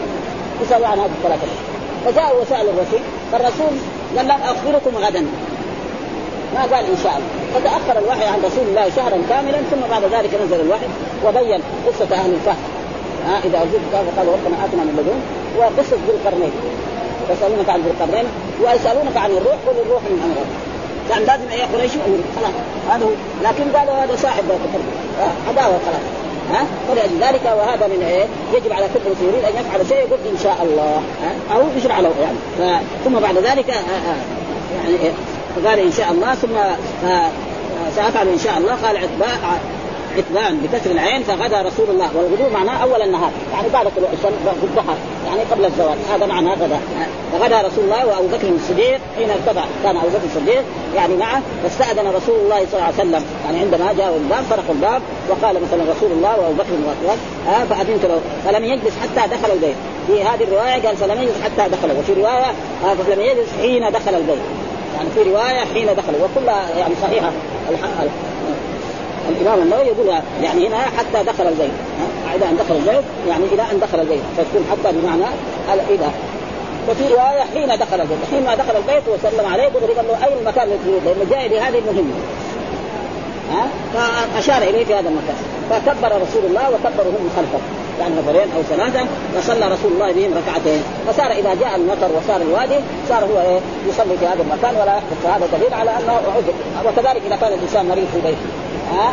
يسالوا 0.62 0.87
عن 0.87 0.99
هذه 0.99 1.11
الثلاثة. 1.19 1.47
فجاءوا 2.05 2.41
وسألوا 2.41 2.73
الرسول 2.73 3.01
فالرسول 3.33 3.75
قال 4.17 4.29
لهم 4.29 4.41
أخبركم 4.43 4.97
غدا. 4.97 5.27
ما 6.55 6.62
قال 6.62 6.85
إن 6.85 6.97
شاء 7.03 7.12
الله. 7.17 7.29
فتأخر 7.55 7.99
الوحي 7.99 8.25
عن 8.25 8.39
رسول 8.45 8.65
الله 8.69 8.91
شهرا 8.97 9.19
كاملا 9.29 9.59
ثم 9.71 9.81
بعد 9.91 10.03
ذلك 10.05 10.31
نزل 10.45 10.61
الوحي 10.61 10.87
وبين 11.27 11.61
قصة 11.87 12.15
أهل 12.15 12.35
الكهف 12.35 12.74
ها 13.27 13.35
إذا 13.47 13.59
أرجوك 13.62 13.81
قالوا 14.16 14.33
ربنا 14.37 14.57
آتنا 14.64 14.83
من 14.89 14.95
لدن 14.99 15.18
وقصه 15.59 15.97
ذي 16.07 16.12
القرنين. 16.18 16.55
يسألونك 17.31 17.68
عن 17.68 17.81
ذي 17.85 17.91
القرنين. 17.91 18.27
ويسألونك 18.62 19.16
عن 19.16 19.31
الروح 19.31 19.59
قل 19.66 19.77
الروح 19.85 20.03
من 20.03 20.18
أمر 20.27 20.39
يعني 21.11 21.25
لازم 21.25 21.49
أي 21.53 21.62
قريش 21.72 21.93
يؤمن 21.95 22.20
خلاص. 22.37 22.57
هذا 22.91 23.05
هو. 23.07 23.11
لكن 23.47 23.64
قالوا 23.77 23.95
هذا 24.05 24.16
صاحب 24.16 24.45
عداوة 25.49 25.79
خلاص. 25.87 26.05
ها؟ 26.53 26.66
فلأجل 26.89 27.16
ذلك 27.20 27.45
وهذا 27.59 27.87
من 27.87 28.03
إيه؟ 28.03 28.25
يجب 28.57 28.72
على 28.72 28.87
كل 28.95 29.01
من 29.11 29.29
يريد 29.29 29.45
أن 29.45 29.55
يفعل 29.61 29.89
شيء 29.89 29.99
يقول 29.99 30.18
إن 30.33 30.39
شاء 30.43 30.59
الله. 30.62 31.03
ها؟ 31.22 31.57
أو 31.57 31.62
يشرع 31.77 32.01
له 32.01 32.12
يعني. 32.20 32.85
ثم 33.05 33.14
بعد 33.18 33.37
ذلك 33.37 33.68
يعني 33.68 34.97
إيه؟ 35.03 35.12
فقال 35.57 35.79
إن 35.79 35.93
شاء 35.93 36.11
الله 36.11 36.35
ثم 36.35 36.57
سأفعل 37.97 38.29
إن 38.29 38.39
شاء 38.39 38.59
الله. 38.59 38.75
قال 38.85 38.97
عتباء 38.97 39.39
عتبان 40.17 40.57
بكسر 40.57 40.91
العين 40.91 41.23
فغدا 41.23 41.62
رسول 41.62 41.91
الله. 41.91 42.11
والغدو 42.17 42.55
معناه 42.55 42.83
أول 42.83 43.03
النهار 43.03 43.31
يعني 43.53 43.69
بعد 43.69 43.87
طلوع 43.97 44.09
الشمس 44.12 44.33
الضحى 44.62 44.95
يعني 45.27 45.41
قبل 45.51 45.65
الزوال. 45.65 45.97
هذا 46.15 46.27
معناه 46.27 46.55
غدا. 46.55 46.81
فغدا 47.33 47.61
رسول 47.61 47.85
الله 47.85 48.07
وأبو 48.07 48.27
بكر 48.27 48.49
الصديق 48.49 49.01
حين 49.17 49.31
ارتفع 49.31 49.65
كان 49.83 49.97
أبو 49.97 50.09
بكر 50.09 50.25
الصديق 50.25 50.62
يعني 50.97 51.17
معه 51.17 51.43
فاستأذن 51.62 52.09
رسول 52.09 52.41
الله 52.41 52.59
صلى 52.59 52.75
الله 52.75 52.85
عليه 52.85 52.95
وسلم. 52.95 53.25
يعني 53.45 53.59
عندما 53.59 53.93
جاءوا 53.93 54.17
الباب 54.17 54.43
فرقوا 54.51 54.75
الباب 54.75 55.03
وقال 55.29 55.57
مثلا 55.62 55.93
رسول 55.93 56.12
الله 56.12 56.41
وأبو 56.41 56.53
بكر 56.53 56.75
آه 57.49 57.65
فأذنت 57.65 58.05
له. 58.05 58.21
فلم 58.45 58.65
يجلس 58.65 58.95
حتى 59.03 59.37
دخل 59.37 59.53
البيت. 59.53 59.77
في 60.07 60.23
هذه 60.23 60.45
الرواية 60.45 60.87
قال 60.87 60.97
فلم 60.97 61.23
يجلس 61.23 61.41
حتى 61.45 61.69
دخل 61.69 61.99
وفي 61.99 62.12
رواية 62.12 62.51
آه 62.85 62.95
فلم 63.07 63.21
يجلس 63.21 63.49
حين 63.61 63.93
دخل 63.93 64.15
البيت. 64.15 64.39
يعني 64.97 65.09
في 65.15 65.23
رواية 65.31 65.65
حين 65.75 65.87
دخل 65.87 66.15
وكلها 66.23 66.79
يعني 66.79 66.95
صحيحة. 67.03 67.31
الإمام 69.29 69.62
النووي 69.62 69.87
يقول 69.87 70.07
يعني 70.43 70.68
هنا 70.68 70.77
حتى 70.77 71.25
دخل 71.25 71.47
البيت. 71.49 71.70
إلى 72.35 72.51
أن 72.51 72.57
دخل 72.57 72.75
البيت 72.75 73.05
يعني 73.29 73.45
إلى 73.45 73.62
أن 73.62 73.81
دخل 73.81 74.01
البيت. 74.01 74.22
فتكون 74.37 74.64
حتى 74.70 74.97
بمعنى 74.97 75.25
إلى 75.91 76.09
وفي 76.89 77.14
رواية 77.14 77.45
حين 77.55 77.68
دخل 77.68 78.01
البيت. 78.01 78.18
حين 78.31 78.45
ما 78.45 78.55
دخل 78.55 78.77
البيت 78.77 79.03
وسلم 79.09 79.47
عليه 79.53 79.64
قال 79.64 80.07
له 80.09 80.27
اي 80.27 80.39
المكان 80.41 80.68
الذي 80.68 80.79
تريد 80.85 81.05
لأنه 81.05 81.31
جاي 81.31 81.49
لهذه 81.49 81.79
المهمة. 81.79 82.14
ها؟ 83.53 83.68
فأشار 84.35 84.62
إليه 84.62 84.85
في 84.85 84.95
هذا 84.95 85.09
المكان. 85.09 85.37
فكبر 85.70 86.22
رسول 86.22 86.45
الله 86.45 86.70
وكبروا 86.70 87.12
هم 87.12 87.31
خلفه. 87.37 87.59
يعني 88.01 88.14
نفرين 88.14 88.49
أو 88.57 88.62
ثلاثة 88.62 89.07
فصلى 89.35 89.66
رسول 89.75 89.93
الله 89.93 90.12
بهم 90.12 90.35
ركعتين. 90.35 90.83
فصار 91.09 91.31
إذا 91.33 91.55
جاء 91.55 91.77
المطر 91.77 92.09
وصار 92.16 92.41
الوادي 92.41 92.81
صار 93.09 93.25
هو 93.25 93.41
إيه؟ 93.51 93.61
يصلي 93.89 94.16
في 94.20 94.27
هذا 94.27 94.43
المكان 94.43 94.75
ولا 94.83 94.97
يحدث 94.97 95.18
فهذا 95.25 95.49
دليل 95.59 95.75
على 95.75 95.91
أنه 95.91 96.12
عذر 96.12 96.53
وكذلك 96.87 97.22
إذا 97.27 97.37
كان 97.37 97.53
الإنسان 97.53 97.89
مريض 97.89 98.07
في 98.12 98.20
بيته. 98.20 98.64
ها؟ 98.93 99.12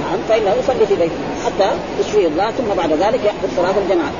نعم 0.00 0.18
فانه 0.28 0.54
يصلي 0.58 0.86
في 0.86 0.94
بيته 0.94 1.14
حتى 1.44 1.70
يشفيه 2.00 2.26
الله 2.26 2.50
ثم 2.50 2.74
بعد 2.76 2.92
ذلك 2.92 3.24
يحضر 3.24 3.48
صلاة 3.56 3.74
الجماعة. 3.84 4.12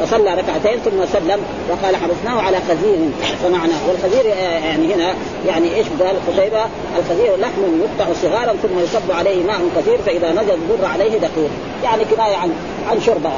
فصلى 0.00 0.34
ركعتين 0.34 0.78
ثم 0.84 1.04
سلم 1.12 1.40
وقال 1.70 1.96
حبسناه 1.96 2.42
على 2.42 2.56
خزير 2.68 2.98
صنعناه 3.42 3.88
والخزير 3.88 4.32
آه، 4.32 4.58
يعني 4.58 4.94
هنا 4.94 5.14
يعني 5.46 5.74
إيش؟ 5.74 5.86
قال 6.00 6.16
قتيبة 6.28 6.64
الخزير 6.98 7.36
لحم 7.36 7.62
يقطع 7.80 8.12
صغارا 8.22 8.52
ثم 8.62 8.78
يصب 8.78 9.12
عليه 9.12 9.44
ماء 9.44 9.60
كثير 9.76 9.98
فإذا 10.06 10.32
نزل 10.32 10.54
الضر 10.54 10.86
عليه 10.86 11.18
دقيق. 11.18 11.50
يعني 11.84 12.04
كناية 12.04 12.36
عن 12.36 12.52
عن 12.90 13.00
شربة. 13.00 13.30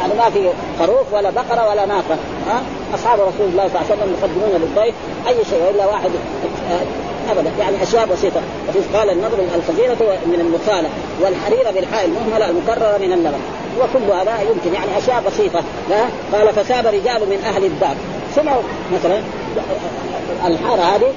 يعني 0.00 0.14
ما 0.18 0.30
في 0.30 0.48
خروف 0.78 1.12
ولا 1.12 1.30
بقرة 1.30 1.68
ولا 1.68 1.86
ناقة. 1.86 2.16
ها؟ 2.48 2.62
أصحاب 2.94 3.20
رسول 3.20 3.48
الله 3.52 3.68
صلى 3.68 3.80
الله 3.80 3.90
عليه 3.90 3.94
وسلم 3.94 4.16
يقدمون 4.18 4.60
للضيف 4.62 4.94
أي 5.28 5.44
شيء 5.50 5.62
وإلا 5.66 5.86
واحد 5.86 6.10
آه، 6.70 7.09
ابدا 7.32 7.50
يعني 7.58 7.82
اشياء 7.82 8.06
بسيطة. 8.06 8.40
قال 8.94 9.10
النضر 9.10 9.38
الخزيره 9.54 10.18
من 10.26 10.40
المخالة 10.40 10.88
والحرير 11.20 11.70
بالحاء 11.74 12.04
المهمله 12.04 12.50
المكرره 12.50 12.98
من 12.98 13.12
اللبن 13.12 13.40
وكل 13.80 14.12
هذا 14.12 14.40
يمكن 14.40 14.74
يعني 14.74 14.98
اشياء 14.98 15.22
بسيطة. 15.26 15.62
لا 15.90 16.04
قال 16.32 16.54
فساب 16.54 16.86
رجال 16.86 17.28
من 17.30 17.44
أهل 17.44 17.64
الدار. 17.64 17.94
سمعوا 18.36 18.62
مثلا 18.92 19.20
الحارة 20.46 20.80
هذه 20.80 21.12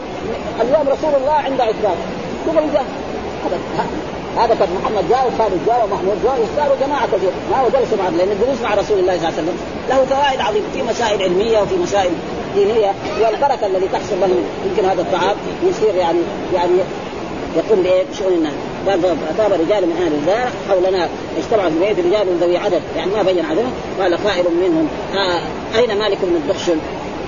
اليوم 0.61 0.89
رسول 0.89 1.15
الله 1.21 1.33
عند 1.33 1.61
عتبان 1.61 1.95
ثم 2.45 2.59
جاء. 2.73 2.85
هذا 4.37 4.55
كان 4.55 4.69
محمد 4.81 5.09
جاء 5.09 5.27
وخالد 5.27 5.59
جاء 5.67 5.85
ومحمود 5.85 6.17
جاء 6.23 6.39
واختاروا 6.41 6.75
جماعة 6.85 7.07
كثير 7.07 7.29
ما 7.51 7.57
هو 7.59 7.67
جلسوا 7.67 7.97
مع 7.97 8.09
لأن 8.09 8.31
الجلوس 8.31 8.61
مع 8.63 8.73
رسول 8.73 8.99
الله 8.99 9.17
صلى 9.17 9.29
الله 9.29 9.37
عليه 9.37 9.43
وسلم 9.43 9.57
له 9.89 10.05
فوائد 10.05 10.39
عظيمة 10.41 10.65
في 10.73 10.81
مسائل 10.81 11.23
علمية 11.23 11.59
وفي 11.59 11.75
مسائل 11.77 12.11
دينية 12.55 12.91
والبركه 13.21 13.65
الذي 13.65 13.87
تحصل 13.93 14.19
لهم 14.21 14.43
يمكن 14.65 14.85
هذا 14.85 15.01
الطعام 15.01 15.35
يصير 15.63 15.95
يعني 15.95 16.19
يعني 16.53 16.73
يقوم 17.55 17.83
بإيه؟ 17.83 18.03
بشؤون 18.11 18.33
الناس. 18.33 18.53
قال 18.87 19.01
فأتاب 19.01 19.51
رجال 19.51 19.85
من 19.85 19.95
أهل 20.05 20.13
الدار 20.13 20.49
حولنا 20.69 21.09
اجتمع 21.37 21.69
في 21.69 21.75
البيت 21.75 22.05
رجال 22.05 22.37
ذوي 22.41 22.57
عدد 22.57 22.81
يعني 22.95 23.11
ما 23.11 23.23
بين 23.23 23.45
عددهم 23.45 23.71
قال 23.99 24.17
قائل 24.27 24.45
منهم 24.61 24.87
آه 25.15 25.39
أين 25.79 25.99
مالك 25.99 26.17
بن 26.21 26.35
الدخشن؟ 26.35 26.77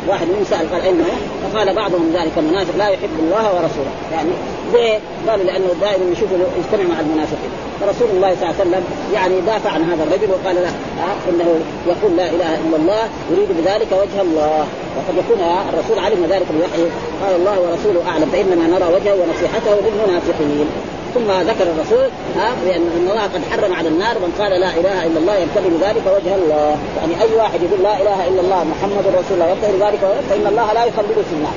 واحد 0.08 0.28
منهم 0.28 0.44
سأل 0.50 0.72
قال 0.72 0.82
اين 0.82 1.02
هو؟ 1.02 1.14
فقال 1.44 1.76
بعضهم 1.76 2.12
ذلك 2.14 2.32
المنافق 2.38 2.76
لا 2.78 2.88
يحب 2.88 3.10
الله 3.20 3.46
ورسوله 3.56 3.92
يعني 4.12 4.30
ليه؟ 4.74 5.00
قالوا 5.30 5.46
لأنه 5.46 5.68
دائما 5.82 6.12
يشوف 6.12 6.30
يجتمع 6.32 6.94
مع 6.94 7.00
المنافقين 7.00 7.52
فرسول 7.82 8.08
الله 8.16 8.36
صلى 8.36 8.50
الله 8.50 8.56
عليه 8.60 8.70
وسلم 8.70 8.84
يعني 9.14 9.42
دافع 9.42 9.70
عن 9.70 9.84
هذا 9.84 10.04
الرجل 10.04 10.32
وقال 10.32 10.56
له 10.56 10.74
آه 11.06 11.30
إنه 11.30 11.60
يقول 11.88 12.18
لا 12.18 12.30
إله 12.30 12.56
إلا 12.56 12.78
الله 12.78 13.04
يريد 13.32 13.50
بذلك 13.58 13.88
وجه 13.92 14.22
الله 14.22 14.66
وقد 14.98 15.16
يكون 15.18 15.40
الرسول 15.74 16.00
علم 16.00 16.26
ذلك 16.30 16.46
بالوحي 16.52 16.92
قال 17.24 17.36
الله 17.36 17.60
ورسوله 17.60 18.10
أعلم 18.10 18.30
فإنما 18.32 18.68
نرى 18.68 18.88
وجهه 18.96 19.14
ونصيحته 19.14 19.76
للمنافقين 19.86 20.68
ثم 21.16 21.32
ذكر 21.32 21.64
الرسول 21.64 22.10
ها 22.36 22.54
بأن 22.66 22.82
إن 22.98 23.08
الله 23.12 23.24
قد 23.24 23.42
حرم 23.52 23.74
على 23.74 23.90
النار 23.90 24.20
من 24.20 24.32
قال 24.40 24.52
لا 24.52 24.70
إله 24.80 25.06
إلا 25.06 25.20
الله 25.20 25.36
يبتغي 25.36 25.70
بذلك 25.70 26.04
وجه 26.16 26.36
الله. 26.36 26.78
يعني 26.98 27.22
أي 27.22 27.36
واحد 27.36 27.60
يقول 27.64 27.84
لا 27.84 28.02
إله 28.02 28.28
إلا 28.28 28.42
الله 28.42 28.64
محمد 28.64 29.06
رسول 29.08 29.34
الله 29.34 29.50
يبتغي 29.50 29.72
بذلك 29.72 30.00
فإن 30.30 30.48
الله 30.48 30.74
لا 30.74 30.86
يخلده 30.86 31.22
في 31.30 31.34
النار. 31.38 31.54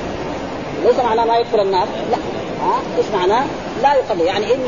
ليس 0.85 0.99
معناه 0.99 1.25
ما 1.25 1.39
يدخل 1.39 1.61
النار؟ 1.61 1.87
لا. 2.11 2.17
ها؟ 2.63 2.77
إيش 2.99 3.07
معناه؟ 3.15 3.45
لا 3.83 3.95
يقلد 3.95 4.21
يعني 4.21 4.55
إن 4.55 4.61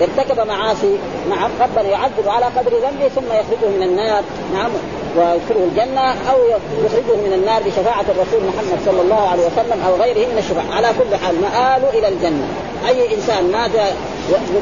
ارتكب 0.00 0.46
معاصي 0.46 0.98
نعم 1.30 1.50
ربنا 1.60 1.88
يعذب 1.88 2.28
على 2.28 2.46
قدر 2.46 2.70
ذنبه 2.70 3.08
ثم 3.08 3.26
يخرجه 3.26 3.68
من 3.76 3.82
النار. 3.82 4.22
نعم. 4.54 4.70
ويدخله 5.18 5.64
الجنة 5.70 6.06
أو 6.30 6.38
يخرجه 6.84 7.16
من 7.26 7.32
النار 7.32 7.62
بشفاعة 7.62 8.04
الرسول 8.14 8.40
محمد 8.50 8.78
صلى 8.86 9.00
الله 9.00 9.28
عليه 9.28 9.42
وسلم 9.46 9.78
أو 9.86 9.94
غيره 10.02 10.26
من 10.32 10.38
الشفاعة. 10.38 10.76
على 10.76 10.88
كل 10.98 11.16
حال 11.16 11.34
مآله 11.40 11.98
إلى 11.98 12.08
الجنة. 12.08 12.46
أي 12.88 13.14
إنسان 13.14 13.52
مات 13.52 13.70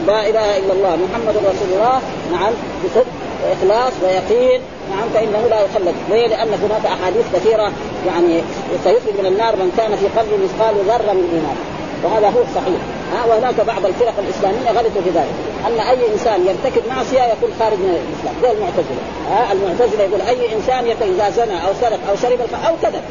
لا 0.07 0.29
إله 0.29 0.59
إلا 0.59 0.73
الله 0.73 0.97
محمد 1.05 1.37
رسول 1.37 1.71
الله 1.75 2.01
نعم 2.33 2.53
بصدق 2.85 3.15
وإخلاص 3.45 3.93
ويقين 4.03 4.61
نعم 4.91 5.09
فإنه 5.15 5.43
لا 5.51 5.61
يخلد. 5.61 5.95
ليه؟ 6.11 6.27
لأن 6.27 6.49
هناك 6.49 6.87
أحاديث 6.87 7.25
كثيرة 7.35 7.73
يعني 8.07 8.43
سيخرج 8.85 9.15
من 9.19 9.27
النار 9.27 9.57
من 9.57 9.73
كان 9.77 9.97
في 9.97 10.07
قلبه 10.19 10.37
مثقال 10.45 10.75
ذرة 10.75 11.13
من 11.13 11.29
ايمان 11.35 11.57
وهذا 12.05 12.29
هو 12.29 12.43
الصحيح. 12.49 12.81
ها 13.13 13.27
وهناك 13.27 13.61
بعض 13.61 13.87
الفرق 13.87 14.15
الإسلامية 14.19 14.71
غلطوا 14.71 15.03
في 15.05 15.11
ذلك. 15.11 15.35
أن 15.67 15.81
أي 15.81 16.13
إنسان 16.13 16.47
يرتكب 16.47 16.83
معصية 16.89 17.23
يكون 17.23 17.51
خارج 17.61 17.79
من 17.79 17.99
الإسلام. 18.01 18.35
زي 18.43 18.51
المعتزلة. 18.51 19.03
ها 19.31 19.53
المعتزلة 19.53 20.03
يقول 20.03 20.21
أي 20.21 20.55
إنسان 20.57 20.85
إذا 21.03 21.31
زنى 21.31 21.57
أو 21.67 21.73
سرق 21.81 22.01
أو 22.11 22.17
شرب 22.17 22.39
أو 22.69 22.75
كذب. 22.83 23.03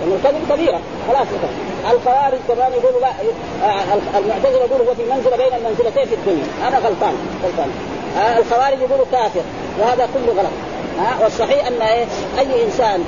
لأن 0.00 0.12
الكذب 0.12 0.42
كبيرة. 0.50 0.80
خلاص. 1.08 1.26
الخوارج 1.90 2.38
كمان 2.48 2.72
يقولوا 2.72 3.00
لا 3.00 3.10
آه، 3.68 4.18
المعتزلة 4.18 4.64
يقولوا 4.64 4.86
هو 4.86 4.94
في 4.94 5.02
منزلة 5.14 5.36
بين 5.36 5.54
المنزلتين 5.58 6.06
في 6.06 6.14
الدنيا. 6.14 6.44
هذا 6.62 6.78
غلطان 6.78 7.14
غلطان. 7.44 7.70
الخوارج 8.38 8.78
يقولوا 8.80 9.06
كافر 9.12 9.40
وهذا 9.80 10.08
كله 10.14 10.32
غلط. 10.42 10.52
ها 10.98 11.24
والصحيح 11.24 11.66
أن 11.66 11.82
إيه 11.82 12.06
أي 12.38 12.64
إنسان 12.64 13.04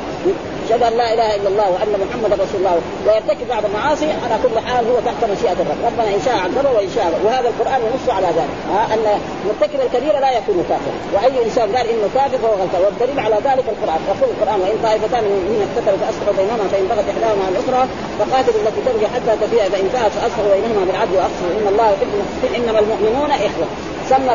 شهد 0.69 0.83
أن 0.83 0.95
لا 1.01 1.07
إله 1.15 1.29
إلا 1.37 1.49
الله 1.49 1.67
وأن 1.75 1.93
محمدا 2.05 2.35
رسول 2.35 2.59
الله. 2.63 2.77
ويرتكب 3.07 3.47
بعض 3.49 3.65
المعاصي 3.65 4.09
على 4.25 4.37
كل 4.43 4.57
حال 4.67 4.83
هو 4.91 4.97
تحت 5.09 5.21
مشيئة 5.33 5.59
الرب، 5.63 5.81
ربنا 5.89 6.11
إن 6.17 6.23
شاء 6.27 6.37
عذبه 6.45 6.71
وإن 6.77 6.91
شاء 6.97 7.07
وهذا 7.25 7.49
القرآن 7.53 7.81
ينص 7.87 8.07
على 8.17 8.27
ذلك، 8.39 8.55
ها 8.73 8.83
أن 8.95 9.05
مرتكب 9.47 9.81
الكبيره 9.87 10.19
لا 10.25 10.31
يكون 10.39 10.59
كافرا، 10.69 10.97
وأي 11.15 11.45
إنسان 11.47 11.67
قال 11.77 11.87
إنه 11.93 12.07
كافر 12.15 12.39
فهو 12.43 12.55
غلطان، 12.61 12.81
والدليل 12.85 13.19
على 13.27 13.37
ذلك 13.49 13.67
القرآن، 13.75 14.01
يقول 14.11 14.29
القرآن 14.35 14.59
وإن 14.63 14.77
طائفتان 14.87 15.25
من 15.53 15.61
اقتتلوا 15.67 16.01
فاصلحوا 16.03 16.35
بينهما 16.41 16.65
فإن 16.73 16.85
بغت 16.91 17.07
إحداهما 17.13 17.43
على 17.47 17.55
الأخرى 17.57 17.83
فقاتلوا 18.19 18.61
التي 18.63 18.81
تبغي 18.87 19.07
حتى 19.15 19.33
تفيء 19.43 19.65
فإن 19.73 19.87
فاءت 19.95 20.13
فاصلحوا 20.19 20.55
بينهما 20.55 20.85
بالعدل 20.89 21.15
واقسطوا 21.19 21.51
إن 21.61 21.67
الله 21.73 21.87
يحب 21.95 22.13
إنما 22.59 22.79
المؤمنون 22.85 23.31
إخوة، 23.49 23.69
سمى 24.11 24.33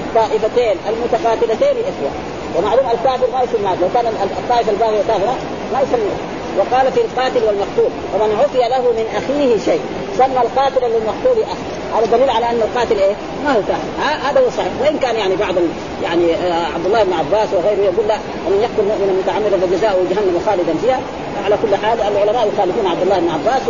الطائفتين 0.00 0.76
المتقاتلتين 0.90 1.76
إخوة، 1.90 2.10
ومعلوم 2.56 2.86
الكافر 2.86 3.26
ما 3.32 3.42
يسمى 3.42 3.76
لو 3.82 3.88
كان 3.94 4.06
الطائفة 4.06 4.72
الباغيه 4.72 5.02
كافره 5.08 5.36
ما 5.72 5.80
يسمى 5.80 6.10
وقال 6.58 6.92
في 6.92 7.00
القاتل 7.00 7.44
والمقتول 7.44 7.90
ومن 8.14 8.36
عفي 8.40 8.58
له 8.58 8.80
من 8.80 9.06
أخيه 9.16 9.58
شيء. 9.64 9.80
سمى 10.18 10.40
القاتل 10.42 10.86
للمقتول 10.86 11.42
أخ. 11.42 11.58
هذا 11.96 12.16
دليل 12.16 12.30
على 12.30 12.50
أن 12.50 12.60
القاتل 12.62 12.98
إيه؟ 12.98 13.14
ما 13.44 13.50
هو 13.52 13.60
كافر 13.68 14.28
هذا 14.28 14.40
هو 14.40 14.50
صحيح. 14.50 14.72
وإن 14.80 14.98
كان 14.98 15.16
يعني 15.16 15.36
بعض 15.36 15.54
يعني 16.02 16.34
آه 16.34 16.66
عبد 16.74 16.86
الله 16.86 17.02
بن 17.02 17.12
عباس 17.12 17.48
وغيره 17.54 17.82
يقول 17.90 18.08
لا 18.08 18.16
من 18.50 18.60
يقتل 18.62 18.84
مؤمنا 18.90 19.12
متعمدا 19.20 19.56
فجزاؤه 19.66 20.02
جهنم 20.10 20.40
خالدا 20.46 20.74
فيها. 20.82 21.00
على 21.44 21.56
كل 21.62 21.76
حال 21.76 21.98
العلماء 22.00 22.48
يخالفون 22.54 22.86
عبد 22.86 23.02
الله 23.02 23.18
بن 23.18 23.28
عباس 23.28 23.62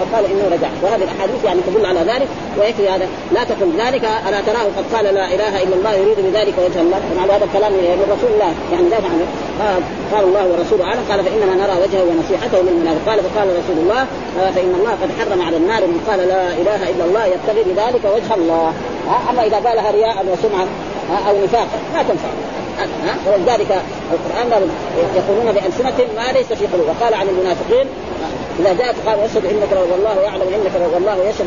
وقال 0.00 0.24
إنه 0.32 0.44
رجع. 0.54 0.68
وهذه 0.82 1.02
الأحاديث 1.08 1.44
يعني 1.44 1.60
تدل 1.66 1.86
على 1.86 2.00
ذلك 2.00 2.28
ويكفي 2.58 2.88
هذا. 2.88 3.06
لا 3.32 3.44
تقل 3.44 3.70
ذلك 3.78 4.04
ألا 4.28 4.40
تراه 4.40 4.66
قد 4.78 4.84
قال 4.94 5.14
لا 5.14 5.26
إله 5.34 5.62
إلا 5.62 5.74
الله 5.76 5.92
يريد 5.94 6.18
بذلك 6.26 6.54
وجه 6.64 6.80
الله. 6.80 7.00
ومع 7.10 7.36
هذا 7.36 7.44
الكلام 7.44 7.72
من 7.72 8.08
رسول 8.16 8.30
الله. 8.34 8.52
يعني 8.72 8.88
لا 8.88 8.98
معنى. 9.06 9.24
قال 10.12 10.24
الله 10.24 10.44
ورسوله 10.46 10.84
أعلم. 10.84 11.02
قال 11.10 11.24
فانما 11.24 11.54
نرى 11.62 11.74
وجهه 11.82 12.02
ونصيحته 12.10 12.58
للمنافق 12.66 13.02
قال 13.08 13.18
فقال 13.26 13.48
رسول 13.60 13.78
الله 13.82 14.02
فإن 14.54 14.72
الله 14.78 14.90
قد 15.02 15.10
حرم 15.18 15.42
على 15.42 15.56
النار 15.56 15.80
من 15.80 16.00
قال 16.08 16.18
لا 16.18 16.42
إله 16.60 16.90
إلا 16.90 17.04
الله 17.04 17.24
يبتغي 17.26 17.62
بذلك 17.68 18.04
وجه 18.04 18.34
الله. 18.34 18.72
أما 19.30 19.42
إذا 19.44 19.56
قالها 19.56 19.90
رياء 19.90 20.26
وسمعه 20.32 20.68
أو 21.28 21.44
نفاقا 21.44 21.78
ما 21.94 22.02
تنفع. 22.02 22.28
ولذلك 23.26 23.82
القرآن 24.12 24.70
يقولون 25.16 25.52
بألسنة 25.52 25.98
ما 26.16 26.32
ليس 26.32 26.46
في 26.46 26.66
قلوب 26.66 26.86
وقال 26.88 27.14
عن 27.14 27.28
المنافقين 27.28 27.86
إذا 28.60 28.72
جاءت 28.72 28.96
قال 29.06 29.20
اشهد 29.20 29.44
إنك 29.44 29.92
والله 29.92 30.20
يعلم 30.20 30.42
إنك 30.42 30.92
والله 30.94 31.28
يشهد 31.28 31.46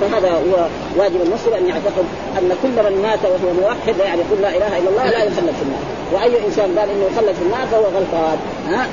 فهذا 0.00 0.30
هو 0.30 0.66
واجب 0.96 1.20
المسلم 1.22 1.54
أن 1.54 1.66
يعتقد 1.68 2.04
أن 2.38 2.52
كل 2.62 2.90
من 2.90 3.02
مات 3.02 3.18
وهو 3.24 3.52
موحد 3.62 3.98
يعني 3.98 4.20
يقول 4.20 4.42
لا 4.42 4.48
إله 4.48 4.78
إلا 4.78 4.90
الله 4.90 5.06
لا 5.06 5.24
يخلد 5.24 5.54
في 5.58 5.62
النار. 5.62 5.82
وأي 6.12 6.46
إنسان 6.46 6.78
قال 6.78 6.90
إنه 6.90 7.04
يخلد 7.12 7.34
في 7.34 7.42
النار 7.42 7.66
فهو 7.72 7.84
غلطان. 7.84 8.38
ها؟ 8.68 8.86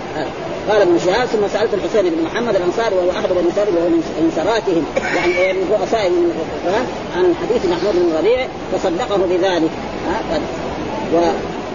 قال 0.70 0.82
ابن 0.82 1.00
شهاب 1.06 1.28
ثم 1.28 1.48
سألت 1.54 1.74
الحسين 1.74 2.10
بن 2.10 2.24
محمد 2.24 2.56
الأنصاري 2.56 2.96
وهو 2.96 3.12
أحد 3.12 3.30
بني 3.30 3.52
سالم 3.56 3.76
وهو 3.78 3.90
من 3.90 4.32
سراتهم 4.36 4.86
يعني 5.16 5.54
من 5.54 5.78
رؤساء 5.80 6.12
عن 7.18 7.36
حديث 7.42 7.66
محمود 7.66 7.96
بن 7.96 8.18
ربيع 8.18 8.48
فصدقه 8.74 9.18
بذلك. 9.18 9.72
ها 10.08 11.34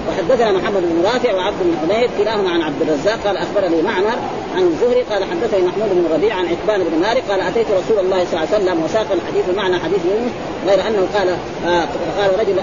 وحدثنا 0.09 0.53
محمد 0.53 0.83
بن 0.83 1.03
رافع 1.05 1.35
وعبد 1.35 1.57
بن 1.61 1.77
حميد 1.83 2.11
كلاهما 2.19 2.51
عن 2.51 2.63
عبد 2.63 2.83
الرزاق 2.83 3.19
قال 3.27 3.37
أخبرني 3.37 3.83
معمر 3.83 4.19
عن 4.57 4.63
الزهري 4.63 5.03
قال 5.03 5.25
حدثني 5.25 5.63
محمود 5.63 5.89
بن 5.93 6.15
ربيع 6.15 6.35
عن 6.35 6.47
عتبان 6.47 6.85
بن 6.85 6.99
مالك 7.01 7.23
قال 7.31 7.41
أتيت 7.41 7.67
رسول 7.67 8.05
الله 8.05 8.25
صلى 8.25 8.41
الله 8.41 8.55
عليه 8.55 8.65
وسلم 8.65 8.85
وساق 8.85 9.07
الحديث 9.13 9.57
معنى 9.57 9.79
حديث 9.79 9.99
يونس 10.05 10.33
غير 10.67 10.89
أنه 10.89 11.07
قال 11.15 11.29
آه 11.67 11.85
قال 12.21 12.41
رجل 12.41 12.59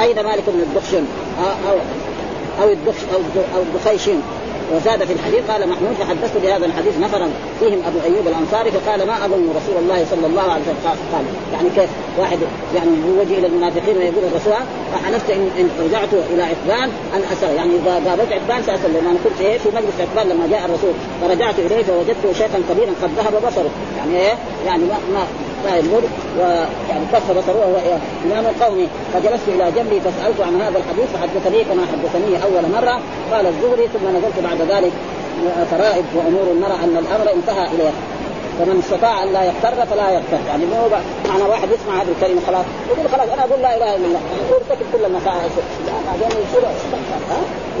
أين 0.00 0.24
مالك 0.24 0.42
بن 0.46 0.60
الدخشن؟ 0.60 1.04
آه 1.38 1.70
أو 1.70 1.76
أو 2.62 2.68
الدخش 2.72 3.02
أو 3.14 3.20
أو 3.56 3.62
الدخيشين 3.62 4.22
وزاد 4.72 5.04
في 5.04 5.12
الحديث 5.12 5.50
قال 5.50 5.68
محمود 5.68 5.94
فحدثت 6.00 6.36
بهذا 6.42 6.66
الحديث 6.66 6.98
نفرا 6.98 7.28
فيهم 7.60 7.78
أبو 7.86 7.98
أيوب 8.04 8.26
الأنصاري 8.28 8.70
فقال 8.70 9.06
ما 9.06 9.24
أظن 9.24 9.48
رسول 9.56 9.76
الله 9.82 10.04
صلى 10.10 10.26
الله 10.26 10.42
عليه 10.42 10.62
وسلم. 10.62 10.98
قال 11.12 11.24
يعني 11.52 11.68
كيف؟ 11.76 11.90
واحد 12.18 12.38
يعني 12.74 12.90
يوجه 13.08 13.38
إلى 13.38 13.46
المنافقين 13.46 13.96
ويقول 13.96 14.24
الرسول 14.24 14.52
فحلفت 14.92 15.30
ان, 15.30 15.50
إن 15.58 15.70
رجعت 15.84 16.08
إلى 16.30 16.42
عثمان 16.42 16.90
أن 17.14 17.22
اسال 17.32 17.54
يعني 17.56 17.70
إذا 17.76 17.98
رجعت 17.98 18.32
عثمان 18.32 18.62
ساسال 18.62 18.92
لأن 18.94 19.06
أنا 19.06 19.18
كنت 19.24 19.40
إيه 19.40 19.58
في 19.58 19.68
مجلس 19.68 19.94
عثمان 20.00 20.28
لما 20.28 20.46
جاء 20.50 20.64
الرسول 20.64 20.92
فرجعت 21.20 21.58
إليه 21.58 21.82
فوجدته 21.82 22.32
شيخا 22.32 22.58
كبيرا 22.70 22.92
قد 23.02 23.10
ذهب 23.16 23.46
بصره. 23.46 23.70
يعني 23.98 24.16
إيه؟ 24.16 24.34
يعني 24.66 24.84
ما 24.84 24.98
ما 25.12 25.26
لا 25.64 25.76
يمر 25.76 26.02
ويعني 26.38 27.04
كف 27.12 27.30
بصره 27.30 27.56
وهو 27.56 27.98
إمام 28.26 28.44
قومي 28.62 28.88
فجلست 29.14 29.48
إلى 29.48 29.72
جنبي 29.76 30.00
فسألت 30.00 30.40
عن 30.40 30.60
هذا 30.60 30.78
الحديث 30.78 31.08
فحدثني 31.14 31.64
كما 31.64 31.82
حدثني 31.92 32.42
أول 32.42 32.64
مرة. 32.72 33.00
قال 33.32 33.46
الزهري 33.46 33.88
ثم 33.88 34.08
نزلت 34.16 34.38
بعد 34.44 34.60
ذلك 34.72 34.92
فرائد 35.70 36.04
وأمور 36.16 36.46
المرأة 36.50 36.84
أن 36.84 36.96
الأمر 36.96 37.32
انتهى 37.32 37.66
إليه. 37.66 37.94
فمن 38.58 38.78
استطاع 38.84 39.22
أن 39.22 39.32
لا 39.32 39.42
يغتر 39.44 39.86
فلا 39.86 40.10
يغتر. 40.10 40.40
يعني 40.48 40.64
مو 40.66 40.88
معنى 41.28 41.42
واحد 41.42 41.68
يسمع 41.70 42.02
هذه 42.02 42.12
الكلمة 42.16 42.40
خلاص. 42.46 42.64
يقول 42.90 43.10
خلاص 43.12 43.28
أنا 43.32 43.44
أقول 43.44 43.62
لا 43.62 43.76
إله 43.76 43.96
إلا 43.96 44.06
الله. 44.06 44.20
ويرتكب 44.50 44.86
كل 44.92 45.04
المفاعل 45.04 45.48
بعدين 46.06 46.38
يصير 46.44 46.62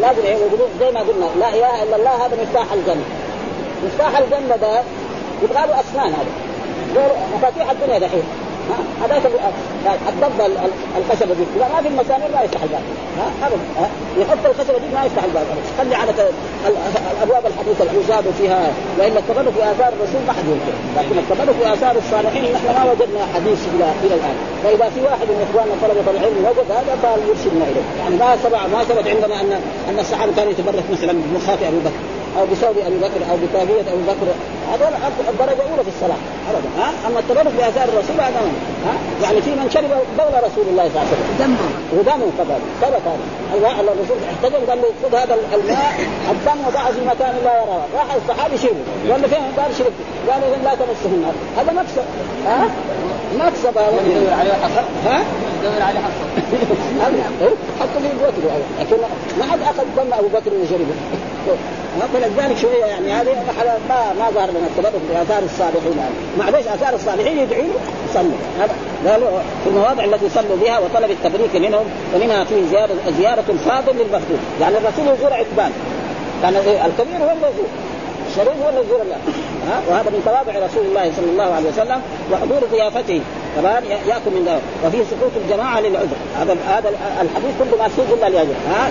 لازم 0.00 0.24
يقولون 0.24 0.68
زي 0.80 0.90
ما 0.92 1.00
قلنا 1.00 1.26
لا 1.40 1.48
إله 1.48 1.82
إلا 1.82 1.96
الله 1.96 2.26
هذا 2.26 2.36
مفتاح 2.42 2.72
الجنة. 2.72 3.04
مفتاح 3.84 4.18
الجنة 4.18 4.56
ده 4.56 4.82
يبغى 5.42 5.66
له 5.66 5.80
أسنان 5.80 6.12
هذا. 6.12 6.43
مفاتيح 7.36 7.70
الدنيا 7.70 7.98
دحين. 7.98 8.22
هذاك 9.02 9.22
الضب 10.08 10.40
الخشبه 10.98 11.34
دي. 11.34 11.44
اذا 11.56 11.68
ما 11.74 11.82
في 11.82 11.88
المسامير 11.88 12.28
ما 12.34 12.42
يفتح 12.42 12.62
الباب 12.62 12.82
ابدا. 13.42 13.88
يحط 14.18 14.44
الخشبه 14.50 14.78
دي 14.78 14.88
ما 14.94 15.04
يفتح 15.04 15.24
الباب 15.24 15.46
خلي 15.78 15.94
على 15.94 16.12
الأبواب 17.12 17.46
الحديثة 17.46 17.84
العزاب 17.84 18.24
فيها. 18.38 18.72
والا 18.98 19.18
التبرك 19.18 19.54
باثار 19.58 19.92
الرسول 19.96 20.20
ما 20.26 20.32
حد 20.32 20.46
ينكر. 20.52 20.74
لكن 20.98 21.18
التبرك 21.18 21.56
باثار 21.64 21.96
الصالحين 21.96 22.52
نحن 22.52 22.66
ما 22.66 22.82
وجدنا 22.90 23.22
حديث 23.34 23.60
إلى 23.74 23.86
إلى 24.04 24.14
الآن. 24.14 24.36
فإذا 24.64 24.90
في 24.94 25.00
واحد 25.00 25.26
من 25.32 25.46
إخواننا 25.46 25.74
طلبة 25.82 26.10
العلم 26.14 26.38
وجد 26.48 26.68
هذا 26.78 26.92
فليرشدنا 27.02 27.64
إليه. 27.70 27.86
يعني 28.00 28.16
ما 28.16 28.36
ثبت 28.36 28.54
ما 28.72 28.84
ثبت 28.84 29.06
عندنا 29.08 29.40
ان 29.40 29.52
أن 29.88 29.98
الصحابة 29.98 30.32
كانوا 30.36 30.52
يتبرك 30.52 30.84
مثلا 30.92 31.12
بمخاط 31.12 31.58
ابي 31.68 31.78
بكر. 31.86 32.02
أو 32.38 32.46
بثوب 32.46 32.76
أبي 32.86 32.96
بكر 32.96 33.20
أو 33.30 33.36
بكافيه 33.42 33.80
ابي 33.92 34.02
بكر 34.12 34.28
هذول 34.72 34.92
الدرجة 35.32 35.62
الأولى 35.66 35.82
في 35.86 35.92
الصلاة 35.94 36.20
ابدا 36.50 36.68
ها؟ 36.78 36.88
أما 37.06 37.18
التبرك 37.20 37.52
بأثار 37.58 37.88
الرسول 37.88 38.16
هذا 38.20 38.40
ها؟ 38.86 38.94
يعني 39.22 39.42
في 39.42 39.50
من 39.50 39.70
شرب 39.74 39.90
بول 40.18 40.34
رسول 40.48 40.66
الله 40.70 40.84
صلى 40.88 41.02
الله 41.02 41.08
عليه 41.10 41.14
وسلم. 41.14 41.36
دمه 41.40 41.66
ودمه 41.96 42.28
كذلك 42.38 42.66
ثبت 42.82 43.04
هذا. 43.10 43.24
الرسول 43.80 44.18
احتجم 44.32 44.62
قال 44.70 44.78
له 44.82 44.88
خذ 45.02 45.14
هذا 45.14 45.34
الماء 45.54 45.94
الدم 46.30 46.58
وضعه 46.66 46.92
في 46.92 47.00
مكان 47.00 47.34
لا 47.44 47.54
يراه. 47.60 47.84
راح 47.98 48.08
الصحابي 48.14 48.56
شرب 48.58 48.78
قال 49.10 49.22
له 49.22 49.28
فين؟ 49.28 49.44
قال 49.58 49.70
شربت. 49.78 50.00
قال 50.30 50.40
له 50.40 50.48
لا 50.64 50.74
تمسه 50.74 51.10
النار. 51.16 51.34
هذا 51.58 51.72
مكسب 51.72 52.06
ها؟ 52.46 52.68
مكسب 53.38 53.78
هذا. 53.78 54.36
عليه 54.40 54.52
حصر 54.52 54.84
ها؟ 55.06 55.18
يدور 55.64 55.82
عليه 55.82 56.00
حصر 56.06 56.24
حطوا 57.80 58.00
لي 58.00 58.08
بوكر 58.08 58.44
لكن 58.80 58.96
ما 59.38 59.44
حد 59.52 59.60
أخذ 59.62 59.84
دم 59.96 60.12
أبو 60.18 60.28
بكر 60.28 60.50
وشربه 60.62 60.94
فلذلك 62.12 62.58
شوية 62.58 62.84
يعني 62.84 63.12
هذه 63.12 63.34
ما 63.88 64.12
ما 64.18 64.30
ظهر 64.30 64.50
لنا 64.50 64.66
التبرك 64.66 65.00
باثار 65.10 65.42
الصالحين 65.42 65.98
يعني 65.98 66.14
معلش 66.38 66.66
آثار 66.66 66.94
الصالحين 66.94 67.38
يدعوا 67.38 67.62
له 67.62 67.74
يصلوا 68.10 68.32
هذا 68.58 68.74
قالوا 69.12 69.28
في 69.64 69.70
المواضع 69.70 70.04
التي 70.04 70.28
صلوا 70.28 70.56
بها 70.56 70.78
وطلب 70.78 71.10
التبريك 71.10 71.56
منهم 71.56 71.84
ومنها 72.14 72.44
في 72.44 72.54
زياره 72.70 72.94
زيارة 73.18 73.44
الفاضل 73.48 73.92
للمفقود 73.92 74.38
يعني 74.60 74.78
الرسول 74.78 75.14
يزور 75.14 75.32
عتبان 75.32 75.72
كان 76.42 76.56
الكبير 76.56 77.16
هو 77.16 77.30
اللي 77.30 77.46
يزور 77.54 77.68
الشريف 78.34 78.56
يزور 78.58 79.02
الله 79.02 79.16
ها؟ 79.68 79.80
وهذا 79.88 80.10
من 80.10 80.22
تواضع 80.24 80.66
رسول 80.66 80.86
الله 80.86 81.12
صلى 81.16 81.30
الله 81.32 81.54
عليه 81.54 81.68
وسلم 81.68 82.00
وحضور 82.32 82.60
ضيافته. 82.72 83.20
كمان 83.56 83.82
يأكل 83.84 84.30
من 84.36 84.44
ذلك. 84.46 84.62
وفيه 84.84 85.04
سقوط 85.10 85.30
الجماعة 85.44 85.80
للعذر. 85.80 86.16
هذا 86.40 86.56
هذا 86.68 86.88
الحديث 87.22 87.52
كله 87.58 87.86
مسوق 87.86 88.06
إلا 88.18 88.28
لاجل 88.28 88.54
ها؟ 88.70 88.90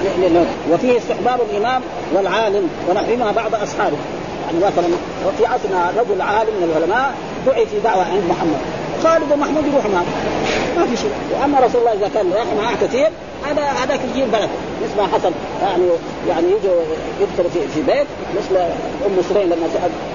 وفيه 0.71 0.97
استحباب 0.97 1.39
الإمام 1.49 1.81
والعالم 2.13 2.69
ونحرمها 2.89 3.31
بعض 3.31 3.55
أصحابه. 3.55 3.97
يعني 4.45 4.57
مثلا 4.65 4.87
وفي 5.27 5.45
عصرنا 5.45 5.91
رجل 6.01 6.21
عالم 6.21 6.53
من 6.61 6.69
العلماء 6.71 7.13
دعي 7.45 7.65
في 7.65 7.79
دعوة 7.83 8.03
عند 8.03 8.23
محمد. 8.29 8.59
خالد 9.03 9.31
ومحمود 9.31 9.65
يروح 9.65 9.85
معه. 9.85 10.05
ما 10.77 10.85
في 10.85 10.97
شيء. 10.97 11.11
وأما 11.31 11.59
رسول 11.59 11.81
الله 11.81 11.93
إذا 11.93 12.09
كان 12.13 12.31
راح 12.33 12.45
معاه 12.63 12.75
كثير 12.81 13.09
هذا 13.45 13.61
هذاك 13.63 13.99
يجيب 14.11 14.31
بركه 14.31 14.49
مثل 14.83 14.97
ما 15.01 15.07
حصل 15.07 15.31
يعني 15.61 15.83
يعني 16.29 16.47
يجوا 16.47 16.81
يدخلوا 17.21 17.49
في, 17.53 17.67
في 17.67 17.81
بيت 17.81 18.07
مثل 18.37 18.57
أم 19.05 19.21
سليم 19.29 19.45
لما 19.45 19.67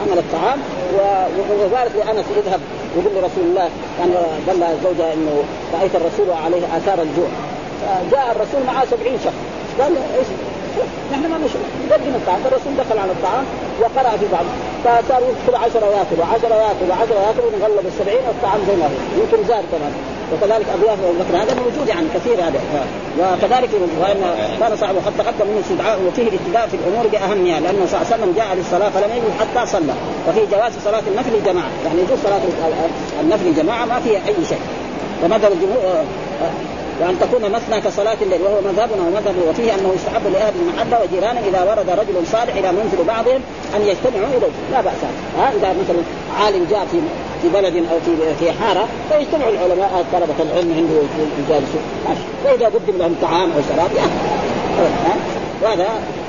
عملت 0.03 0.25
طعام 0.33 0.59
وقالت 0.95 1.97
لأنس 1.97 2.27
اذهب 2.37 2.61
يقول 2.97 3.15
لرسول 3.15 3.45
الله 3.45 3.69
يعني 3.99 4.13
قال 4.47 4.77
زوجها 4.85 5.15
إنه 5.15 5.45
رأيت 5.79 5.95
الرسول 5.95 6.31
عليه 6.45 6.77
آثار 6.77 7.03
الجوع. 7.03 7.29
فجاء 7.81 8.33
الرسول 8.33 8.61
معاه 8.67 8.85
سبعين 8.91 9.19
شخص. 9.25 9.35
قال 9.81 9.93
إيش 10.19 10.27
نحن 11.13 11.25
ما 11.31 11.39
نشوف. 11.39 11.63
نقدم 11.89 12.15
الطعام. 12.21 12.41
الرسول 12.49 12.73
دخل 12.83 12.99
على 12.99 13.13
الطعام 13.13 13.45
وقرأ 13.81 14.17
في 14.17 14.27
بعض. 14.33 14.47
فصار 14.85 15.23
يدخل 15.31 15.55
عشرة 15.65 15.87
ياكل 15.97 16.17
وعشرة 16.21 16.55
ياكل 16.67 16.87
وعشرة 16.91 17.21
ياكل 17.27 17.43
ونغلب 17.47 17.87
السبعين 17.87 18.23
والطعام 18.29 18.61
زي 18.69 18.77
ما 18.77 18.85
هو. 18.85 18.99
يمكن 19.21 19.49
زاد 19.49 19.65
كمان. 19.73 19.93
وكذلك 20.33 20.67
اضياف 20.77 20.99
ابو 21.05 21.37
هذا 21.37 21.55
موجود 21.55 21.89
يعني 21.89 22.07
كثير 22.15 22.35
هذا. 22.35 22.61
وكذلك 23.21 23.71
وإن 24.01 24.21
كان 24.61 24.77
صعب 24.77 24.95
وقد 24.97 25.13
تقدم 25.19 25.47
منه 25.51 25.61
استدعاء 25.61 25.99
وفيه 26.09 26.23
الابتداء 26.23 26.67
في 26.71 26.77
الأمور 26.77 27.07
بأهمها 27.13 27.61
لأنه 27.61 27.87
صلى 27.87 28.01
الله 28.01 28.07
عليه 28.07 28.15
وسلم 28.15 28.33
جاء 28.37 28.55
للصلاة 28.57 28.91
فلم 28.91 29.11
يجد 29.17 29.33
حتى 29.41 29.67
صلى. 29.67 29.95
وفي 30.29 30.41
جواز 30.53 30.73
صلاة 30.85 31.03
النفل 31.13 31.45
جماعة. 31.45 31.71
يعني 31.87 32.01
يجوز 32.01 32.19
صلاة 32.25 32.41
النفل 33.21 33.55
جماعة 33.55 33.85
ما 33.85 34.01
فيها 34.01 34.21
أي 34.29 34.35
شيء. 34.49 34.61
ومذهب 35.25 35.53
الجمهور 35.53 36.05
وأن 37.01 37.17
تكون 37.21 37.53
مثنى 37.53 37.81
كصلاة 37.81 38.17
الليل 38.23 38.43
وهو 38.43 38.61
مذهبنا 38.61 39.03
ومذهب 39.07 39.35
وفيه 39.49 39.75
أنه 39.75 39.93
يستحب 39.95 40.33
لأهل 40.33 40.53
المحبة 40.61 40.97
وجيرانه 41.03 41.41
إذا 41.49 41.63
ورد 41.71 41.91
رجل 41.91 42.27
صالح 42.27 42.55
إلى 42.55 42.73
منزل 42.73 43.05
بعضهم 43.09 43.41
أن 43.77 43.81
يجتمعوا 43.83 44.29
إليه. 44.37 44.55
لا 44.73 44.81
بأس. 44.81 45.03
ها؟ 45.39 45.53
إذا 45.57 45.69
مثلا 45.83 46.03
عالم 46.41 46.67
جاء 46.71 46.87
في 46.93 46.99
في 47.43 47.49
بلد 47.49 47.77
أو 47.77 47.99
في 48.05 48.35
في 48.41 48.53
حارة 48.53 48.89
فيجتمع 49.11 49.49
العلماء 49.49 50.05
طلبة 50.13 50.39
العلم 50.41 50.75
عنده 50.77 50.95
يجالسوا. 51.39 51.81
ماشي. 52.09 52.21
وإذا 52.45 52.67
قدم 52.67 52.99
لهم 52.99 53.17
طعام 53.23 53.53
أو 53.53 53.61
شراب 53.69 53.91
ها؟ 54.79 55.17
وهذا 55.63 55.89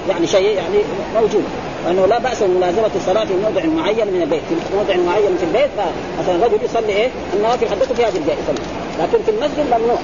يعني 0.10 0.28
شيء 0.28 0.56
يعني 0.56 0.78
موجود. 1.16 1.44
وانه 1.86 2.06
لا 2.06 2.20
بأس 2.20 2.44
بملازمه 2.44 2.90
الصلاة 2.96 3.26
في 3.26 3.34
موضع 3.34 3.66
معين 3.66 4.08
من 4.08 4.22
البيت. 4.22 4.42
في 4.50 4.76
موضع 4.76 4.96
معين 5.12 5.38
في 5.38 5.44
البيت 5.44 5.70
مثلا 6.20 6.36
الرجل 6.36 6.66
يصلي 6.66 6.94
إيه؟ 6.94 7.10
النوافل 7.36 7.70
حدثه 7.70 7.96
في 7.96 8.06
هذه 8.06 8.18
الجائزه 8.18 8.42
يصلي. 8.44 8.66
لكن 9.00 9.24
في 9.26 9.32
المسجد 9.32 9.66
ممنوع 9.80 9.98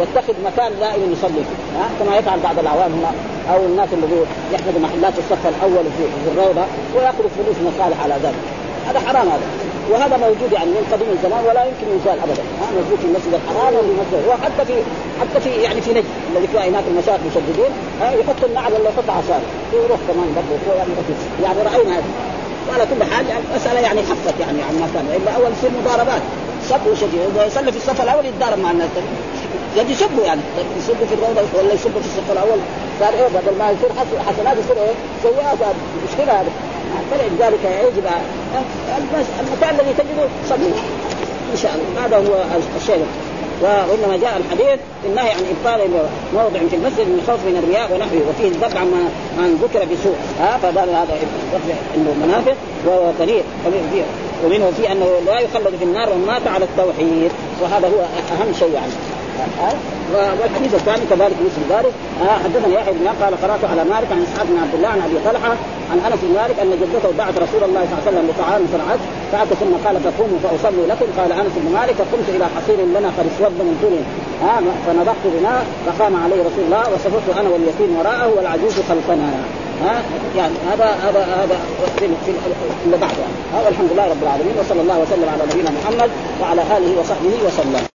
يتخذ 0.00 0.34
مكان 0.44 0.72
دائما 0.80 1.06
يصلي 1.12 1.42
فيه 1.48 1.78
ها؟ 1.78 1.86
كما 1.98 2.16
يفعل 2.16 2.40
بعض 2.40 2.58
العوام 2.58 2.92
هنا 2.92 3.12
أو 3.54 3.66
الناس 3.66 3.88
اللي 3.92 4.06
يحفظوا 4.52 4.80
محلات 4.80 5.14
الصف 5.18 5.46
الأول 5.46 5.84
في, 5.96 6.30
الروضة 6.32 6.64
وياخذوا 6.94 7.30
فلوس 7.36 7.56
مصالح 7.68 8.02
على 8.04 8.14
ذلك. 8.14 8.42
هذا 8.88 9.00
حرام 9.00 9.28
هذا. 9.28 9.46
وهذا 9.90 10.16
موجود 10.16 10.52
يعني 10.52 10.70
من 10.70 10.84
قديم 10.92 11.08
الزمان 11.16 11.44
ولا 11.48 11.64
يمكن 11.64 11.86
يزال 11.96 12.18
ابدا 12.24 12.42
ها؟ 12.60 12.66
موجود 12.78 12.98
في 13.02 13.06
المسجد 13.10 13.32
الحرام 13.40 13.74
وفي 13.74 13.90
المسجد 13.94 14.22
وحتى 14.28 14.64
في 14.68 14.76
حتى 15.20 15.40
في 15.40 15.50
يعني 15.62 15.80
في 15.80 15.90
نجد 15.90 16.04
الذي 16.32 16.46
فيها 16.46 16.64
هناك 16.68 16.84
المشايخ 16.90 17.20
مشددين 17.28 17.72
يحط 18.20 18.44
النعل 18.44 18.72
ولا 18.72 18.88
يحط 18.90 19.08
عصار 19.18 19.42
يروح 19.72 20.00
كمان 20.08 20.28
برضه 20.36 20.76
يعني 20.78 20.92
يعني 21.42 21.58
رأينا 21.68 21.94
هذا. 21.98 22.10
وعلى 22.68 22.86
كل 22.86 23.04
حال 23.12 23.24
المساله 23.50 23.80
يعني 23.80 24.00
خفت 24.02 24.40
يعني 24.40 24.62
عن 24.62 24.74
ما 24.80 24.88
كان. 24.94 25.06
إلا 25.16 25.30
أول 25.36 25.52
يصير 25.58 25.70
مضاربات 25.80 26.22
وشجي 26.86 27.18
اذا 27.34 27.46
يصلي 27.46 27.72
في 27.72 27.78
الصف 27.78 28.02
الأول 28.02 28.26
يتضارب 28.26 28.58
مع 28.58 28.70
الناس. 28.70 28.88
قد 29.78 29.90
يسبوا 29.90 30.24
يعني. 30.24 30.40
يسبوا 30.78 31.06
في 31.06 31.14
الروضة 31.14 31.40
ولا 31.58 31.74
يسبوا 31.74 32.00
في 32.00 32.06
الصف 32.06 32.32
الأول. 32.32 32.58
صار 33.00 33.12
إيه 33.14 33.28
بدل 33.28 33.58
ما 33.58 33.70
يصير 33.70 33.90
حسنات 34.26 34.56
يصير 34.58 34.76
إيه؟ 34.76 34.94
سيئات. 35.22 35.58
مشكلة 36.08 36.32
هذا 36.32 36.50
فلذلك 37.10 37.64
يجب 37.64 38.06
المكان 39.40 39.74
الذي 39.80 39.94
تجده 39.98 40.28
صلي 40.48 40.66
إن 41.52 41.56
شاء 41.62 41.72
الله. 41.74 42.06
هذا 42.06 42.16
هو 42.16 42.34
الشيء. 42.76 43.06
وإنما 43.62 44.16
جاء 44.16 44.36
الحديث 44.36 44.80
النهي 45.04 45.30
عن 45.30 45.44
إبطال 45.54 45.80
موضع 46.34 46.58
في 46.70 46.76
المسجد 46.76 47.06
من 47.06 47.20
الخوف 47.22 47.40
من 47.46 47.56
الرياء 47.62 47.92
ونحوه. 47.92 48.22
وفيه 48.28 48.48
الذب 48.48 48.76
عن 48.76 48.86
من 49.38 49.58
ذكر 49.62 49.84
بسوء. 49.84 50.16
ها؟ 50.40 50.58
فقال 50.62 50.88
هذا 50.88 51.14
إنه 51.96 52.14
منافق 52.26 52.56
وهو 52.86 53.12
طريق 53.18 53.44
ومنه 54.44 54.72
في 54.76 54.92
أنه 54.92 55.06
لا 55.26 55.40
يخلد 55.40 55.76
في 55.78 55.84
النار 55.84 56.10
ومن 56.10 56.26
مات 56.26 56.46
على 56.54 56.64
التوحيد. 56.64 57.32
وهذا 57.62 57.88
هو 57.88 58.00
أهم 58.34 58.52
شيء 58.58 58.74
يعني. 58.74 58.92
والحديث 60.14 60.74
الثاني 60.74 61.04
كذلك 61.10 61.36
مثل 61.46 61.62
ذلك 61.74 61.92
حدثنا 62.44 62.74
يحيى 62.74 62.92
بن 62.92 63.08
قال 63.22 63.34
قرات 63.42 63.64
على 63.70 63.84
مالك 63.84 64.08
عن 64.12 64.22
اسحاق 64.22 64.46
بن 64.46 64.58
عبد 64.58 64.74
الله 64.74 64.88
عن 64.88 65.00
ابي 65.00 65.18
طلحه 65.24 65.52
عن 65.92 65.98
انس 66.06 66.20
بن 66.22 66.34
مالك 66.34 66.56
ان 66.62 66.70
جدته 66.80 67.10
دعت 67.18 67.34
رسول 67.44 67.62
الله 67.68 67.82
صلى 67.86 67.92
الله 67.92 68.02
عليه 68.06 68.10
وسلم 68.10 68.24
لطعام 68.30 68.62
صنعت 68.72 69.00
فاتى 69.32 69.54
ثم 69.60 69.72
قال 69.84 69.96
فقوموا 70.06 70.38
فاصلي 70.44 70.86
لكم 70.92 71.06
قال 71.18 71.32
انس 71.32 71.54
بن 71.56 71.72
مالك 71.72 71.94
فقمت 71.94 72.28
إلى 72.28 72.46
حصير 72.54 72.78
لنا 72.96 73.08
قد 73.18 73.26
اسود 73.32 73.52
من 73.68 73.76
طول 73.82 73.96
فنضحت 74.86 75.24
بنا 75.24 75.54
فقام 75.86 76.16
عليه 76.24 76.40
رسول 76.48 76.64
الله 76.66 76.84
وصففت 76.94 77.38
أنا 77.40 77.48
واليتيم 77.48 77.96
وراءه 77.98 78.28
والعجوز 78.36 78.74
خلفنا 78.88 79.30
ها 79.84 80.02
يعني 80.36 80.54
هذا 80.72 80.84
هذا 80.84 81.20
هذا 81.20 81.56
في 81.98 82.04
اللي 82.86 82.96
بعده 82.96 83.24
هذا 83.54 83.68
الحمد 83.68 83.92
لله 83.92 84.10
رب 84.10 84.22
العالمين 84.22 84.54
وصلى 84.60 84.80
الله 84.80 84.98
وسلم 84.98 85.28
على 85.28 85.42
نبينا 85.52 85.70
محمد 85.70 86.10
وعلى 86.40 86.62
اله 86.62 87.00
وصحبه 87.00 87.34
وسلم 87.46 87.91